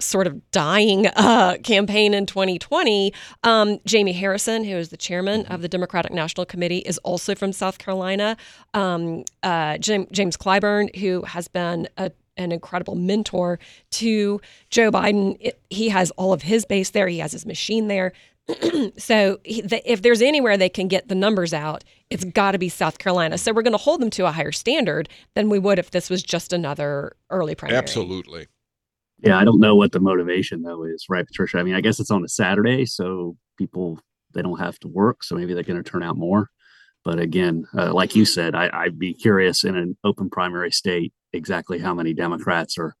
sort 0.00 0.26
of 0.26 0.50
dying 0.50 1.06
uh, 1.16 1.56
campaign 1.62 2.12
in 2.12 2.26
2020. 2.26 3.14
Um, 3.44 3.78
Jamie 3.86 4.12
Harrison, 4.12 4.62
who 4.64 4.76
is 4.76 4.90
the 4.90 4.98
chairman 4.98 5.46
of 5.46 5.62
the 5.62 5.68
Democratic 5.68 6.12
National 6.12 6.44
Committee, 6.44 6.80
is 6.80 6.98
also 6.98 7.34
from 7.34 7.54
South 7.54 7.78
Carolina. 7.78 8.36
Um, 8.74 9.24
uh, 9.42 9.78
Jim, 9.78 10.06
James 10.12 10.36
Clyburn, 10.36 10.94
who 10.96 11.22
has 11.22 11.48
been 11.48 11.88
a 11.96 12.12
an 12.36 12.50
incredible 12.50 12.96
mentor 12.96 13.60
to 13.90 14.40
Joe 14.68 14.90
Biden. 14.90 15.36
It, 15.38 15.60
he 15.70 15.88
has 15.90 16.10
all 16.12 16.32
of 16.32 16.42
his 16.42 16.64
base 16.64 16.90
there. 16.90 17.06
He 17.06 17.18
has 17.20 17.30
his 17.30 17.46
machine 17.46 17.86
there. 17.86 18.12
so 18.98 19.38
if 19.44 20.02
there's 20.02 20.20
anywhere 20.20 20.56
they 20.56 20.68
can 20.68 20.88
get 20.88 21.08
the 21.08 21.14
numbers 21.14 21.54
out, 21.54 21.82
it's 22.10 22.24
got 22.24 22.52
to 22.52 22.58
be 22.58 22.68
South 22.68 22.98
Carolina. 22.98 23.38
So 23.38 23.52
we're 23.52 23.62
going 23.62 23.72
to 23.72 23.78
hold 23.78 24.00
them 24.00 24.10
to 24.10 24.26
a 24.26 24.30
higher 24.30 24.52
standard 24.52 25.08
than 25.34 25.48
we 25.48 25.58
would 25.58 25.78
if 25.78 25.90
this 25.90 26.10
was 26.10 26.22
just 26.22 26.52
another 26.52 27.16
early 27.30 27.54
primary. 27.54 27.78
Absolutely. 27.78 28.46
Yeah, 29.20 29.38
I 29.38 29.44
don't 29.44 29.60
know 29.60 29.74
what 29.74 29.92
the 29.92 30.00
motivation 30.00 30.62
though 30.62 30.84
is, 30.84 31.06
right, 31.08 31.26
Patricia? 31.26 31.58
I 31.58 31.62
mean, 31.62 31.74
I 31.74 31.80
guess 31.80 31.98
it's 31.98 32.10
on 32.10 32.24
a 32.24 32.28
Saturday, 32.28 32.84
so 32.84 33.36
people 33.56 33.98
they 34.34 34.42
don't 34.42 34.58
have 34.58 34.78
to 34.80 34.88
work, 34.88 35.22
so 35.22 35.36
maybe 35.36 35.54
they're 35.54 35.62
going 35.62 35.82
to 35.82 35.90
turn 35.90 36.02
out 36.02 36.16
more. 36.16 36.50
But 37.04 37.18
again, 37.18 37.66
uh, 37.76 37.92
like 37.94 38.16
you 38.16 38.24
said, 38.24 38.54
I, 38.54 38.68
I'd 38.72 38.98
be 38.98 39.14
curious 39.14 39.64
in 39.64 39.76
an 39.76 39.96
open 40.04 40.28
primary 40.28 40.72
state 40.72 41.12
exactly 41.32 41.78
how 41.78 41.94
many 41.94 42.14
Democrats 42.14 42.76
are 42.78 42.94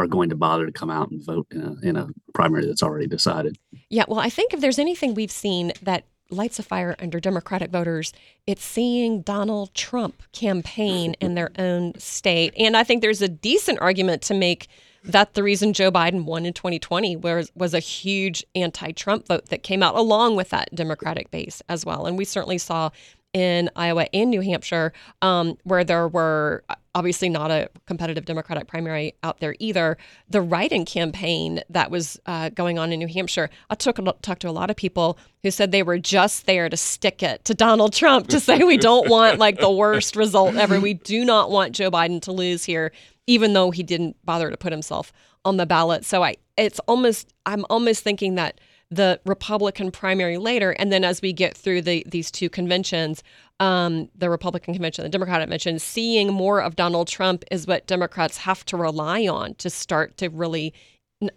are 0.00 0.06
going 0.06 0.30
to 0.30 0.36
bother 0.36 0.66
to 0.66 0.72
come 0.72 0.90
out 0.90 1.10
and 1.10 1.24
vote 1.24 1.46
in 1.50 1.60
a, 1.60 1.88
in 1.88 1.96
a 1.96 2.08
primary 2.34 2.66
that's 2.66 2.82
already 2.82 3.06
decided. 3.06 3.58
Yeah, 3.88 4.04
well, 4.08 4.20
I 4.20 4.30
think 4.30 4.52
if 4.54 4.60
there's 4.60 4.78
anything 4.78 5.14
we've 5.14 5.30
seen 5.30 5.72
that 5.82 6.04
lights 6.30 6.58
a 6.58 6.62
fire 6.62 6.96
under 7.00 7.20
Democratic 7.20 7.70
voters, 7.70 8.12
it's 8.46 8.64
seeing 8.64 9.22
Donald 9.22 9.74
Trump 9.74 10.22
campaign 10.32 11.14
in 11.20 11.34
their 11.34 11.50
own 11.58 11.98
state. 11.98 12.54
And 12.56 12.76
I 12.76 12.84
think 12.84 13.02
there's 13.02 13.22
a 13.22 13.28
decent 13.28 13.80
argument 13.80 14.22
to 14.22 14.34
make 14.34 14.68
that 15.02 15.34
the 15.34 15.42
reason 15.42 15.72
Joe 15.72 15.90
Biden 15.90 16.24
won 16.24 16.44
in 16.44 16.52
2020 16.52 17.16
was 17.16 17.50
was 17.54 17.72
a 17.72 17.78
huge 17.78 18.44
anti-Trump 18.54 19.26
vote 19.26 19.46
that 19.46 19.62
came 19.62 19.82
out 19.82 19.94
along 19.94 20.36
with 20.36 20.50
that 20.50 20.74
Democratic 20.74 21.30
base 21.30 21.62
as 21.68 21.86
well. 21.86 22.06
And 22.06 22.18
we 22.18 22.24
certainly 22.24 22.58
saw 22.58 22.90
in 23.32 23.70
Iowa 23.76 24.06
and 24.12 24.30
New 24.30 24.40
Hampshire, 24.40 24.92
um, 25.22 25.56
where 25.64 25.84
there 25.84 26.08
were 26.08 26.64
obviously 26.94 27.28
not 27.28 27.50
a 27.50 27.70
competitive 27.86 28.24
Democratic 28.24 28.66
primary 28.66 29.14
out 29.22 29.38
there 29.40 29.54
either. 29.58 29.96
The 30.28 30.40
write-in 30.40 30.84
campaign 30.84 31.62
that 31.70 31.90
was 31.90 32.18
uh, 32.26 32.48
going 32.48 32.78
on 32.78 32.92
in 32.92 32.98
New 32.98 33.06
Hampshire, 33.06 33.48
I 33.68 33.76
took 33.76 33.96
talked 34.22 34.42
to 34.42 34.48
a 34.48 34.50
lot 34.50 34.70
of 34.70 34.76
people 34.76 35.18
who 35.42 35.50
said 35.50 35.70
they 35.70 35.82
were 35.82 35.98
just 35.98 36.46
there 36.46 36.68
to 36.68 36.76
stick 36.76 37.22
it 37.22 37.44
to 37.44 37.54
Donald 37.54 37.92
Trump 37.92 38.26
to 38.28 38.40
say 38.40 38.64
we 38.64 38.76
don't 38.76 39.08
want 39.08 39.38
like 39.38 39.60
the 39.60 39.70
worst 39.70 40.16
result 40.16 40.56
ever. 40.56 40.80
We 40.80 40.94
do 40.94 41.24
not 41.24 41.50
want 41.50 41.74
Joe 41.74 41.90
Biden 41.90 42.20
to 42.22 42.32
lose 42.32 42.64
here, 42.64 42.92
even 43.26 43.52
though 43.52 43.70
he 43.70 43.82
didn't 43.82 44.16
bother 44.24 44.50
to 44.50 44.56
put 44.56 44.72
himself 44.72 45.12
on 45.44 45.56
the 45.56 45.66
ballot. 45.66 46.04
So 46.04 46.22
I, 46.22 46.36
it's 46.56 46.80
almost, 46.80 47.32
I'm 47.46 47.64
almost 47.70 48.02
thinking 48.02 48.34
that 48.34 48.60
the 48.90 49.20
Republican 49.24 49.90
primary 49.90 50.36
later, 50.36 50.72
and 50.72 50.92
then 50.92 51.04
as 51.04 51.22
we 51.22 51.32
get 51.32 51.56
through 51.56 51.82
the 51.82 52.04
these 52.08 52.30
two 52.30 52.48
conventions, 52.48 53.22
um, 53.60 54.08
the 54.16 54.28
Republican 54.28 54.74
convention, 54.74 55.04
the 55.04 55.08
Democratic 55.08 55.44
convention, 55.44 55.78
seeing 55.78 56.32
more 56.32 56.60
of 56.60 56.76
Donald 56.76 57.06
Trump 57.06 57.44
is 57.50 57.66
what 57.66 57.86
Democrats 57.86 58.38
have 58.38 58.64
to 58.66 58.76
rely 58.76 59.26
on 59.26 59.54
to 59.56 59.70
start 59.70 60.16
to 60.16 60.28
really 60.28 60.74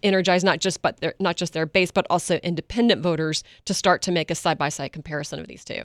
energize 0.01 0.43
not 0.43 0.59
just 0.59 0.81
but 0.81 0.99
their, 1.01 1.13
not 1.19 1.35
just 1.35 1.53
their 1.53 1.65
base, 1.65 1.91
but 1.91 2.07
also 2.09 2.37
independent 2.37 3.01
voters 3.01 3.43
to 3.65 3.73
start 3.73 4.01
to 4.01 4.11
make 4.11 4.31
a 4.31 4.35
side 4.35 4.57
by 4.57 4.69
side 4.69 4.93
comparison 4.93 5.39
of 5.39 5.47
these 5.47 5.63
two. 5.63 5.83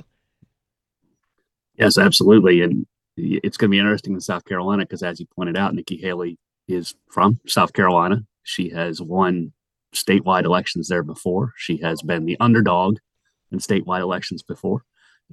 Yes, 1.74 1.98
absolutely, 1.98 2.62
and 2.62 2.86
it's 3.16 3.56
going 3.56 3.70
to 3.70 3.74
be 3.74 3.78
interesting 3.78 4.14
in 4.14 4.20
South 4.20 4.44
Carolina 4.44 4.84
because, 4.84 5.02
as 5.02 5.20
you 5.20 5.26
pointed 5.26 5.56
out, 5.56 5.74
Nikki 5.74 5.96
Haley 5.96 6.38
is 6.66 6.94
from 7.10 7.40
South 7.46 7.72
Carolina. 7.72 8.24
She 8.42 8.70
has 8.70 9.02
won 9.02 9.52
statewide 9.94 10.44
elections 10.44 10.88
there 10.88 11.02
before. 11.02 11.52
She 11.56 11.78
has 11.78 12.02
been 12.02 12.24
the 12.26 12.36
underdog 12.40 12.98
in 13.50 13.58
statewide 13.58 14.00
elections 14.02 14.42
before, 14.42 14.82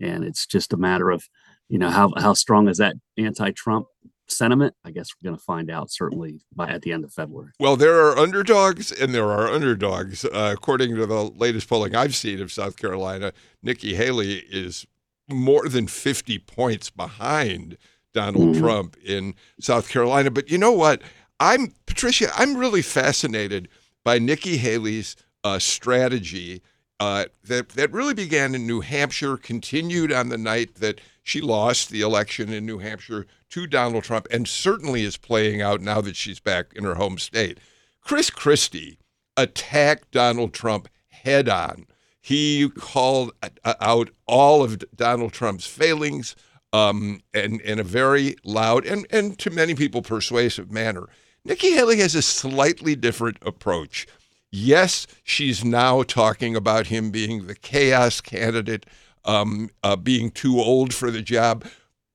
and 0.01 0.23
it's 0.23 0.45
just 0.45 0.73
a 0.73 0.77
matter 0.77 1.09
of, 1.11 1.27
you 1.69 1.77
know, 1.77 1.89
how 1.89 2.13
how 2.17 2.33
strong 2.33 2.67
is 2.69 2.77
that 2.77 2.95
anti-Trump 3.17 3.87
sentiment? 4.27 4.73
I 4.83 4.91
guess 4.91 5.09
we're 5.21 5.29
going 5.29 5.37
to 5.37 5.43
find 5.43 5.69
out 5.69 5.91
certainly 5.91 6.41
by 6.55 6.69
at 6.69 6.81
the 6.81 6.91
end 6.93 7.03
of 7.03 7.13
February. 7.13 7.51
Well, 7.59 7.75
there 7.75 7.99
are 8.05 8.17
underdogs 8.17 8.91
and 8.91 9.13
there 9.13 9.29
are 9.29 9.47
underdogs. 9.47 10.25
Uh, 10.25 10.51
according 10.55 10.95
to 10.95 11.05
the 11.05 11.23
latest 11.23 11.67
polling 11.69 11.95
I've 11.95 12.15
seen 12.15 12.41
of 12.41 12.51
South 12.51 12.77
Carolina, 12.77 13.33
Nikki 13.61 13.95
Haley 13.95 14.37
is 14.51 14.85
more 15.29 15.67
than 15.67 15.87
50 15.87 16.39
points 16.39 16.89
behind 16.89 17.77
Donald 18.13 18.55
Mhm. 18.55 18.59
Trump 18.59 18.95
in 19.03 19.35
South 19.59 19.89
Carolina. 19.89 20.31
But 20.31 20.49
you 20.49 20.57
know 20.57 20.71
what? 20.71 21.01
I'm 21.39 21.73
Patricia. 21.85 22.29
I'm 22.35 22.55
really 22.55 22.81
fascinated 22.81 23.67
by 24.05 24.19
Nikki 24.19 24.55
Haley's 24.55 25.17
uh, 25.43 25.59
strategy 25.59 26.61
uh, 27.01 27.25
that 27.43 27.69
that 27.69 27.91
really 27.91 28.13
began 28.13 28.55
in 28.55 28.65
New 28.65 28.79
Hampshire, 28.79 29.35
continued 29.35 30.13
on 30.13 30.29
the 30.29 30.37
night 30.37 30.75
that 30.75 31.01
she 31.21 31.41
lost 31.41 31.89
the 31.89 31.99
election 31.99 32.53
in 32.53 32.65
New 32.65 32.77
Hampshire 32.77 33.25
to 33.49 33.67
Donald 33.67 34.05
Trump, 34.05 34.27
and 34.31 34.47
certainly 34.47 35.03
is 35.03 35.17
playing 35.17 35.61
out 35.61 35.81
now 35.81 35.99
that 35.99 36.15
she's 36.15 36.39
back 36.39 36.67
in 36.73 36.85
her 36.85 36.95
home 36.95 37.17
state. 37.17 37.57
Chris 37.99 38.29
Christie 38.29 38.97
attacked 39.35 40.11
Donald 40.11 40.53
Trump 40.53 40.87
head 41.09 41.49
on. 41.49 41.87
He 42.21 42.69
called 42.69 43.33
uh, 43.43 43.73
out 43.81 44.09
all 44.25 44.63
of 44.63 44.81
Donald 44.95 45.33
Trump's 45.33 45.67
failings 45.67 46.35
um, 46.71 47.21
and 47.33 47.59
in 47.61 47.79
a 47.79 47.83
very 47.83 48.35
loud 48.43 48.85
and, 48.85 49.05
and 49.11 49.37
to 49.39 49.49
many 49.49 49.75
people 49.75 50.01
persuasive 50.01 50.71
manner. 50.71 51.07
Nikki 51.47 51.73
Haley 51.73 51.97
has 51.99 52.15
a 52.15 52.23
slightly 52.23 52.95
different 52.95 53.37
approach. 53.43 54.07
Yes, 54.51 55.05
she's 55.23 55.63
now 55.63 56.01
talking 56.01 56.55
about 56.55 56.87
him 56.87 57.11
being 57.11 57.45
the 57.45 57.53
chaos 57.53 58.19
candidate, 58.19 58.87
um, 59.25 59.69
uh, 59.83 59.95
being 59.95 60.31
too 60.31 60.59
old 60.59 60.91
for 60.91 61.11
the 61.11 61.21
job. 61.21 61.63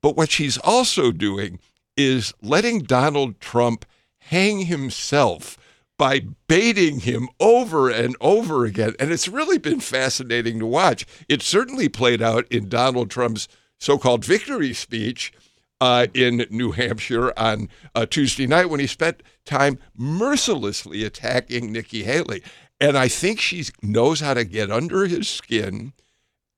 But 0.02 0.16
what 0.16 0.32
she's 0.32 0.58
also 0.58 1.12
doing 1.12 1.60
is 1.96 2.34
letting 2.42 2.80
Donald 2.80 3.38
Trump 3.38 3.84
hang 4.18 4.66
himself 4.66 5.56
by 5.96 6.22
baiting 6.48 7.00
him 7.00 7.28
over 7.38 7.88
and 7.88 8.16
over 8.20 8.64
again. 8.64 8.94
And 8.98 9.12
it's 9.12 9.28
really 9.28 9.58
been 9.58 9.80
fascinating 9.80 10.58
to 10.58 10.66
watch. 10.66 11.06
It 11.28 11.42
certainly 11.42 11.88
played 11.88 12.22
out 12.22 12.48
in 12.50 12.68
Donald 12.68 13.10
Trump's 13.10 13.46
so 13.78 13.96
called 13.96 14.24
victory 14.24 14.72
speech 14.72 15.32
uh, 15.80 16.06
in 16.14 16.46
New 16.50 16.72
Hampshire 16.72 17.32
on 17.38 17.68
uh, 17.94 18.06
Tuesday 18.06 18.46
night 18.46 18.68
when 18.68 18.80
he 18.80 18.86
spent 18.86 19.22
time 19.44 19.78
mercilessly 19.96 21.04
attacking 21.04 21.72
Nikki 21.72 22.02
Haley. 22.02 22.42
And 22.80 22.96
I 22.96 23.08
think 23.08 23.40
she 23.40 23.64
knows 23.82 24.20
how 24.20 24.34
to 24.34 24.44
get 24.44 24.70
under 24.70 25.06
his 25.06 25.28
skin. 25.28 25.92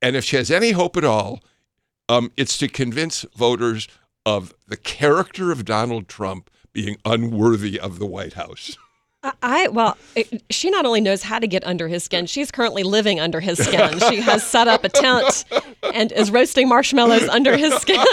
And 0.01 0.17
if 0.17 0.25
she 0.25 0.37
has 0.37 0.51
any 0.51 0.73
hope 0.73 0.97
at 0.97 1.05
all, 1.05 1.41
um, 2.09 2.33
it's 2.37 2.59
to 2.59 2.69
convince 2.69 3.25
voters 3.37 3.89
of 4.27 4.55
the 4.69 4.77
character 4.77 5.51
of 5.51 5.65
Donald 5.65 6.09
Trump 6.09 6.51
being 6.73 6.97
unworthy 7.05 7.79
of 7.79 7.99
the 7.99 8.07
White 8.07 8.35
House. 8.35 8.77
I- 9.25 9.69
well, 9.69 9.97
it, 10.17 10.43
she 10.51 10.71
not 10.71 10.85
only 10.85 11.01
knows 11.01 11.23
how 11.23 11.39
to 11.39 11.47
get 11.47 11.65
under 11.65 11.87
his 11.89 12.03
skin, 12.03 12.27
she's 12.27 12.51
currently 12.51 12.83
living 12.83 13.21
under 13.21 13.41
his 13.41 13.59
skin. 13.59 14.01
She 14.09 14.17
has 14.21 14.43
set 14.45 14.67
up 14.67 14.83
a 14.85 14.89
tent 14.89 15.45
and 15.95 16.11
is 16.13 16.31
roasting 16.31 16.69
marshmallows 16.69 17.29
under 17.29 17.57
his 17.57 17.73
skin 17.75 18.05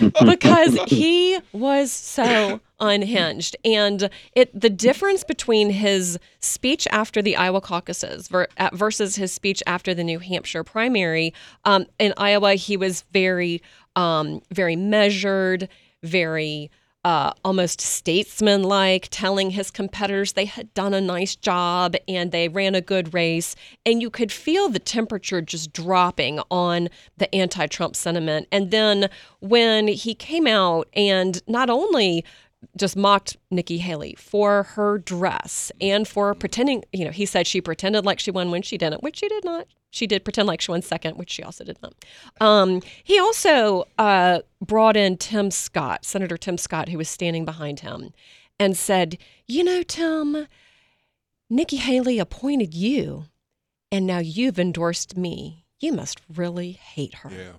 because 0.24 0.76
he 0.88 1.38
was 1.52 1.92
so 1.92 2.60
unhinged. 2.80 3.56
And 3.64 4.10
it 4.34 4.58
the 4.58 4.70
difference 4.70 5.22
between 5.22 5.70
his 5.70 6.18
speech 6.40 6.88
after 6.90 7.22
the 7.22 7.36
Iowa 7.36 7.60
caucuses 7.60 8.28
uh, 8.32 8.70
versus 8.72 9.16
his 9.16 9.32
speech 9.32 9.62
after 9.66 9.94
the 9.94 10.04
New 10.04 10.18
Hampshire 10.18 10.64
primary. 10.64 11.34
Um, 11.64 11.86
in 11.98 12.14
Iowa, 12.16 12.54
he 12.54 12.76
was 12.76 13.04
very, 13.12 13.62
um, 13.94 14.42
very 14.52 14.76
measured, 14.76 15.68
very 16.02 16.70
uh, 17.04 17.32
almost 17.44 17.80
statesman-like, 17.80 19.08
telling 19.10 19.50
his 19.50 19.70
competitors 19.70 20.32
they 20.32 20.44
had 20.44 20.72
done 20.74 20.92
a 20.92 21.00
nice 21.00 21.36
job 21.36 21.94
and 22.06 22.32
they 22.32 22.48
ran 22.48 22.74
a 22.74 22.80
good 22.80 23.14
race, 23.14 23.54
and 23.86 24.02
you 24.02 24.10
could 24.10 24.32
feel 24.32 24.68
the 24.68 24.78
temperature 24.78 25.40
just 25.40 25.72
dropping 25.72 26.40
on 26.50 26.88
the 27.16 27.32
anti-Trump 27.34 27.94
sentiment. 27.94 28.48
And 28.50 28.70
then 28.70 29.08
when 29.40 29.88
he 29.88 30.14
came 30.14 30.46
out 30.46 30.88
and 30.92 31.40
not 31.46 31.70
only 31.70 32.24
just 32.76 32.96
mocked 32.96 33.36
Nikki 33.52 33.78
Haley 33.78 34.16
for 34.18 34.64
her 34.64 34.98
dress 34.98 35.70
and 35.80 36.08
for 36.08 36.34
pretending, 36.34 36.82
you 36.92 37.04
know, 37.04 37.12
he 37.12 37.24
said 37.24 37.46
she 37.46 37.60
pretended 37.60 38.04
like 38.04 38.18
she 38.18 38.32
won 38.32 38.50
when 38.50 38.62
she 38.62 38.76
didn't, 38.76 39.02
which 39.02 39.18
she 39.20 39.28
did 39.28 39.44
not. 39.44 39.68
She 39.90 40.06
did 40.06 40.24
pretend 40.24 40.46
like 40.46 40.60
she 40.60 40.70
won 40.70 40.82
second, 40.82 41.16
which 41.16 41.30
she 41.30 41.42
also 41.42 41.64
did 41.64 41.78
not. 41.82 41.94
Um, 42.40 42.82
he 43.02 43.18
also 43.18 43.84
uh, 43.96 44.40
brought 44.60 44.96
in 44.96 45.16
Tim 45.16 45.50
Scott, 45.50 46.04
Senator 46.04 46.36
Tim 46.36 46.58
Scott, 46.58 46.88
who 46.88 46.98
was 46.98 47.08
standing 47.08 47.44
behind 47.44 47.80
him, 47.80 48.12
and 48.58 48.76
said, 48.76 49.16
You 49.46 49.64
know, 49.64 49.82
Tim, 49.82 50.46
Nikki 51.48 51.76
Haley 51.76 52.18
appointed 52.18 52.74
you, 52.74 53.24
and 53.90 54.06
now 54.06 54.18
you've 54.18 54.58
endorsed 54.58 55.16
me. 55.16 55.64
You 55.80 55.92
must 55.92 56.20
really 56.28 56.72
hate 56.72 57.14
her. 57.14 57.30
Yeah. 57.30 57.52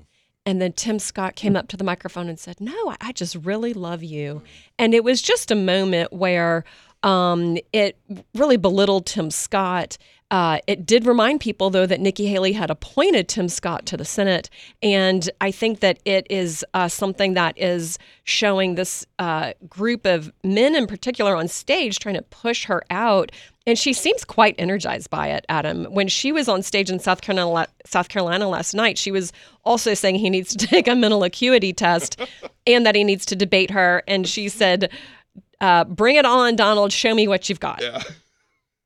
And 0.46 0.62
then 0.62 0.74
Tim 0.74 1.00
Scott 1.00 1.36
came 1.36 1.56
up 1.56 1.68
to 1.68 1.78
the 1.78 1.84
microphone 1.84 2.28
and 2.28 2.40
said, 2.40 2.60
No, 2.60 2.96
I 3.02 3.12
just 3.12 3.36
really 3.36 3.74
love 3.74 4.04
you. 4.04 4.42
And 4.78 4.94
it 4.94 5.04
was 5.04 5.22
just 5.22 5.52
a 5.52 5.56
moment 5.56 6.14
where 6.14 6.64
um, 7.04 7.58
it 7.74 7.98
really 8.34 8.58
belittled 8.58 9.06
Tim 9.06 9.32
Scott. 9.32 9.98
Uh, 10.32 10.60
it 10.68 10.86
did 10.86 11.08
remind 11.08 11.42
people, 11.42 11.72
though, 11.72 11.88
that 11.88 12.00
Nikki 12.00 12.28
Haley 12.28 12.54
had 12.54 12.70
appointed 12.70 13.28
Tim 13.28 13.50
Scott 13.50 13.88
to 13.88 13.98
the 13.98 14.06
Senate. 14.06 14.50
And 14.84 15.28
I 15.42 15.50
think 15.50 15.80
that 15.80 16.00
it 16.06 16.28
is 16.30 16.64
uh, 16.76 16.88
something 16.88 17.34
that 17.34 17.58
is 17.58 17.98
showing 18.26 18.76
this 18.76 19.08
uh, 19.18 19.54
group 19.68 20.06
of 20.06 20.32
men 20.44 20.76
in 20.76 20.86
particular 20.86 21.36
on 21.36 21.48
stage 21.48 21.98
trying 21.98 22.16
to 22.16 22.22
push 22.22 22.66
her 22.66 22.84
out. 22.92 23.32
And 23.66 23.78
she 23.78 23.92
seems 23.92 24.24
quite 24.24 24.56
energized 24.60 25.10
by 25.10 25.30
it, 25.30 25.46
Adam. 25.50 25.86
When 25.86 26.08
she 26.08 26.32
was 26.32 26.48
on 26.48 26.62
stage 26.62 26.92
in 26.92 27.00
South 27.00 27.22
Carolina, 27.22 27.68
South 27.86 28.10
Carolina 28.10 28.48
last 28.48 28.76
night, 28.76 29.00
she 29.00 29.12
was 29.12 29.34
also 29.64 29.96
saying 29.96 30.16
he 30.16 30.30
needs 30.30 30.56
to 30.56 30.68
take 30.68 30.88
a 30.88 30.96
mental 30.96 31.24
acuity 31.24 31.74
test 31.74 32.22
and 32.68 32.86
that 32.86 32.94
he 32.94 33.04
needs 33.04 33.26
to 33.28 33.36
debate 33.36 33.72
her. 33.72 34.04
And 34.08 34.28
she 34.28 34.48
said, 34.48 34.92
uh, 35.62 35.84
bring 35.86 36.16
it 36.16 36.26
on, 36.26 36.56
Donald. 36.56 36.92
Show 36.92 37.14
me 37.14 37.28
what 37.28 37.50
you've 37.50 37.60
got. 37.60 37.82
Yeah. 37.82 38.04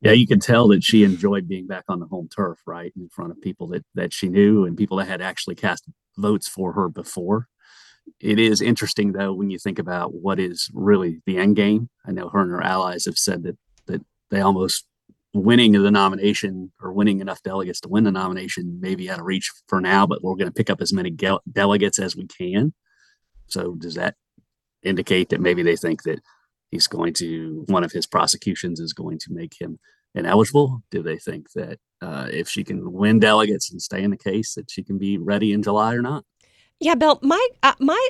Yeah, 0.01 0.11
you 0.11 0.27
could 0.27 0.41
tell 0.41 0.67
that 0.67 0.83
she 0.83 1.05
enjoyed 1.05 1.47
being 1.47 1.65
back 1.65 1.85
on 1.87 2.01
the 2.01 2.07
home 2.07 2.27
turf, 2.27 2.59
right, 2.65 2.91
in 2.97 3.07
front 3.07 3.31
of 3.31 3.41
people 3.41 3.67
that 3.67 3.85
that 3.95 4.11
she 4.11 4.27
knew 4.27 4.65
and 4.65 4.77
people 4.77 4.97
that 4.97 5.07
had 5.07 5.21
actually 5.21 5.55
cast 5.55 5.85
votes 6.17 6.47
for 6.47 6.73
her 6.73 6.89
before. 6.89 7.47
It 8.19 8.37
is 8.37 8.61
interesting 8.61 9.13
though 9.13 9.33
when 9.33 9.49
you 9.49 9.57
think 9.57 9.79
about 9.79 10.13
what 10.13 10.39
is 10.39 10.69
really 10.73 11.21
the 11.25 11.37
end 11.37 11.55
game. 11.55 11.89
I 12.05 12.11
know 12.11 12.27
her 12.27 12.41
and 12.41 12.51
her 12.51 12.61
allies 12.61 13.05
have 13.05 13.17
said 13.17 13.43
that 13.43 13.57
that 13.85 14.01
they 14.29 14.41
almost 14.41 14.85
winning 15.33 15.71
the 15.71 15.89
nomination 15.89 16.71
or 16.81 16.91
winning 16.91 17.21
enough 17.21 17.41
delegates 17.41 17.79
to 17.81 17.89
win 17.89 18.03
the 18.03 18.11
nomination 18.11 18.79
maybe 18.81 19.09
out 19.09 19.19
of 19.19 19.25
reach 19.25 19.51
for 19.67 19.81
now, 19.81 20.05
but 20.05 20.21
we're 20.21 20.35
going 20.35 20.47
to 20.47 20.53
pick 20.53 20.69
up 20.69 20.81
as 20.81 20.93
many 20.93 21.09
ge- 21.09 21.41
delegates 21.51 21.97
as 21.97 22.15
we 22.15 22.27
can. 22.27 22.73
So 23.47 23.73
does 23.75 23.95
that 23.95 24.15
indicate 24.83 25.29
that 25.29 25.41
maybe 25.41 25.63
they 25.63 25.75
think 25.75 26.03
that 26.03 26.19
he's 26.73 26.87
going 26.87 27.13
to 27.13 27.63
one 27.67 27.83
of 27.83 27.91
his 27.91 28.07
prosecutions 28.07 28.79
is 28.79 28.93
going 28.93 29.19
to 29.19 29.31
make 29.31 29.53
him 29.61 29.79
ineligible? 30.15 30.81
Do 30.89 31.03
they 31.03 31.17
think 31.17 31.51
that 31.53 31.79
uh, 32.01 32.27
if 32.31 32.49
she 32.49 32.63
can 32.63 32.91
win 32.91 33.19
delegates 33.19 33.71
and 33.71 33.81
stay 33.81 34.03
in 34.03 34.11
the 34.11 34.17
case, 34.17 34.55
that 34.55 34.71
she 34.71 34.83
can 34.83 34.97
be 34.97 35.17
ready 35.17 35.53
in 35.53 35.61
July 35.61 35.93
or 35.93 36.01
not? 36.01 36.25
Yeah, 36.79 36.95
Bill. 36.95 37.19
My 37.21 37.47
uh, 37.61 37.73
my 37.79 38.09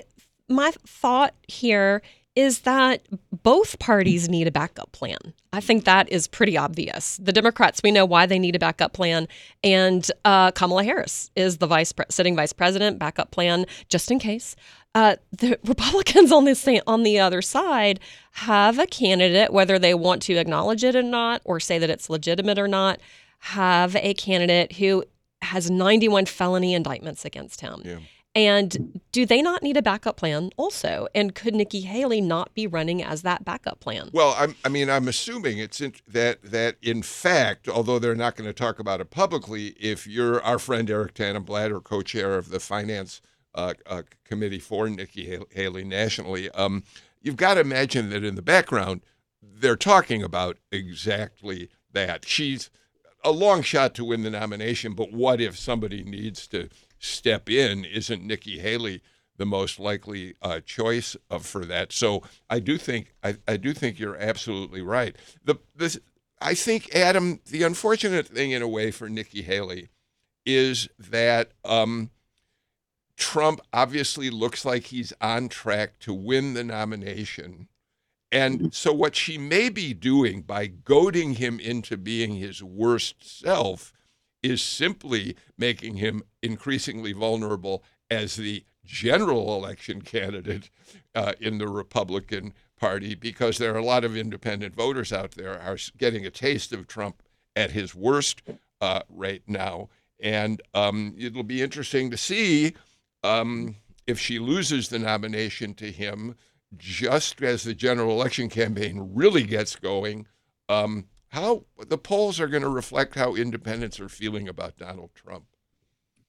my 0.49 0.72
thought 0.86 1.36
here 1.47 2.01
is 2.36 2.59
that 2.61 3.05
both 3.43 3.77
parties 3.79 4.27
need 4.27 4.47
a 4.47 4.51
backup 4.51 4.91
plan. 4.91 5.17
I 5.51 5.59
think 5.59 5.86
that 5.86 6.11
is 6.11 6.27
pretty 6.27 6.57
obvious. 6.57 7.17
The 7.21 7.31
Democrats, 7.31 7.81
we 7.84 7.91
know 7.91 8.05
why 8.05 8.25
they 8.25 8.39
need 8.39 8.55
a 8.55 8.59
backup 8.59 8.93
plan, 8.93 9.27
and 9.63 10.09
uh, 10.25 10.51
Kamala 10.51 10.84
Harris 10.84 11.29
is 11.36 11.57
the 11.57 11.67
vice 11.67 11.91
pre- 11.91 12.05
sitting 12.09 12.36
vice 12.36 12.53
president. 12.53 12.97
Backup 12.97 13.31
plan 13.31 13.65
just 13.88 14.09
in 14.09 14.17
case. 14.17 14.55
Uh, 14.95 15.15
the 15.31 15.59
Republicans 15.65 16.31
on 16.31 16.45
this 16.45 16.67
on 16.88 17.03
the 17.03 17.19
other 17.19 17.41
side 17.41 17.99
have 18.31 18.79
a 18.79 18.88
candidate, 18.88 19.53
whether 19.53 19.77
they 19.77 19.93
want 19.93 20.21
to 20.23 20.34
acknowledge 20.34 20.84
it 20.84 20.95
or 20.95 21.03
not, 21.03 21.41
or 21.45 21.59
say 21.59 21.77
that 21.77 21.89
it's 21.89 22.09
legitimate 22.09 22.57
or 22.57 22.67
not, 22.67 22.99
have 23.39 23.95
a 23.97 24.13
candidate 24.15 24.73
who 24.73 25.03
has 25.43 25.69
91 25.69 26.25
felony 26.25 26.73
indictments 26.73 27.25
against 27.25 27.61
him. 27.61 27.81
Yeah. 27.84 27.97
And 28.36 28.99
do 29.11 29.27
they 29.27 29.43
not 29.43 29.61
need 29.61 29.77
a 29.77 29.81
backup 29.81 30.17
plan 30.17 30.49
also? 30.57 31.07
And 31.13 31.36
could 31.36 31.53
Nikki 31.53 31.81
Haley 31.81 32.19
not 32.19 32.53
be 32.55 32.65
running 32.65 33.03
as 33.03 33.21
that 33.21 33.45
backup 33.45 33.79
plan? 33.79 34.09
Well, 34.11 34.36
I'm, 34.38 34.55
I 34.65 34.69
mean, 34.69 34.89
I'm 34.89 35.07
assuming 35.07 35.59
it's 35.59 35.79
in, 35.79 35.93
that 36.07 36.41
that 36.41 36.77
in 36.81 37.03
fact, 37.03 37.69
although 37.69 37.99
they're 37.99 38.15
not 38.15 38.36
going 38.36 38.49
to 38.49 38.53
talk 38.53 38.79
about 38.79 39.01
it 39.01 39.11
publicly, 39.11 39.67
if 39.79 40.07
you're 40.07 40.41
our 40.41 40.57
friend 40.57 40.89
Eric 40.89 41.13
Tanenblatt 41.13 41.69
or 41.69 41.79
co-chair 41.79 42.36
of 42.36 42.49
the 42.49 42.59
finance 42.59 43.21
uh, 43.53 43.75
uh, 43.86 44.01
committee 44.25 44.59
for 44.59 44.89
Nikki 44.89 45.39
Haley 45.51 45.84
nationally, 45.84 46.49
um, 46.51 46.84
you've 47.21 47.38
got 47.38 47.53
to 47.53 47.59
imagine 47.59 48.09
that 48.09 48.23
in 48.23 48.34
the 48.36 48.41
background 48.41 49.01
they're 49.43 49.75
talking 49.75 50.23
about 50.23 50.57
exactly 50.71 51.69
that. 51.91 52.25
She's 52.27 52.71
a 53.23 53.31
long 53.31 53.61
shot 53.61 53.93
to 53.95 54.05
win 54.05 54.23
the 54.23 54.29
nomination, 54.29 54.93
but 54.93 55.13
what 55.13 55.39
if 55.39 55.57
somebody 55.57 56.03
needs 56.03 56.47
to 56.47 56.69
step 57.04 57.49
in? 57.49 57.86
Isn't 57.86 58.26
Nikki 58.26 58.60
Haley 58.60 59.01
the 59.38 59.45
most 59.45 59.80
likely 59.80 60.36
uh, 60.41 60.60
choice 60.62 61.16
of, 61.30 61.45
for 61.45 61.66
that? 61.66 61.91
So 61.91 62.24
I 62.49 62.60
do 62.60 62.78
think 62.78 63.14
I, 63.24 63.36
I 63.47 63.58
do 63.58 63.74
think 63.74 63.99
you're 63.99 64.18
absolutely 64.18 64.82
right. 64.82 65.16
The 65.43 65.56
this 65.76 65.99
I 66.41 66.56
think 66.56 66.93
Adam, 66.93 67.39
the 67.45 67.64
unfortunate 67.64 68.28
thing 68.28 68.51
in 68.51 68.62
a 68.62 68.68
way 68.68 68.91
for 68.91 69.10
Nikki 69.10 69.43
Haley 69.43 69.89
is 70.45 70.89
that 70.99 71.51
um, 71.64 72.10
Trump 73.16 73.62
obviously 73.72 74.30
looks 74.30 74.66
like 74.66 74.86
he's 74.86 75.14
on 75.22 75.47
track 75.47 75.99
to 75.99 76.14
win 76.14 76.54
the 76.54 76.64
nomination. 76.64 77.70
And 78.32 78.74
so, 78.74 78.91
what 78.91 79.16
she 79.16 79.38
may 79.38 79.70
be 79.70 79.93
doing 79.93 80.41
by 80.41 80.68
goading 80.68 81.36
him 81.36 81.60
into 81.60 81.95
being 81.95 82.36
his 82.36 82.64
worst 82.64 83.39
self 83.39 83.93
is 84.44 84.62
simply 84.62 85.36
making 85.58 85.96
him 85.96 86.22
increasingly 86.44 87.14
vulnerable 87.14 87.84
as 88.12 88.36
the 88.36 88.64
general 88.86 89.56
election 89.56 90.02
candidate 90.02 90.70
uh, 91.16 91.34
in 91.39 91.58
the 91.58 91.68
Republican 91.68 92.54
Party 92.78 93.16
because 93.16 93.58
there 93.58 93.74
are 93.74 93.80
a 93.80 93.86
lot 93.86 94.04
of 94.04 94.18
independent 94.18 94.76
voters 94.76 95.14
out 95.14 95.32
there 95.32 95.60
are 95.60 95.78
getting 95.98 96.26
a 96.26 96.30
taste 96.30 96.74
of 96.74 96.86
Trump 96.86 97.24
at 97.56 97.72
his 97.72 97.96
worst 97.96 98.41
uh, 98.82 99.02
right 99.10 99.41
now. 99.48 99.88
And 100.20 100.62
um, 100.74 101.16
it'll 101.18 101.44
be 101.44 101.62
interesting 101.62 102.12
to 102.12 102.18
see 102.18 102.74
um, 103.24 103.76
if 104.06 104.20
she 104.20 104.38
loses 104.38 104.89
the 104.89 105.00
nomination 105.00 105.74
to 105.76 105.91
him 105.91 106.36
just 106.76 107.41
as 107.41 107.64
the 107.64 107.74
general 107.74 108.12
election 108.12 108.50
campaign 108.50 109.12
really 109.14 109.44
gets 109.44 109.76
going, 109.76 110.28
um, 110.70 111.06
how 111.34 111.65
the 111.88 111.97
polls 111.97 112.39
are 112.39 112.47
going 112.47 112.61
to 112.61 112.69
reflect 112.69 113.15
how 113.15 113.34
independents 113.34 113.99
are 113.99 114.07
feeling 114.07 114.47
about 114.47 114.77
Donald 114.77 115.09
Trump. 115.15 115.45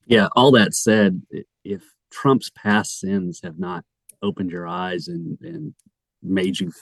Yeah, 0.06 0.28
all 0.34 0.50
that 0.52 0.72
said, 0.72 1.20
if 1.62 1.82
Trump's 2.10 2.48
past 2.48 3.00
sins 3.00 3.38
have 3.42 3.58
not 3.58 3.84
opened 4.22 4.50
your 4.50 4.66
eyes 4.66 5.08
and, 5.08 5.38
and 5.42 5.74
made 6.22 6.58
you 6.58 6.72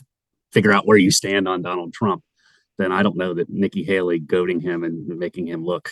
figure 0.52 0.70
out 0.70 0.86
where 0.86 0.96
you 0.96 1.10
stand 1.10 1.48
on 1.48 1.62
Donald 1.62 1.92
Trump, 1.92 2.22
then 2.78 2.92
I 2.92 3.02
don't 3.02 3.16
know 3.16 3.34
that 3.34 3.50
Nikki 3.50 3.82
Haley 3.82 4.20
goading 4.20 4.60
him 4.60 4.84
and 4.84 5.04
making 5.18 5.48
him 5.48 5.64
look 5.64 5.90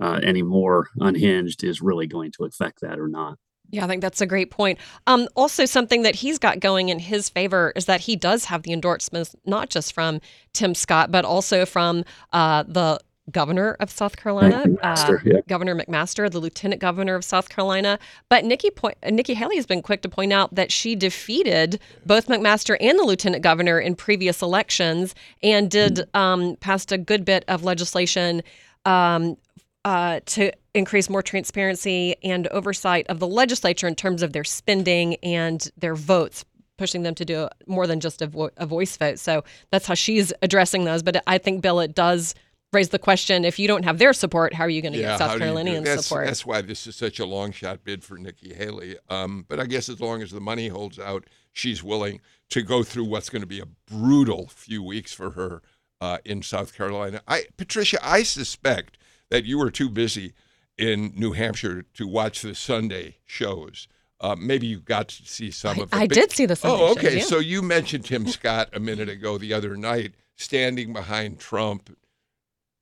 uh, 0.00 0.18
any 0.24 0.42
more 0.42 0.88
unhinged 0.98 1.62
is 1.62 1.80
really 1.80 2.08
going 2.08 2.32
to 2.32 2.44
affect 2.46 2.80
that 2.80 2.98
or 2.98 3.06
not. 3.06 3.38
Yeah, 3.70 3.84
I 3.84 3.88
think 3.88 4.02
that's 4.02 4.20
a 4.20 4.26
great 4.26 4.50
point. 4.50 4.78
Um, 5.06 5.28
also, 5.36 5.64
something 5.64 6.02
that 6.02 6.16
he's 6.16 6.38
got 6.38 6.60
going 6.60 6.88
in 6.88 6.98
his 6.98 7.28
favor 7.28 7.72
is 7.76 7.84
that 7.86 8.00
he 8.00 8.16
does 8.16 8.46
have 8.46 8.62
the 8.62 8.72
endorsements 8.72 9.36
not 9.46 9.70
just 9.70 9.92
from 9.92 10.20
Tim 10.52 10.74
Scott, 10.74 11.10
but 11.10 11.24
also 11.24 11.64
from 11.64 12.04
uh, 12.32 12.64
the 12.66 13.00
governor 13.30 13.76
of 13.80 13.90
South 13.90 14.16
Carolina, 14.16 14.64
McMaster, 14.66 15.20
uh, 15.20 15.22
yeah. 15.24 15.40
Governor 15.48 15.76
McMaster, 15.76 16.30
the 16.30 16.38
lieutenant 16.38 16.80
governor 16.80 17.14
of 17.14 17.24
South 17.24 17.48
Carolina. 17.48 17.98
But 18.28 18.44
Nikki 18.44 18.70
point, 18.70 18.96
Nikki 19.08 19.34
Haley 19.34 19.56
has 19.56 19.66
been 19.66 19.82
quick 19.82 20.02
to 20.02 20.08
point 20.08 20.32
out 20.32 20.54
that 20.54 20.72
she 20.72 20.96
defeated 20.96 21.80
both 22.04 22.26
McMaster 22.26 22.76
and 22.80 22.98
the 22.98 23.04
lieutenant 23.04 23.42
governor 23.42 23.78
in 23.78 23.94
previous 23.94 24.42
elections 24.42 25.14
and 25.42 25.70
did 25.70 26.08
um, 26.14 26.56
passed 26.56 26.92
a 26.92 26.98
good 26.98 27.24
bit 27.24 27.44
of 27.48 27.64
legislation 27.64 28.42
um, 28.84 29.36
uh, 29.84 30.20
to 30.26 30.52
increase 30.74 31.08
more 31.08 31.22
transparency 31.22 32.14
and 32.22 32.46
oversight 32.48 33.06
of 33.08 33.18
the 33.18 33.26
legislature 33.26 33.86
in 33.88 33.94
terms 33.94 34.22
of 34.22 34.32
their 34.32 34.44
spending 34.44 35.16
and 35.16 35.70
their 35.76 35.94
votes, 35.94 36.44
pushing 36.78 37.02
them 37.02 37.14
to 37.14 37.24
do 37.24 37.48
more 37.66 37.86
than 37.86 38.00
just 38.00 38.22
a, 38.22 38.26
vo- 38.26 38.50
a 38.56 38.66
voice 38.66 38.96
vote. 38.96 39.18
So 39.18 39.42
that's 39.70 39.86
how 39.86 39.94
she's 39.94 40.32
addressing 40.42 40.84
those. 40.84 41.02
But 41.02 41.22
I 41.26 41.38
think, 41.38 41.62
Bill, 41.62 41.80
it 41.80 41.94
does 41.94 42.34
raise 42.72 42.90
the 42.90 42.98
question 42.98 43.44
if 43.44 43.58
you 43.58 43.66
don't 43.66 43.84
have 43.84 43.98
their 43.98 44.12
support, 44.12 44.54
how 44.54 44.64
are 44.64 44.68
you 44.68 44.80
going 44.80 44.92
to 44.92 44.98
Yeah, 45.00 45.08
get 45.12 45.18
South 45.18 45.30
how 45.30 45.38
do 45.38 45.44
you 45.44 45.50
do- 45.50 45.54
Carolinian 45.54 45.84
that's, 45.84 46.06
support? 46.06 46.26
That's 46.26 46.46
why 46.46 46.60
this 46.60 46.86
is 46.86 46.94
such 46.94 47.18
a 47.18 47.24
long 47.26 47.50
shot 47.50 47.82
bid 47.82 48.04
for 48.04 48.16
Nikki 48.16 48.54
Haley. 48.54 48.96
Um, 49.08 49.44
but 49.48 49.58
I 49.58 49.66
guess 49.66 49.88
as 49.88 50.00
long 50.00 50.22
as 50.22 50.30
the 50.30 50.40
money 50.40 50.68
holds 50.68 50.98
out, 50.98 51.24
she's 51.52 51.82
willing 51.82 52.20
to 52.50 52.62
go 52.62 52.82
through 52.82 53.04
what's 53.04 53.28
going 53.28 53.42
to 53.42 53.46
be 53.48 53.60
a 53.60 53.66
brutal 53.86 54.46
few 54.48 54.82
weeks 54.82 55.12
for 55.12 55.30
her 55.30 55.62
uh, 56.00 56.18
in 56.24 56.42
South 56.42 56.74
Carolina. 56.76 57.22
I, 57.26 57.46
Patricia, 57.56 57.98
I 58.02 58.22
suspect 58.22 58.98
that 59.30 59.44
you 59.44 59.58
were 59.58 59.70
too 59.70 59.88
busy 59.88 60.32
in 60.76 61.12
New 61.16 61.32
Hampshire 61.32 61.84
to 61.94 62.06
watch 62.06 62.42
the 62.42 62.54
Sunday 62.54 63.16
shows. 63.26 63.86
Uh, 64.20 64.36
maybe 64.38 64.66
you 64.66 64.80
got 64.80 65.08
to 65.08 65.24
see 65.26 65.50
some 65.50 65.78
I, 65.78 65.82
of 65.82 65.92
it. 65.92 65.96
I 65.96 66.06
but- 66.06 66.14
did 66.14 66.30
see 66.32 66.46
the 66.46 66.56
Sunday 66.56 66.82
Oh, 66.82 66.92
okay. 66.92 67.18
yeah. 67.18 67.22
So 67.24 67.38
you 67.38 67.62
mentioned 67.62 68.04
Tim 68.04 68.26
Scott 68.28 68.68
a 68.72 68.80
minute 68.80 69.08
ago 69.08 69.38
the 69.38 69.54
other 69.54 69.76
night, 69.76 70.12
standing 70.36 70.92
behind 70.92 71.38
Trump. 71.38 71.96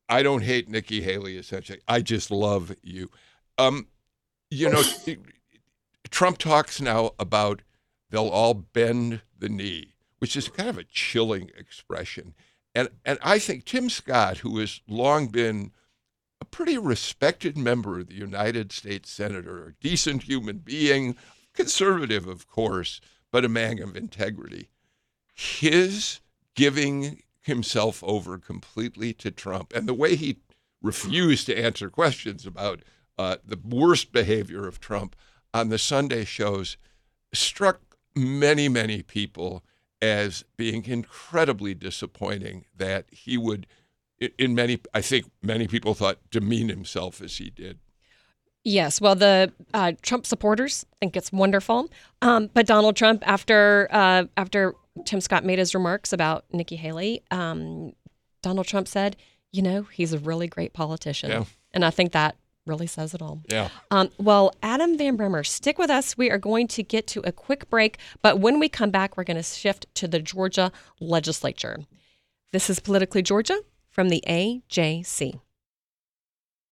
I 0.09 0.23
don't 0.23 0.43
hate 0.43 0.69
Nikki 0.69 1.03
Haley, 1.03 1.37
essentially. 1.37 1.81
I 1.87 2.01
just 2.01 2.31
love 2.31 2.75
you. 2.83 3.11
Um, 3.59 3.87
you 4.51 4.71
know, 4.71 4.83
Trump 6.11 6.39
talks 6.39 6.81
now 6.81 7.13
about 7.19 7.63
they'll 8.11 8.29
all 8.29 8.55
bend 8.55 9.21
the 9.39 9.49
knee, 9.49 9.95
which 10.19 10.37
is 10.37 10.49
kind 10.49 10.69
of 10.69 10.79
a 10.79 10.85
chilling 10.85 11.51
expression. 11.57 12.35
And 12.75 12.89
and 13.05 13.19
I 13.23 13.39
think 13.39 13.65
Tim 13.65 13.91
Scott, 13.91 14.39
who 14.39 14.59
has 14.59 14.81
long 14.89 15.27
been 15.29 15.73
a 16.41 16.45
pretty 16.45 16.78
respected 16.78 17.57
member 17.57 18.01
of 18.01 18.09
the 18.09 18.14
United 18.14 18.72
States 18.72 19.11
Senator, 19.11 19.66
a 19.66 19.82
decent 19.82 20.24
human 20.24 20.59
being, 20.59 21.16
conservative, 21.53 22.26
of 22.26 22.47
course, 22.47 23.01
but 23.30 23.45
a 23.45 23.49
man 23.49 23.82
of 23.82 23.97
integrity. 23.97 24.68
His 25.34 26.20
giving 26.55 27.22
himself 27.41 28.03
over 28.05 28.39
completely 28.39 29.12
to 29.14 29.30
Trump 29.30 29.72
and 29.74 29.89
the 29.89 29.95
way 29.95 30.16
he 30.16 30.39
refused 30.82 31.47
to 31.47 31.59
answer 31.59 31.91
questions 31.91 32.47
about 32.47 32.82
uh, 33.18 33.36
the 33.45 33.59
worst 33.64 34.12
behavior 34.12 34.66
of 34.66 34.80
Trump 34.80 35.16
on 35.53 35.68
the 35.68 35.78
Sunday 35.78 36.24
shows 36.24 36.76
struck 37.32 37.80
many, 38.14 38.68
many 38.68 39.03
people 39.03 39.64
as 40.01 40.45
being 40.57 40.84
incredibly 40.84 41.74
disappointing 41.74 42.64
that 42.76 43.07
he 43.11 43.36
would, 43.36 43.66
in 44.21 44.55
many, 44.55 44.81
I 44.95 45.01
think 45.01 45.27
many 45.43 45.66
people 45.69 45.95
thought, 45.95 46.19
demean 46.31 46.69
himself 46.69 47.21
as 47.23 47.37
he 47.37 47.51
did. 47.51 47.79
Yes, 48.64 49.01
well, 49.01 49.14
the 49.14 49.53
uh, 49.73 49.93
Trump 50.03 50.27
supporters 50.27 50.85
think 51.01 51.16
it's 51.16 51.33
wonderful, 51.33 51.89
um, 52.21 52.51
but 52.53 52.66
Donald 52.66 52.97
Trump, 52.97 53.27
after 53.27 53.89
uh, 53.91 54.25
after 54.37 54.75
Tim 55.07 55.21
Scott 55.21 55.45
made 55.45 55.59
his 55.59 55.75
remarks 55.75 56.12
about 56.12 56.45
Nikki 56.53 56.77
Haley, 56.77 57.23
um, 57.31 57.93
Donald 58.43 58.66
Trump 58.66 58.89
said, 58.89 59.16
"You 59.53 59.62
know, 59.62 59.83
he's 59.85 60.12
a 60.12 60.19
really 60.19 60.49
great 60.49 60.73
politician," 60.75 61.31
Yeah. 61.31 61.45
and 61.73 61.85
I 61.85 61.91
think 61.91 62.12
that 62.12 62.37
really 62.66 62.89
says 62.89 63.14
it 63.14 63.23
all. 63.23 63.41
Yeah. 63.49 63.69
Um, 63.91 64.11
well, 64.19 64.53
Adam 64.62 64.99
Van 64.99 65.16
Brimmer, 65.16 65.45
stick 65.45 65.79
with 65.79 65.89
us. 65.89 66.19
We 66.19 66.31
are 66.31 66.37
going 66.37 66.66
to 66.69 66.83
get 66.83 67.07
to 67.09 67.21
a 67.25 67.33
quick 67.33 67.71
break, 67.71 67.97
but 68.21 68.39
when 68.41 68.59
we 68.59 68.69
come 68.69 68.91
back, 68.91 69.16
we're 69.16 69.25
going 69.25 69.39
to 69.39 69.43
shift 69.43 69.87
to 69.95 70.09
the 70.09 70.19
Georgia 70.19 70.71
legislature. 71.01 71.79
This 72.53 72.69
is 72.69 72.81
Politically 72.81 73.23
Georgia 73.23 73.59
from 73.99 74.11
the 74.11 74.23
AJC. 74.29 75.41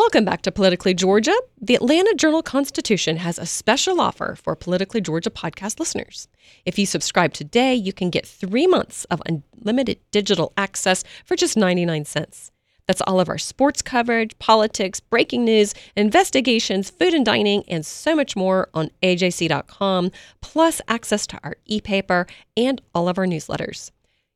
Welcome 0.00 0.24
back 0.24 0.40
to 0.42 0.50
Politically 0.50 0.94
Georgia. 0.94 1.36
The 1.60 1.74
Atlanta 1.74 2.14
Journal 2.14 2.42
Constitution 2.42 3.18
has 3.18 3.38
a 3.38 3.44
special 3.44 4.00
offer 4.00 4.34
for 4.34 4.56
Politically 4.56 5.02
Georgia 5.02 5.28
podcast 5.28 5.78
listeners. 5.78 6.26
If 6.64 6.78
you 6.78 6.86
subscribe 6.86 7.34
today, 7.34 7.74
you 7.74 7.92
can 7.92 8.08
get 8.08 8.26
three 8.26 8.66
months 8.66 9.04
of 9.10 9.20
unlimited 9.26 9.98
digital 10.10 10.54
access 10.56 11.04
for 11.26 11.36
just 11.36 11.54
99 11.54 12.06
cents. 12.06 12.50
That's 12.86 13.02
all 13.02 13.20
of 13.20 13.28
our 13.28 13.36
sports 13.36 13.82
coverage, 13.82 14.38
politics, 14.38 15.00
breaking 15.00 15.44
news, 15.44 15.74
investigations, 15.94 16.88
food 16.88 17.12
and 17.12 17.26
dining, 17.26 17.62
and 17.68 17.84
so 17.84 18.16
much 18.16 18.34
more 18.34 18.70
on 18.72 18.90
ajc.com, 19.02 20.12
plus 20.40 20.80
access 20.88 21.26
to 21.26 21.38
our 21.44 21.58
e 21.66 21.78
paper 21.82 22.26
and 22.56 22.80
all 22.94 23.06
of 23.06 23.18
our 23.18 23.26
newsletters. 23.26 23.90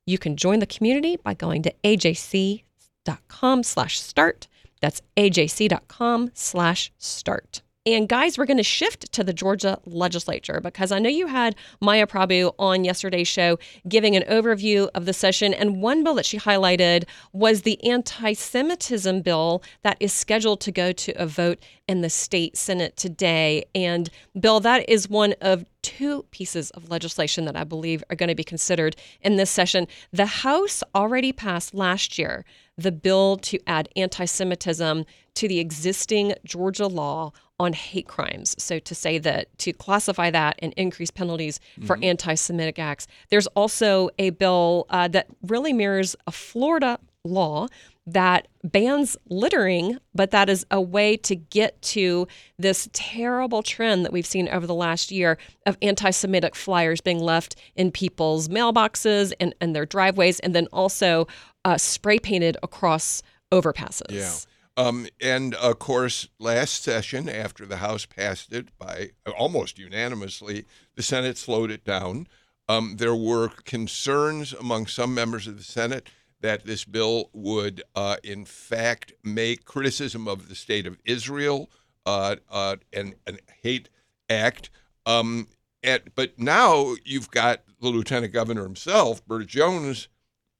You 0.04 0.18
can 0.18 0.36
join 0.36 0.58
the 0.58 0.66
community 0.66 1.16
by 1.16 1.32
going 1.32 1.62
to 1.62 1.72
ajc.com 1.82 3.62
slash 3.62 3.98
start. 3.98 4.46
That's 4.84 5.00
ajc.com 5.16 6.32
slash 6.34 6.92
start. 6.98 7.62
And 7.86 8.06
guys, 8.06 8.36
we're 8.36 8.44
going 8.44 8.58
to 8.58 8.62
shift 8.62 9.10
to 9.12 9.24
the 9.24 9.32
Georgia 9.32 9.78
legislature 9.86 10.60
because 10.62 10.92
I 10.92 10.98
know 10.98 11.08
you 11.08 11.26
had 11.26 11.56
Maya 11.80 12.06
Prabhu 12.06 12.54
on 12.58 12.84
yesterday's 12.84 13.28
show 13.28 13.58
giving 13.88 14.14
an 14.14 14.24
overview 14.24 14.88
of 14.94 15.06
the 15.06 15.14
session. 15.14 15.54
And 15.54 15.80
one 15.80 16.04
bill 16.04 16.14
that 16.16 16.26
she 16.26 16.38
highlighted 16.38 17.04
was 17.32 17.62
the 17.62 17.82
anti 17.82 18.34
Semitism 18.34 19.22
bill 19.22 19.62
that 19.84 19.96
is 20.00 20.12
scheduled 20.12 20.60
to 20.60 20.72
go 20.72 20.92
to 20.92 21.12
a 21.12 21.26
vote 21.26 21.62
in 21.88 22.02
the 22.02 22.10
state 22.10 22.56
Senate 22.56 22.96
today. 22.96 23.64
And, 23.74 24.10
Bill, 24.38 24.60
that 24.60 24.88
is 24.88 25.08
one 25.08 25.34
of 25.40 25.64
two 25.82 26.24
pieces 26.30 26.70
of 26.70 26.90
legislation 26.90 27.44
that 27.44 27.56
I 27.56 27.64
believe 27.64 28.02
are 28.08 28.16
going 28.16 28.30
to 28.30 28.34
be 28.34 28.44
considered 28.44 28.96
in 29.20 29.36
this 29.36 29.50
session. 29.50 29.86
The 30.12 30.26
House 30.26 30.82
already 30.94 31.32
passed 31.32 31.74
last 31.74 32.18
year 32.18 32.44
the 32.76 32.92
bill 32.92 33.36
to 33.38 33.58
add 33.66 33.88
anti 33.96 34.24
Semitism 34.24 35.04
to 35.34 35.48
the 35.48 35.58
existing 35.58 36.34
Georgia 36.44 36.86
law 36.86 37.32
on 37.60 37.72
hate 37.72 38.08
crimes. 38.08 38.54
So, 38.58 38.78
to 38.80 38.94
say 38.94 39.18
that 39.18 39.56
to 39.58 39.72
classify 39.72 40.30
that 40.30 40.58
and 40.60 40.72
increase 40.76 41.10
penalties 41.10 41.60
for 41.86 41.98
anti 42.02 42.34
Semitic 42.34 42.78
acts. 42.78 43.06
There's 43.30 43.46
also 43.48 44.10
a 44.18 44.30
bill 44.30 44.86
uh, 44.90 45.08
that 45.08 45.28
really 45.42 45.72
mirrors 45.72 46.16
a 46.26 46.32
Florida 46.32 46.98
law 47.24 47.68
that 48.06 48.48
bans 48.62 49.16
littering, 49.30 49.98
but 50.14 50.30
that 50.30 50.50
is 50.50 50.66
a 50.70 50.80
way 50.80 51.16
to 51.16 51.34
get 51.34 51.80
to 51.80 52.28
this 52.58 52.88
terrible 52.92 53.62
trend 53.62 54.04
that 54.04 54.12
we've 54.12 54.26
seen 54.26 54.46
over 54.48 54.66
the 54.66 54.74
last 54.74 55.10
year 55.10 55.38
of 55.64 55.78
anti 55.80 56.10
Semitic 56.10 56.54
flyers 56.54 57.00
being 57.00 57.20
left 57.20 57.56
in 57.76 57.90
people's 57.90 58.48
mailboxes 58.48 59.32
and, 59.40 59.54
and 59.60 59.74
their 59.74 59.86
driveways, 59.86 60.38
and 60.40 60.54
then 60.54 60.66
also 60.72 61.26
uh, 61.64 61.78
spray 61.78 62.18
painted 62.18 62.56
across 62.62 63.22
overpasses. 63.52 64.10
Yeah. 64.10 64.34
Um, 64.76 65.06
and 65.20 65.54
of 65.54 65.78
course, 65.78 66.28
last 66.38 66.82
session, 66.82 67.28
after 67.28 67.64
the 67.64 67.76
House 67.76 68.06
passed 68.06 68.52
it 68.52 68.76
by 68.76 69.10
almost 69.38 69.78
unanimously, 69.78 70.64
the 70.96 71.02
Senate 71.02 71.38
slowed 71.38 71.70
it 71.70 71.84
down. 71.84 72.26
Um, 72.68 72.96
there 72.98 73.14
were 73.14 73.48
concerns 73.48 74.52
among 74.52 74.86
some 74.86 75.14
members 75.14 75.46
of 75.46 75.56
the 75.56 75.62
Senate 75.62 76.08
that 76.40 76.64
this 76.64 76.84
bill 76.84 77.30
would, 77.32 77.82
uh, 77.94 78.16
in 78.24 78.44
fact, 78.44 79.12
make 79.22 79.64
criticism 79.64 80.26
of 80.26 80.48
the 80.48 80.54
state 80.54 80.86
of 80.86 80.98
Israel 81.04 81.70
uh, 82.04 82.36
uh, 82.50 82.76
an 82.92 83.14
hate 83.62 83.88
act. 84.28 84.70
Um, 85.06 85.48
and, 85.82 86.02
but 86.14 86.38
now 86.38 86.94
you've 87.04 87.30
got 87.30 87.62
the 87.80 87.88
lieutenant 87.88 88.32
governor 88.32 88.62
himself, 88.62 89.24
Burt 89.26 89.46
Jones, 89.46 90.08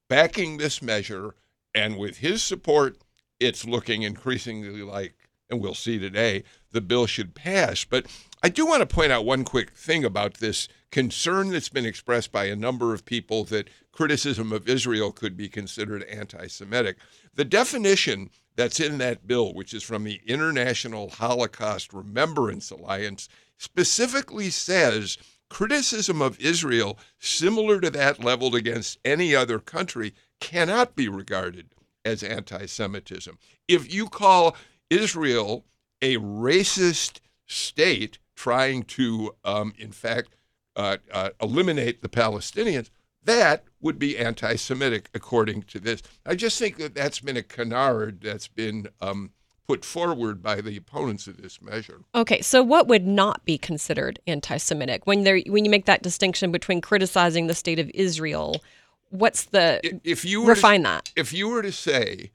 backing 0.08 0.56
this 0.56 0.82
measure, 0.82 1.34
and 1.74 1.98
with 1.98 2.18
his 2.18 2.42
support, 2.42 2.98
it's 3.40 3.64
looking 3.64 4.02
increasingly 4.02 4.82
like, 4.82 5.14
and 5.50 5.60
we'll 5.60 5.74
see 5.74 5.98
today, 5.98 6.44
the 6.72 6.80
bill 6.80 7.06
should 7.06 7.34
pass. 7.34 7.84
But 7.84 8.06
I 8.42 8.48
do 8.48 8.66
want 8.66 8.80
to 8.80 8.94
point 8.94 9.12
out 9.12 9.24
one 9.24 9.44
quick 9.44 9.72
thing 9.72 10.04
about 10.04 10.34
this 10.34 10.68
concern 10.90 11.50
that's 11.50 11.68
been 11.68 11.86
expressed 11.86 12.30
by 12.30 12.44
a 12.44 12.56
number 12.56 12.94
of 12.94 13.04
people 13.04 13.44
that 13.44 13.68
criticism 13.92 14.52
of 14.52 14.68
Israel 14.68 15.12
could 15.12 15.36
be 15.36 15.48
considered 15.48 16.02
anti 16.04 16.46
Semitic. 16.46 16.96
The 17.34 17.44
definition 17.44 18.30
that's 18.56 18.80
in 18.80 18.98
that 18.98 19.26
bill, 19.26 19.52
which 19.52 19.74
is 19.74 19.82
from 19.82 20.04
the 20.04 20.20
International 20.26 21.08
Holocaust 21.10 21.92
Remembrance 21.92 22.70
Alliance, 22.70 23.28
specifically 23.58 24.50
says 24.50 25.18
criticism 25.50 26.20
of 26.20 26.40
Israel 26.40 26.98
similar 27.18 27.80
to 27.80 27.90
that 27.90 28.22
leveled 28.22 28.54
against 28.54 28.98
any 29.04 29.34
other 29.34 29.58
country 29.58 30.14
cannot 30.40 30.96
be 30.96 31.08
regarded 31.08 31.70
as 32.04 32.22
anti 32.22 32.66
Semitism. 32.66 33.38
If 33.68 33.92
you 33.92 34.08
call 34.08 34.56
Israel 34.90 35.64
a 36.02 36.16
racist 36.18 37.20
state 37.46 38.18
trying 38.36 38.82
to, 38.82 39.34
um, 39.44 39.72
in 39.78 39.92
fact, 39.92 40.36
uh, 40.76 40.98
uh, 41.12 41.30
eliminate 41.40 42.02
the 42.02 42.08
Palestinians, 42.08 42.90
that 43.22 43.64
would 43.80 43.98
be 43.98 44.18
anti 44.18 44.56
Semitic 44.56 45.08
according 45.14 45.62
to 45.62 45.78
this. 45.78 46.02
I 46.26 46.34
just 46.34 46.58
think 46.58 46.76
that 46.78 46.94
that's 46.94 47.20
been 47.20 47.36
a 47.36 47.42
canard 47.42 48.20
that's 48.20 48.48
been 48.48 48.88
um, 49.00 49.30
put 49.66 49.84
forward 49.84 50.42
by 50.42 50.60
the 50.60 50.76
opponents 50.76 51.26
of 51.26 51.40
this 51.40 51.60
measure. 51.62 52.02
Okay, 52.14 52.40
so 52.42 52.62
what 52.62 52.86
would 52.88 53.06
not 53.06 53.44
be 53.44 53.56
considered 53.56 54.20
anti-Semitic 54.26 55.06
when 55.06 55.24
there 55.24 55.40
when 55.46 55.64
you 55.64 55.70
make 55.70 55.86
that 55.86 56.02
distinction 56.02 56.52
between 56.52 56.80
criticizing 56.80 57.46
the 57.46 57.54
state 57.54 57.78
of 57.78 57.90
Israel? 57.94 58.62
What's 59.10 59.44
the 59.44 59.80
If 60.04 60.24
you 60.24 60.46
refine 60.46 60.80
to, 60.80 60.84
that? 60.84 61.12
If 61.16 61.32
you 61.32 61.48
were 61.48 61.62
to 61.62 61.72
say, 61.72 62.32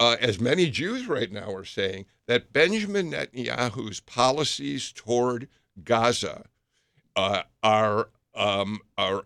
uh, 0.00 0.16
as 0.20 0.40
many 0.40 0.70
Jews 0.70 1.06
right 1.06 1.30
now 1.30 1.52
are 1.54 1.64
saying, 1.64 2.06
that 2.26 2.52
Benjamin 2.52 3.10
Netanyahu's 3.10 4.00
policies 4.00 4.90
toward 4.92 5.48
Gaza 5.82 6.44
uh, 7.14 7.42
are 7.62 8.08
um, 8.34 8.80
are 8.96 9.24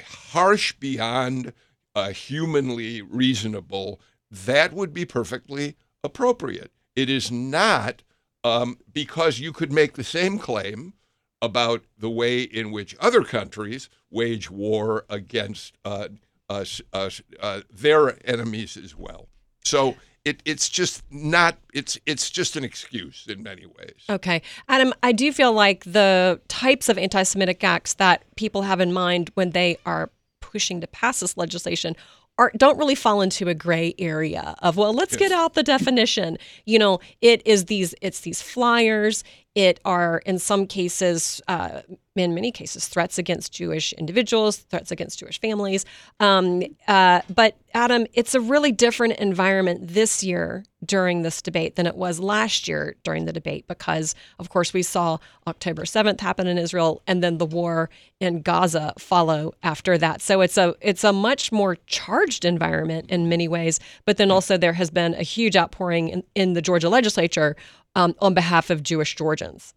harsh 0.00 0.72
beyond 0.74 1.52
uh, 1.94 2.10
humanly 2.10 3.02
reasonable. 3.02 4.00
That 4.30 4.72
would 4.72 4.94
be 4.94 5.04
perfectly 5.04 5.76
appropriate. 6.04 6.70
It 6.94 7.08
is 7.08 7.30
not 7.30 8.02
um, 8.44 8.78
because 8.92 9.38
you 9.38 9.52
could 9.52 9.72
make 9.72 9.94
the 9.94 10.04
same 10.04 10.38
claim 10.38 10.94
about 11.40 11.82
the 11.98 12.10
way 12.10 12.42
in 12.42 12.70
which 12.70 12.96
other 13.00 13.22
countries 13.22 13.88
wage 14.10 14.50
war 14.50 15.04
against 15.08 15.76
uh, 15.84 16.08
uh, 16.48 17.60
their 17.70 18.18
enemies 18.28 18.76
as 18.76 18.96
well. 18.96 19.28
So 19.64 19.96
it, 20.24 20.40
it's 20.44 20.68
just 20.68 21.02
not 21.10 21.58
it's 21.74 21.98
it's 22.06 22.30
just 22.30 22.56
an 22.56 22.64
excuse 22.64 23.26
in 23.28 23.42
many 23.42 23.66
ways. 23.66 24.04
Okay, 24.08 24.42
Adam, 24.68 24.92
I 25.02 25.12
do 25.12 25.32
feel 25.32 25.52
like 25.52 25.84
the 25.84 26.40
types 26.48 26.88
of 26.88 26.98
anti-Semitic 26.98 27.64
acts 27.64 27.94
that 27.94 28.22
people 28.36 28.62
have 28.62 28.80
in 28.80 28.92
mind 28.92 29.30
when 29.34 29.50
they 29.50 29.78
are 29.84 30.10
pushing 30.40 30.80
to 30.80 30.86
pass 30.86 31.20
this 31.20 31.36
legislation 31.36 31.96
are, 32.38 32.50
don't 32.56 32.78
really 32.78 32.94
fall 32.94 33.20
into 33.20 33.48
a 33.48 33.54
gray 33.54 33.94
area 33.98 34.54
of 34.62 34.76
well 34.76 34.92
let's 34.92 35.12
yes. 35.12 35.18
get 35.18 35.32
out 35.32 35.54
the 35.54 35.62
definition 35.62 36.38
you 36.64 36.78
know 36.78 36.98
it 37.20 37.46
is 37.46 37.66
these 37.66 37.94
it's 38.00 38.20
these 38.20 38.40
flyers 38.40 39.22
it 39.54 39.80
are 39.84 40.18
in 40.24 40.38
some 40.38 40.66
cases 40.66 41.40
uh, 41.48 41.82
in 42.14 42.34
many 42.34 42.52
cases 42.52 42.88
threats 42.88 43.18
against 43.18 43.52
jewish 43.52 43.92
individuals 43.94 44.58
threats 44.58 44.90
against 44.90 45.18
jewish 45.18 45.40
families. 45.40 45.84
Um, 46.20 46.62
uh, 46.88 47.22
but 47.34 47.56
adam 47.74 48.06
it's 48.14 48.34
a 48.34 48.40
really 48.40 48.72
different 48.72 49.18
environment 49.18 49.88
this 49.88 50.22
year 50.22 50.64
during 50.84 51.22
this 51.22 51.40
debate 51.40 51.76
than 51.76 51.86
it 51.86 51.96
was 51.96 52.18
last 52.18 52.66
year 52.66 52.96
during 53.04 53.24
the 53.24 53.32
debate 53.32 53.66
because 53.66 54.14
of 54.38 54.48
course 54.48 54.72
we 54.72 54.82
saw 54.82 55.18
october 55.46 55.82
7th 55.82 56.20
happen 56.20 56.46
in 56.46 56.58
israel 56.58 57.02
and 57.06 57.22
then 57.22 57.38
the 57.38 57.46
war 57.46 57.90
in 58.20 58.40
gaza 58.40 58.94
follow 58.98 59.52
after 59.62 59.98
that. 59.98 60.20
So 60.22 60.40
it's 60.40 60.56
a 60.56 60.74
it's 60.80 61.04
a 61.04 61.12
much 61.12 61.50
more 61.50 61.76
charged 61.86 62.44
environment 62.44 63.10
in 63.10 63.28
many 63.28 63.48
ways 63.48 63.80
but 64.04 64.16
then 64.16 64.30
also 64.30 64.56
there 64.56 64.74
has 64.74 64.90
been 64.90 65.14
a 65.14 65.22
huge 65.22 65.56
outpouring 65.56 66.08
in, 66.08 66.24
in 66.34 66.52
the 66.52 66.62
georgia 66.62 66.88
legislature 66.88 67.56
um, 67.94 68.14
on 68.20 68.34
behalf 68.34 68.70
of 68.70 68.82
Jewish 68.82 69.14
Georgians. 69.14 69.74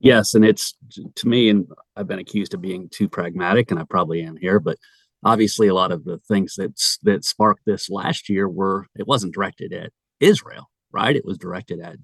Yes, 0.00 0.34
and 0.34 0.44
it's 0.44 0.76
to 1.16 1.28
me, 1.28 1.48
and 1.48 1.66
I've 1.96 2.06
been 2.06 2.20
accused 2.20 2.54
of 2.54 2.60
being 2.60 2.88
too 2.88 3.08
pragmatic, 3.08 3.70
and 3.70 3.80
I 3.80 3.84
probably 3.84 4.22
am 4.22 4.36
here, 4.36 4.60
but 4.60 4.78
obviously 5.24 5.66
a 5.66 5.74
lot 5.74 5.90
of 5.90 6.04
the 6.04 6.18
things 6.28 6.54
that's 6.56 6.98
that 7.02 7.24
sparked 7.24 7.62
this 7.66 7.90
last 7.90 8.28
year 8.28 8.48
were 8.48 8.86
it 8.96 9.06
wasn't 9.06 9.34
directed 9.34 9.72
at 9.72 9.92
Israel, 10.20 10.70
right? 10.92 11.16
It 11.16 11.24
was 11.24 11.38
directed 11.38 11.80
at 11.80 11.96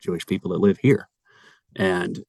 Jewish 0.00 0.26
people 0.26 0.52
that 0.52 0.60
live 0.60 0.78
here. 0.78 1.08
And 1.76 2.24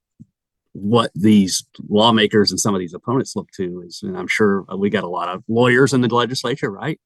what 0.74 1.12
these 1.16 1.66
lawmakers 1.88 2.52
and 2.52 2.60
some 2.60 2.76
of 2.76 2.80
these 2.80 2.94
opponents 2.94 3.36
look 3.36 3.50
to 3.56 3.84
is, 3.86 4.02
and 4.04 4.18
I'm 4.18 4.28
sure 4.28 4.66
we 4.78 4.90
got 4.90 5.06
a 5.06 5.10
lot 5.10 5.30
of 5.30 5.44
lawyers 5.48 5.94
in 5.94 6.02
the 6.02 6.14
legislature, 6.14 6.70
right? 6.70 7.00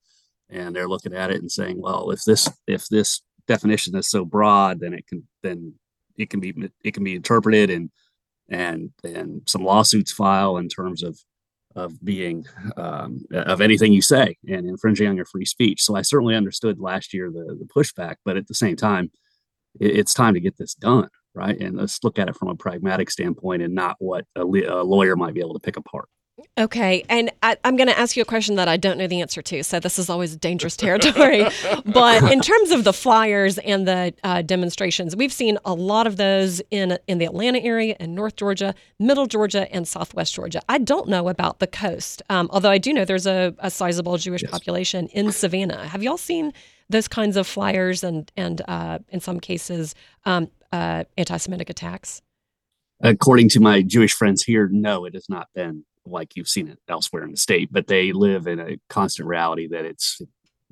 And 0.50 0.76
they're 0.76 0.90
looking 0.90 1.14
at 1.14 1.30
it 1.30 1.42
and 1.42 1.52
saying, 1.52 1.80
well, 1.80 2.10
if 2.10 2.24
this 2.24 2.50
if 2.66 2.88
this 2.88 3.22
definition 3.50 3.96
is 3.98 4.10
so 4.10 4.24
broad, 4.24 4.80
then 4.80 4.94
it 4.94 5.06
can 5.08 5.28
then 5.44 5.74
it 6.18 6.30
can 6.30 6.40
be 6.40 6.54
it 6.84 6.94
can 6.94 7.04
be 7.04 7.16
interpreted 7.16 7.70
and 7.70 7.90
and 8.50 8.92
and 9.04 9.42
some 9.48 9.64
lawsuits 9.64 10.14
file 10.14 10.58
in 10.58 10.70
terms 10.70 11.04
of 11.04 11.20
of 11.76 12.04
being 12.04 12.46
um, 12.78 13.26
of 13.32 13.62
anything 13.62 13.92
you 13.92 14.02
say 14.02 14.38
and 14.48 14.68
infringing 14.68 15.08
on 15.08 15.16
your 15.16 15.26
free 15.26 15.46
speech. 15.46 15.84
So 15.84 15.96
I 15.96 16.04
certainly 16.04 16.36
understood 16.36 16.80
last 16.80 17.14
year 17.14 17.30
the 17.30 17.58
the 17.60 17.68
pushback, 17.76 18.16
but 18.24 18.38
at 18.38 18.48
the 18.48 18.54
same 18.54 18.76
time, 18.76 19.12
it, 19.80 19.98
it's 19.98 20.14
time 20.14 20.36
to 20.36 20.40
get 20.40 20.58
this 20.58 20.76
done, 20.76 21.10
right? 21.34 21.60
And 21.60 21.76
let's 21.76 22.04
look 22.04 22.20
at 22.20 22.30
it 22.30 22.38
from 22.38 22.50
a 22.50 22.56
pragmatic 22.56 23.10
standpoint 23.12 23.64
and 23.64 23.74
not 23.74 23.96
what 24.00 24.26
a, 24.36 24.44
a 24.44 24.84
lawyer 24.84 25.16
might 25.16 25.34
be 25.34 25.42
able 25.42 25.56
to 25.56 25.60
pick 25.68 25.78
apart. 25.78 26.08
Okay, 26.58 27.06
and 27.10 27.32
I, 27.42 27.58
am 27.64 27.76
going 27.76 27.88
to 27.88 27.98
ask 27.98 28.16
you 28.18 28.22
a 28.22 28.26
question 28.26 28.56
that 28.56 28.68
I 28.68 28.78
don't 28.78 28.98
know 28.98 29.08
the 29.08 29.22
answer 29.22 29.42
to, 29.42 29.64
so 29.64 29.80
this 29.80 29.98
is 29.98 30.10
always 30.10 30.36
dangerous 30.36 30.76
territory. 30.76 31.48
but 31.86 32.32
in 32.32 32.42
terms 32.42 32.72
of 32.72 32.84
the 32.84 32.94
flyers 32.94 33.58
and 33.60 33.88
the 33.88 34.14
uh, 34.24 34.42
demonstrations, 34.42 35.16
we've 35.16 35.34
seen 35.34 35.58
a 35.66 35.74
lot 35.74 36.08
of 36.08 36.18
those 36.18 36.62
in 36.72 36.98
in 37.08 37.18
the 37.18 37.26
Atlanta 37.26 37.60
area, 37.60 37.96
in 38.00 38.16
North 38.16 38.36
Georgia, 38.36 38.76
Middle 39.00 39.26
Georgia, 39.26 39.72
and 39.74 39.88
Southwest 39.88 40.34
Georgia. 40.34 40.62
I 40.68 40.78
don't 40.78 41.08
know 41.08 41.30
about 41.30 41.60
the 41.60 41.68
coast, 41.68 42.22
um, 42.30 42.50
although 42.52 42.72
I 42.72 42.78
do 42.78 42.94
know 42.94 43.06
there's 43.06 43.28
a, 43.28 43.56
a 43.60 43.72
sizable 43.72 44.18
Jewish 44.18 44.42
yes. 44.42 44.52
population 44.52 45.08
in 45.08 45.32
Savannah. 45.32 45.88
Have 45.88 46.04
y'all 46.04 46.18
seen 46.18 46.54
those 46.90 47.08
kinds 47.08 47.38
of 47.38 47.48
flyers 47.48 48.04
and 48.04 48.32
and 48.36 48.62
uh, 48.68 49.00
in 49.10 49.20
some 49.20 49.40
cases 49.40 49.96
um, 50.26 50.50
uh, 50.72 51.04
anti-Semitic 51.18 51.70
attacks? 51.70 52.22
According 53.02 53.48
to 53.50 53.62
my 53.62 53.82
Jewish 53.82 54.14
friends 54.14 54.44
here, 54.44 54.68
no, 54.70 55.06
it 55.06 55.14
has 55.14 55.30
not 55.30 55.48
been 55.56 55.86
like 56.10 56.36
you've 56.36 56.48
seen 56.48 56.68
it 56.68 56.80
elsewhere 56.88 57.24
in 57.24 57.32
the 57.32 57.38
state, 57.38 57.70
but 57.72 57.88
they 57.88 58.12
live 58.12 58.48
in 58.48 58.60
a 58.60 58.78
constant 58.90 59.28
reality 59.28 59.68
that 59.68 59.86
it's 59.86 60.22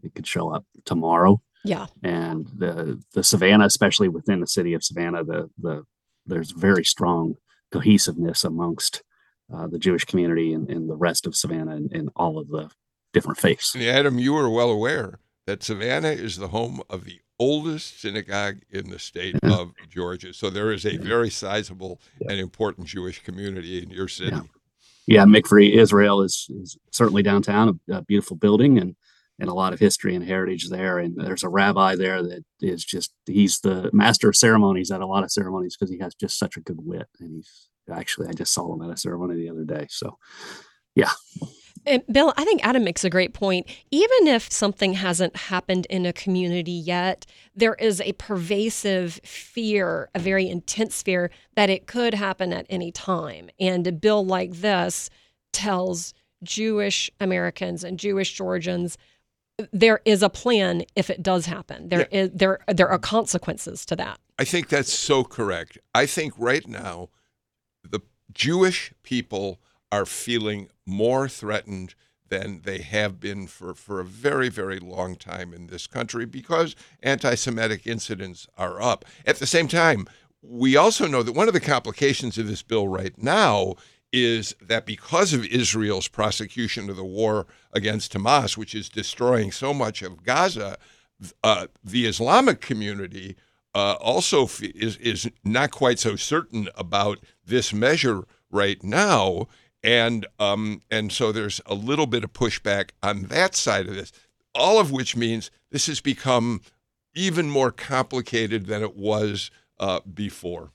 it 0.03 0.13
could 0.13 0.27
show 0.27 0.53
up 0.53 0.65
tomorrow. 0.85 1.41
Yeah. 1.63 1.87
And 2.03 2.47
the 2.55 3.01
the 3.13 3.23
Savannah, 3.23 3.65
especially 3.65 4.07
within 4.07 4.39
the 4.39 4.47
city 4.47 4.73
of 4.73 4.83
Savannah, 4.83 5.23
the 5.23 5.49
the 5.57 5.83
there's 6.25 6.51
very 6.51 6.83
strong 6.83 7.35
cohesiveness 7.71 8.43
amongst 8.43 9.03
uh, 9.53 9.67
the 9.67 9.79
Jewish 9.79 10.05
community 10.05 10.53
and, 10.53 10.69
and, 10.69 10.89
the 10.89 10.95
rest 10.95 11.25
of 11.25 11.35
Savannah 11.35 11.75
and, 11.75 11.91
and 11.93 12.09
all 12.17 12.37
of 12.37 12.49
the 12.49 12.69
different 13.13 13.39
faiths. 13.39 13.73
And 13.73 13.83
Adam, 13.83 14.19
you 14.19 14.35
are 14.35 14.49
well 14.49 14.69
aware 14.69 15.19
that 15.45 15.63
Savannah 15.63 16.09
is 16.09 16.35
the 16.35 16.49
home 16.49 16.81
of 16.89 17.05
the 17.05 17.21
oldest 17.39 18.01
synagogue 18.01 18.57
in 18.69 18.89
the 18.89 18.99
state 18.99 19.37
yeah. 19.41 19.53
of 19.53 19.71
Georgia. 19.89 20.33
So 20.33 20.49
there 20.49 20.71
is 20.71 20.85
a 20.85 20.97
very 20.97 21.29
sizable 21.29 22.01
yeah. 22.19 22.31
and 22.31 22.39
important 22.41 22.87
Jewish 22.87 23.23
community 23.23 23.81
in 23.81 23.89
your 23.89 24.09
city. 24.09 24.35
Yeah 24.35 24.41
yeah, 25.07 25.23
Mikveh 25.23 25.73
Israel 25.73 26.21
is, 26.21 26.47
is 26.61 26.77
certainly 26.91 27.23
downtown, 27.23 27.79
a, 27.89 27.93
a, 27.95 28.01
beautiful 28.03 28.35
building 28.35 28.77
and 28.77 28.95
and 29.39 29.49
a 29.49 29.53
lot 29.53 29.71
of 29.71 29.79
history 29.79 30.15
and 30.15 30.25
heritage 30.25 30.67
there. 30.69 30.97
And 30.97 31.15
there's 31.15 31.43
a 31.43 31.49
rabbi 31.49 31.95
there 31.95 32.23
that 32.23 32.43
is 32.59 32.83
just 32.83 33.13
he's 33.27 33.59
the 33.59 33.89
master 33.93 34.29
of 34.29 34.35
ceremonies 34.35 34.89
at 34.89 35.01
a 35.01 35.05
lot 35.05 35.23
of 35.23 35.31
ceremonies 35.31 35.77
because 35.77 35.91
he 35.91 35.99
has 35.99 36.15
just 36.15 36.39
such 36.39 36.57
a 36.57 36.61
good 36.61 36.79
wit. 36.79 37.07
And 37.19 37.35
he's 37.35 37.69
actually 37.89 38.27
I 38.27 38.33
just 38.33 38.53
saw 38.53 38.73
him 38.73 38.81
at 38.81 38.93
a 38.93 38.97
ceremony 38.97 39.35
the 39.35 39.49
other 39.49 39.63
day. 39.63 39.87
So 39.89 40.17
yeah. 40.95 41.11
And 41.87 42.03
Bill, 42.11 42.33
I 42.37 42.43
think 42.43 42.65
Adam 42.65 42.83
makes 42.83 43.03
a 43.03 43.09
great 43.09 43.33
point. 43.33 43.67
Even 43.91 44.27
if 44.27 44.51
something 44.51 44.93
hasn't 44.93 45.35
happened 45.35 45.87
in 45.89 46.05
a 46.05 46.13
community 46.13 46.71
yet, 46.71 47.25
there 47.55 47.75
is 47.75 48.01
a 48.01 48.13
pervasive 48.13 49.19
fear, 49.23 50.09
a 50.13 50.19
very 50.19 50.49
intense 50.49 51.01
fear 51.01 51.31
that 51.55 51.69
it 51.69 51.87
could 51.87 52.13
happen 52.13 52.53
at 52.53 52.65
any 52.69 52.91
time. 52.91 53.49
And 53.59 53.87
a 53.87 53.91
bill 53.91 54.25
like 54.25 54.53
this 54.53 55.09
tells 55.53 56.13
Jewish 56.43 57.09
Americans 57.19 57.83
and 57.83 57.97
Jewish 57.97 58.33
Georgians 58.33 58.97
there 59.71 60.01
is 60.05 60.21
a 60.21 60.29
plan 60.29 60.83
if 60.95 61.09
it 61.09 61.23
does 61.23 61.47
happen. 61.47 61.89
There 61.89 62.07
yeah. 62.11 62.19
is 62.19 62.29
there 62.33 62.59
there 62.67 62.89
are 62.89 62.99
consequences 62.99 63.85
to 63.87 63.95
that. 63.95 64.19
I 64.37 64.43
think 64.43 64.69
that's 64.69 64.93
so 64.93 65.23
correct. 65.23 65.79
I 65.95 66.05
think 66.05 66.33
right 66.37 66.67
now 66.67 67.09
the 67.83 68.01
Jewish 68.31 68.93
people 69.01 69.59
are 69.91 70.05
feeling 70.05 70.69
more 70.85 71.27
threatened 71.27 71.95
than 72.29 72.61
they 72.63 72.79
have 72.79 73.19
been 73.19 73.47
for, 73.47 73.73
for 73.73 73.99
a 73.99 74.05
very, 74.05 74.49
very 74.49 74.79
long 74.79 75.15
time 75.15 75.53
in 75.53 75.67
this 75.67 75.87
country 75.87 76.25
because 76.25 76.75
anti 77.01 77.35
Semitic 77.35 77.87
incidents 77.87 78.47
are 78.57 78.81
up. 78.81 79.05
At 79.25 79.37
the 79.37 79.47
same 79.47 79.67
time, 79.67 80.07
we 80.41 80.75
also 80.75 81.07
know 81.07 81.23
that 81.23 81.33
one 81.33 81.47
of 81.47 81.53
the 81.53 81.59
complications 81.59 82.37
of 82.37 82.47
this 82.47 82.63
bill 82.63 82.87
right 82.87 83.17
now 83.17 83.75
is 84.13 84.55
that 84.61 84.85
because 84.85 85.33
of 85.33 85.45
Israel's 85.45 86.07
prosecution 86.07 86.89
of 86.89 86.95
the 86.95 87.03
war 87.03 87.45
against 87.73 88.13
Hamas, 88.13 88.57
which 88.57 88.73
is 88.73 88.89
destroying 88.89 89.51
so 89.51 89.73
much 89.73 90.01
of 90.01 90.23
Gaza, 90.23 90.77
uh, 91.43 91.67
the 91.83 92.05
Islamic 92.05 92.61
community 92.61 93.35
uh, 93.75 93.93
also 93.93 94.47
is, 94.61 94.97
is 94.97 95.29
not 95.43 95.71
quite 95.71 95.99
so 95.99 96.15
certain 96.15 96.69
about 96.75 97.19
this 97.45 97.73
measure 97.73 98.23
right 98.49 98.81
now 98.83 99.47
and 99.83 100.25
um, 100.39 100.81
and 100.89 101.11
so 101.11 101.31
there's 101.31 101.61
a 101.65 101.73
little 101.73 102.07
bit 102.07 102.23
of 102.23 102.33
pushback 102.33 102.91
on 103.01 103.23
that 103.23 103.55
side 103.55 103.87
of 103.87 103.95
this. 103.95 104.11
All 104.55 104.79
of 104.79 104.91
which 104.91 105.15
means 105.15 105.51
this 105.71 105.87
has 105.87 106.01
become 106.01 106.61
even 107.13 107.49
more 107.49 107.71
complicated 107.71 108.67
than 108.67 108.81
it 108.81 108.95
was 108.95 109.51
uh, 109.79 109.99
before. 110.01 110.71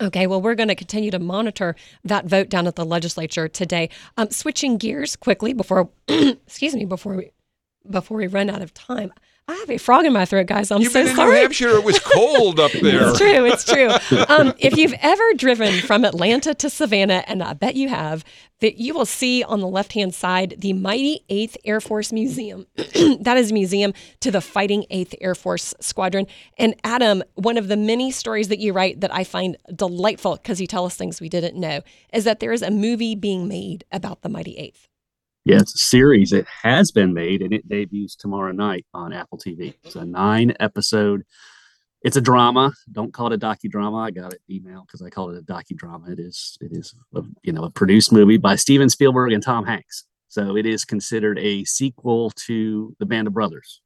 Okay, 0.00 0.26
well, 0.26 0.40
we're 0.40 0.54
going 0.54 0.68
to 0.68 0.74
continue 0.74 1.10
to 1.10 1.18
monitor 1.18 1.74
that 2.04 2.26
vote 2.26 2.48
down 2.48 2.66
at 2.66 2.76
the 2.76 2.84
legislature 2.84 3.48
today. 3.48 3.90
Um, 4.16 4.30
switching 4.30 4.78
gears 4.78 5.16
quickly 5.16 5.52
before, 5.52 5.90
excuse 6.08 6.74
me, 6.74 6.84
before 6.84 7.16
we 7.16 7.30
before 7.88 8.18
we 8.18 8.26
run 8.26 8.50
out 8.50 8.62
of 8.62 8.74
time. 8.74 9.12
I 9.50 9.54
have 9.54 9.70
a 9.70 9.78
frog 9.78 10.04
in 10.06 10.12
my 10.12 10.24
throat, 10.26 10.46
guys. 10.46 10.70
I'm 10.70 10.80
You've 10.80 10.92
so 10.92 11.00
been 11.00 11.08
in 11.10 11.16
sorry. 11.16 11.34
New 11.34 11.40
Hampshire. 11.40 11.70
It 11.70 11.82
was 11.82 11.98
cold 11.98 12.60
up 12.60 12.70
there. 12.82 13.08
It's 13.08 13.18
true. 13.18 13.44
It's 13.46 13.64
true. 13.64 13.90
Um, 14.30 14.54
if 14.58 14.76
you've 14.76 14.94
ever 15.00 15.34
driven 15.34 15.80
from 15.80 16.04
Atlanta 16.04 16.54
to 16.54 16.70
Savannah, 16.70 17.24
and 17.26 17.42
I 17.42 17.52
bet 17.54 17.74
you 17.74 17.88
have, 17.88 18.22
that 18.60 18.78
you 18.78 18.94
will 18.94 19.06
see 19.06 19.42
on 19.42 19.60
the 19.60 19.66
left 19.66 19.92
hand 19.94 20.14
side 20.14 20.54
the 20.58 20.72
mighty 20.72 21.24
8th 21.28 21.56
Air 21.64 21.80
Force 21.80 22.12
Museum. 22.12 22.66
that 22.76 23.36
is 23.36 23.50
a 23.50 23.54
museum 23.54 23.92
to 24.20 24.30
the 24.30 24.40
Fighting 24.40 24.84
8th 24.90 25.14
Air 25.20 25.34
Force 25.34 25.74
Squadron. 25.80 26.26
And 26.58 26.74
Adam, 26.84 27.24
one 27.34 27.56
of 27.56 27.66
the 27.68 27.76
many 27.76 28.12
stories 28.12 28.48
that 28.48 28.60
you 28.60 28.72
write 28.72 29.00
that 29.00 29.12
I 29.12 29.24
find 29.24 29.56
delightful 29.74 30.36
because 30.36 30.60
you 30.60 30.66
tell 30.68 30.84
us 30.84 30.96
things 30.96 31.20
we 31.20 31.28
didn't 31.28 31.58
know 31.58 31.80
is 32.12 32.24
that 32.24 32.38
there 32.40 32.52
is 32.52 32.62
a 32.62 32.70
movie 32.70 33.14
being 33.16 33.48
made 33.48 33.84
about 33.90 34.22
the 34.22 34.28
mighty 34.28 34.54
8th. 34.54 34.89
Yeah, 35.44 35.56
it's 35.56 35.74
a 35.74 35.78
series. 35.78 36.32
It 36.32 36.46
has 36.62 36.90
been 36.90 37.14
made 37.14 37.40
and 37.40 37.54
it 37.54 37.66
debuts 37.66 38.14
tomorrow 38.14 38.52
night 38.52 38.84
on 38.92 39.12
Apple 39.12 39.38
TV. 39.38 39.74
It's 39.84 39.96
a 39.96 40.04
nine 40.04 40.54
episode. 40.60 41.24
It's 42.02 42.16
a 42.16 42.20
drama. 42.20 42.72
Don't 42.92 43.12
call 43.12 43.32
it 43.32 43.32
a 43.32 43.38
docudrama. 43.38 44.06
I 44.06 44.10
got 44.10 44.34
it 44.34 44.42
email 44.50 44.84
because 44.86 45.02
I 45.02 45.08
called 45.08 45.34
it 45.34 45.38
a 45.38 45.42
docudrama. 45.42 46.10
It 46.10 46.20
is. 46.20 46.58
It 46.60 46.72
is. 46.72 46.94
A, 47.14 47.22
you 47.42 47.52
know, 47.52 47.64
a 47.64 47.70
produced 47.70 48.12
movie 48.12 48.36
by 48.36 48.56
Steven 48.56 48.90
Spielberg 48.90 49.32
and 49.32 49.42
Tom 49.42 49.64
Hanks. 49.64 50.04
So 50.28 50.56
it 50.56 50.66
is 50.66 50.84
considered 50.84 51.38
a 51.38 51.64
sequel 51.64 52.30
to 52.46 52.94
The 52.98 53.06
Band 53.06 53.26
of 53.26 53.34
Brothers, 53.34 53.80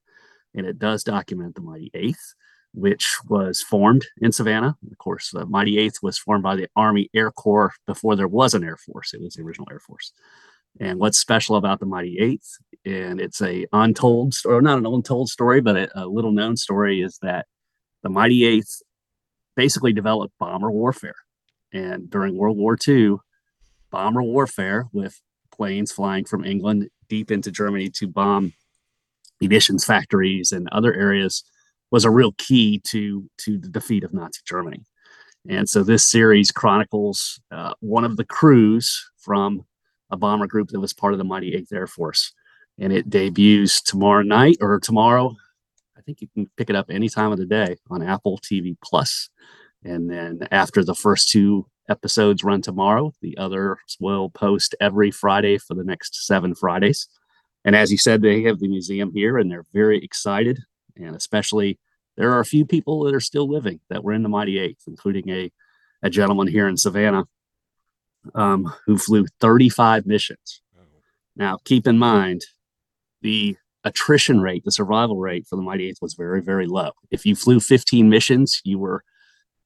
and 0.55 0.67
it 0.67 0.79
does 0.79 1.03
document 1.03 1.55
the 1.55 1.63
Mighty 1.63 1.91
Eighth, 1.95 2.35
which 2.75 3.17
was 3.29 3.63
formed 3.63 4.05
in 4.21 4.31
Savannah. 4.31 4.77
Of 4.91 4.99
course, 4.99 5.31
the 5.31 5.47
Mighty 5.47 5.79
Eighth 5.79 6.03
was 6.03 6.19
formed 6.19 6.43
by 6.43 6.57
the 6.57 6.69
Army 6.77 7.09
Air 7.15 7.31
Corps 7.31 7.73
before 7.87 8.15
there 8.15 8.29
was 8.29 8.55
an 8.55 8.63
Air 8.63 8.77
Force. 8.77 9.15
It 9.15 9.23
was 9.23 9.35
the 9.35 9.43
original 9.43 9.69
Air 9.71 9.81
Force 9.81 10.13
and 10.81 10.99
what's 10.99 11.19
special 11.19 11.57
about 11.57 11.81
the 11.81 11.87
mighty 11.87 12.19
eighth 12.19 12.59
and 12.85 13.21
it's 13.21 13.41
a 13.41 13.67
untold 13.73 14.35
story, 14.35 14.61
not 14.63 14.79
an 14.79 14.87
untold 14.87 15.29
story 15.29 15.61
but 15.61 15.77
a, 15.77 16.05
a, 16.05 16.07
little 16.07 16.33
known 16.33 16.57
story 16.57 17.01
is 17.01 17.19
that 17.23 17.47
the 18.03 18.09
mighty 18.09 18.45
eighth 18.45 18.83
basically 19.57 19.93
developed 19.93 20.35
bomber 20.39 20.71
warfare. 20.71 21.15
And 21.73 22.11
during 22.11 22.37
world 22.37 22.57
war 22.57 22.77
ii 22.87 23.17
bomber 23.91 24.23
warfare 24.23 24.87
with 24.93 25.21
planes 25.53 25.93
flying 25.93 26.25
from 26.25 26.45
england 26.45 26.89
deep 27.09 27.31
into 27.31 27.51
germany 27.51 27.89
to 27.89 28.09
bomb 28.09 28.53
munitions 29.41 29.85
factories 29.85 30.51
and 30.51 30.69
other 30.73 30.93
areas 30.95 31.45
was 31.91 32.05
a 32.05 32.11
real 32.11 32.33
key 32.39 32.81
to 32.85 33.29
to 33.39 33.59
the 33.59 33.69
defeat 33.69 34.05
of 34.05 34.13
nazi 34.13 34.41
germany. 34.47 34.85
And 35.49 35.69
so 35.69 35.83
this 35.83 36.05
series 36.05 36.51
chronicles 36.51 37.41
uh, 37.53 37.75
one 37.81 38.05
of 38.05 38.17
the 38.17 38.25
crews 38.25 39.11
from 39.19 39.65
a 40.11 40.17
bomber 40.17 40.47
group 40.47 40.69
that 40.69 40.81
was 40.81 40.93
part 40.93 41.15
of 41.15 41.19
the 41.19 41.25
Mighty 41.25 41.53
8th 41.53 41.73
Air 41.73 41.87
Force. 41.87 42.33
And 42.79 42.93
it 42.93 43.09
debuts 43.09 43.83
tomorrow 43.83 44.23
night 44.23 44.59
or 44.61 44.81
tomorrow. 44.81 45.35
I 45.97 46.01
think 46.03 46.21
you 46.21 46.29
can 46.35 46.51
pick 46.57 46.71
it 46.71 46.77
up 46.77 46.87
any 46.91 47.09
time 47.09 47.33
of 47.33 47.39
the 47.39 47.47
day 47.47 47.77
on 47.91 48.03
Apple 48.03 48.39
TV 48.39 48.77
Plus. 48.83 49.31
And 49.85 50.11
then 50.11 50.49
after 50.51 50.83
the 50.83 50.95
first 50.95 51.31
two 51.31 51.67
episodes 51.89 52.43
run 52.43 52.63
tomorrow, 52.63 53.13
the 53.21 53.37
others 53.37 53.79
will 54.01 54.31
post 54.31 54.75
every 54.81 55.11
Friday 55.11 55.59
for 55.59 55.75
the 55.75 55.85
next 55.85 56.27
seven 56.27 56.55
Fridays. 56.55 57.09
And 57.65 57.77
as 57.77 57.91
you 57.91 57.99
said, 57.99 58.23
they 58.23 58.43
have 58.43 58.59
the 58.59 58.69
museum 58.69 59.13
here 59.13 59.39
and 59.39 59.51
they're 59.51 59.67
very 59.73 60.03
excited. 60.03 60.59
And 60.97 61.17
especially, 61.17 61.79
there 62.17 62.33
are 62.33 62.41
a 62.41 62.45
few 62.45 62.65
people 62.65 63.05
that 63.05 63.15
are 63.15 63.21
still 63.21 63.49
living 63.49 63.81
that 63.89 64.05
were 64.05 64.13
in 64.13 64.23
the 64.23 64.29
Mighty 64.29 64.59
Eighth, 64.59 64.85
including 64.87 65.29
a, 65.31 65.51
a 66.03 66.11
gentleman 66.11 66.47
here 66.47 66.69
in 66.69 66.77
Savannah 66.77 67.25
um, 68.35 68.73
who 68.87 68.99
flew 68.99 69.27
35 69.41 70.07
missions. 70.07 70.61
Now, 71.37 71.59
keep 71.65 71.87
in 71.87 71.99
mind, 71.99 72.45
the 73.23 73.57
attrition 73.85 74.41
rate, 74.41 74.65
the 74.65 74.71
survival 74.71 75.19
rate 75.19 75.47
for 75.47 75.57
the 75.57 75.63
Mighty 75.63 75.89
Eighth 75.89 75.99
was 76.01 76.15
very, 76.15 76.41
very 76.41 76.67
low. 76.67 76.93
If 77.11 77.27
you 77.27 77.35
flew 77.35 77.61
15 77.61 78.09
missions, 78.09 78.61
you 78.65 78.79
were 78.79 79.03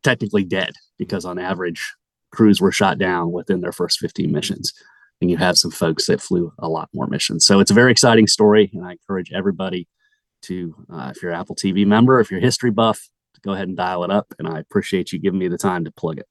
technically 0.03 0.45
dead 0.45 0.73
because 0.99 1.25
on 1.25 1.39
average, 1.39 1.95
crews 2.31 2.61
were 2.61 2.73
shot 2.73 2.99
down 2.99 3.33
within 3.33 3.61
their 3.61 3.73
first 3.73 3.99
15 3.99 4.31
missions. 4.31 4.73
And 5.21 5.31
you 5.31 5.37
have 5.37 5.57
some 5.57 5.71
folks 5.71 6.07
that 6.07 6.21
flew 6.21 6.53
a 6.59 6.69
lot 6.69 6.89
more 6.95 7.07
missions. 7.07 7.45
So 7.45 7.59
it's 7.61 7.71
a 7.71 7.75
very 7.75 7.91
exciting 7.91 8.27
story. 8.27 8.71
And 8.73 8.85
I 8.85 8.93
encourage 8.93 9.33
everybody 9.33 9.89
to, 10.43 10.75
uh, 10.93 11.13
if 11.15 11.23
you're 11.23 11.33
an 11.33 11.41
Apple 11.41 11.57
TV 11.57 11.87
member, 11.87 12.21
if 12.21 12.31
you're 12.31 12.39
a 12.41 12.43
history 12.43 12.71
buff, 12.71 13.09
go 13.43 13.53
ahead 13.53 13.69
and 13.69 13.77
dial 13.77 14.05
it 14.05 14.11
up. 14.11 14.33
And 14.39 14.47
I 14.49 14.61
appreciate 14.61 15.13
you 15.13 15.19
giving 15.19 15.39
me 15.39 15.49
the 15.49 15.59
time 15.59 15.85
to 15.85 15.91
plug 15.91 16.19
it. 16.19 16.27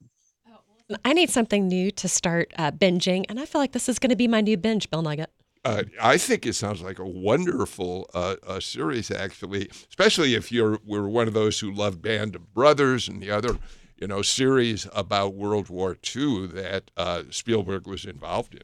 I 1.04 1.12
need 1.12 1.30
something 1.30 1.68
new 1.68 1.90
to 1.92 2.08
start 2.08 2.52
uh, 2.56 2.70
binging, 2.70 3.26
and 3.28 3.38
I 3.38 3.44
feel 3.44 3.60
like 3.60 3.72
this 3.72 3.88
is 3.88 3.98
going 3.98 4.10
to 4.10 4.16
be 4.16 4.28
my 4.28 4.40
new 4.40 4.56
binge, 4.56 4.90
Bill 4.90 5.02
Nigut. 5.02 5.26
Uh, 5.64 5.82
I 6.00 6.16
think 6.16 6.46
it 6.46 6.54
sounds 6.54 6.80
like 6.80 6.98
a 6.98 7.04
wonderful 7.04 8.08
uh, 8.14 8.36
uh, 8.46 8.60
series, 8.60 9.10
actually, 9.10 9.68
especially 9.88 10.34
if 10.34 10.50
you're 10.50 10.78
we're 10.86 11.08
one 11.08 11.28
of 11.28 11.34
those 11.34 11.60
who 11.60 11.72
love 11.72 12.00
Band 12.00 12.36
of 12.36 12.54
Brothers 12.54 13.08
and 13.08 13.20
the 13.20 13.30
other, 13.30 13.58
you 13.96 14.06
know, 14.06 14.22
series 14.22 14.86
about 14.94 15.34
World 15.34 15.68
War 15.68 15.98
II 16.16 16.46
that 16.48 16.90
uh, 16.96 17.24
Spielberg 17.30 17.86
was 17.86 18.04
involved 18.04 18.54
in. 18.54 18.62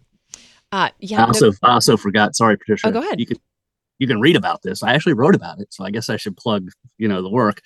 Uh, 0.72 0.90
yeah. 1.00 1.24
I 1.24 1.26
also, 1.26 1.50
no, 1.50 1.56
I 1.62 1.72
also 1.72 1.96
forgot. 1.96 2.34
Sorry, 2.34 2.56
Patricia. 2.56 2.88
Oh, 2.88 2.90
go 2.92 3.00
ahead. 3.00 3.20
You 3.20 3.26
can 3.26 3.38
you 3.98 4.06
can 4.06 4.20
read 4.20 4.36
about 4.36 4.62
this. 4.62 4.82
I 4.82 4.94
actually 4.94 5.12
wrote 5.12 5.34
about 5.34 5.60
it, 5.60 5.74
so 5.74 5.84
I 5.84 5.90
guess 5.90 6.08
I 6.08 6.16
should 6.16 6.36
plug 6.36 6.70
you 6.96 7.08
know 7.08 7.20
the 7.20 7.30
work 7.30 7.60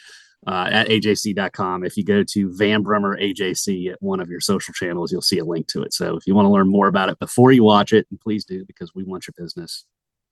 uh, 0.46 0.68
at 0.70 0.88
ajc.com. 0.88 1.84
If 1.84 1.96
you 1.96 2.04
go 2.04 2.22
to 2.22 2.56
Van 2.56 2.82
Brimmer 2.82 3.18
AJC 3.20 3.92
at 3.92 4.02
one 4.02 4.20
of 4.20 4.28
your 4.28 4.40
social 4.40 4.72
channels, 4.72 5.10
you'll 5.12 5.22
see 5.22 5.38
a 5.38 5.44
link 5.44 5.66
to 5.68 5.82
it. 5.82 5.92
So 5.92 6.16
if 6.16 6.26
you 6.26 6.34
want 6.34 6.46
to 6.46 6.50
learn 6.50 6.68
more 6.68 6.86
about 6.86 7.08
it 7.08 7.18
before 7.18 7.52
you 7.52 7.64
watch 7.64 7.92
it, 7.92 8.06
please 8.22 8.44
do 8.44 8.64
because 8.64 8.94
we 8.94 9.04
want 9.04 9.26
your 9.26 9.34
business 9.36 9.84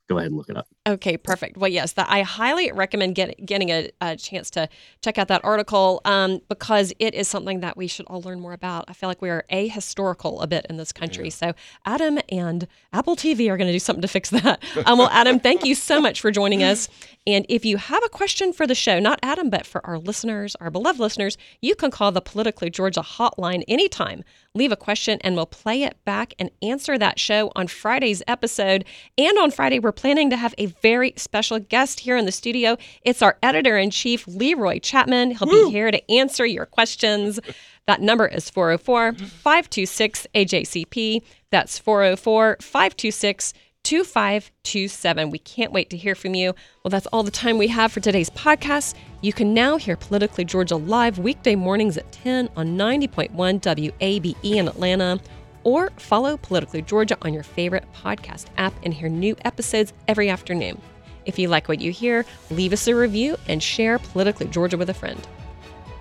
go 0.08 0.18
ahead 0.18 0.28
and 0.28 0.36
look 0.36 0.48
it 0.48 0.56
up. 0.56 0.66
Okay, 0.86 1.16
perfect. 1.16 1.56
Well, 1.56 1.70
yes, 1.70 1.92
that 1.92 2.06
I 2.08 2.22
highly 2.22 2.70
recommend 2.72 3.14
get, 3.16 3.44
getting 3.44 3.70
a, 3.70 3.90
a, 4.00 4.16
chance 4.16 4.50
to 4.50 4.68
check 5.02 5.18
out 5.18 5.28
that 5.28 5.44
article 5.44 6.00
um, 6.04 6.40
because 6.48 6.92
it 6.98 7.14
is 7.14 7.28
something 7.28 7.60
that 7.60 7.76
we 7.76 7.86
should 7.86 8.06
all 8.06 8.22
learn 8.22 8.40
more 8.40 8.52
about. 8.52 8.84
I 8.88 8.92
feel 8.92 9.08
like 9.08 9.20
we 9.20 9.30
are 9.30 9.44
ahistorical 9.50 10.42
a 10.42 10.46
bit 10.46 10.66
in 10.70 10.76
this 10.76 10.92
country. 10.92 11.24
Yeah. 11.24 11.30
So 11.30 11.54
Adam 11.84 12.18
and 12.28 12.68
Apple 12.92 13.16
TV 13.16 13.50
are 13.50 13.56
going 13.56 13.66
to 13.66 13.72
do 13.72 13.78
something 13.78 14.02
to 14.02 14.08
fix 14.08 14.30
that. 14.30 14.62
Um, 14.86 14.98
well, 14.98 15.08
Adam, 15.10 15.40
thank 15.40 15.64
you 15.64 15.74
so 15.74 16.00
much 16.00 16.20
for 16.20 16.30
joining 16.30 16.62
us. 16.62 16.88
And 17.26 17.44
if 17.48 17.64
you 17.64 17.76
have 17.76 18.02
a 18.04 18.08
question 18.08 18.52
for 18.52 18.66
the 18.66 18.74
show, 18.74 19.00
not 19.00 19.18
Adam, 19.22 19.50
but 19.50 19.66
for 19.66 19.84
our 19.84 19.98
listeners, 19.98 20.54
our 20.60 20.70
beloved 20.70 21.00
listeners, 21.00 21.36
you 21.60 21.74
can 21.74 21.90
call 21.90 22.12
the 22.12 22.20
Politically 22.20 22.70
Georgia 22.70 23.00
hotline 23.00 23.64
anytime. 23.66 24.22
Leave 24.56 24.72
a 24.72 24.76
question 24.76 25.18
and 25.20 25.36
we'll 25.36 25.44
play 25.44 25.82
it 25.82 26.02
back 26.06 26.32
and 26.38 26.50
answer 26.62 26.96
that 26.96 27.18
show 27.18 27.52
on 27.54 27.68
Friday's 27.68 28.22
episode. 28.26 28.86
And 29.18 29.36
on 29.38 29.50
Friday, 29.50 29.78
we're 29.78 29.92
planning 29.92 30.30
to 30.30 30.36
have 30.36 30.54
a 30.56 30.66
very 30.66 31.12
special 31.16 31.58
guest 31.58 32.00
here 32.00 32.16
in 32.16 32.24
the 32.24 32.32
studio. 32.32 32.78
It's 33.02 33.20
our 33.20 33.36
editor 33.42 33.76
in 33.76 33.90
chief, 33.90 34.26
Leroy 34.26 34.78
Chapman. 34.78 35.32
He'll 35.32 35.48
Woo! 35.48 35.66
be 35.66 35.72
here 35.72 35.90
to 35.90 36.10
answer 36.10 36.46
your 36.46 36.64
questions. 36.64 37.38
That 37.86 38.00
number 38.00 38.26
is 38.26 38.48
404 38.48 39.12
526 39.12 40.26
AJCP. 40.34 41.22
That's 41.50 41.78
404 41.78 42.56
526 42.60 43.52
2527. 43.86 45.30
We 45.30 45.38
can't 45.38 45.70
wait 45.70 45.90
to 45.90 45.96
hear 45.96 46.16
from 46.16 46.34
you. 46.34 46.56
Well, 46.82 46.90
that's 46.90 47.06
all 47.08 47.22
the 47.22 47.30
time 47.30 47.56
we 47.56 47.68
have 47.68 47.92
for 47.92 48.00
today's 48.00 48.30
podcast. 48.30 48.94
You 49.20 49.32
can 49.32 49.54
now 49.54 49.76
hear 49.76 49.96
Politically 49.96 50.44
Georgia 50.44 50.74
live 50.74 51.20
weekday 51.20 51.54
mornings 51.54 51.96
at 51.96 52.10
10 52.10 52.48
on 52.56 52.76
90.1 52.76 53.30
WABE 53.60 54.34
in 54.42 54.66
Atlanta, 54.66 55.20
or 55.62 55.90
follow 55.98 56.36
Politically 56.36 56.82
Georgia 56.82 57.16
on 57.22 57.32
your 57.32 57.44
favorite 57.44 57.84
podcast 57.94 58.46
app 58.56 58.74
and 58.82 58.92
hear 58.92 59.08
new 59.08 59.36
episodes 59.44 59.92
every 60.08 60.28
afternoon. 60.30 60.82
If 61.24 61.38
you 61.38 61.46
like 61.46 61.68
what 61.68 61.80
you 61.80 61.92
hear, 61.92 62.26
leave 62.50 62.72
us 62.72 62.88
a 62.88 62.94
review 62.96 63.36
and 63.46 63.62
share 63.62 64.00
Politically 64.00 64.48
Georgia 64.48 64.76
with 64.76 64.90
a 64.90 64.94
friend. 64.94 65.28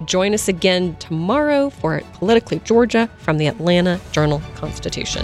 Join 0.06 0.34
us 0.34 0.48
again 0.48 0.96
tomorrow 0.96 1.70
for 1.70 2.02
Politically 2.14 2.62
Georgia 2.66 3.12
from 3.20 3.38
the 3.38 3.46
Atlanta 3.46 4.02
Journal 4.12 4.42
Constitution. 4.56 5.24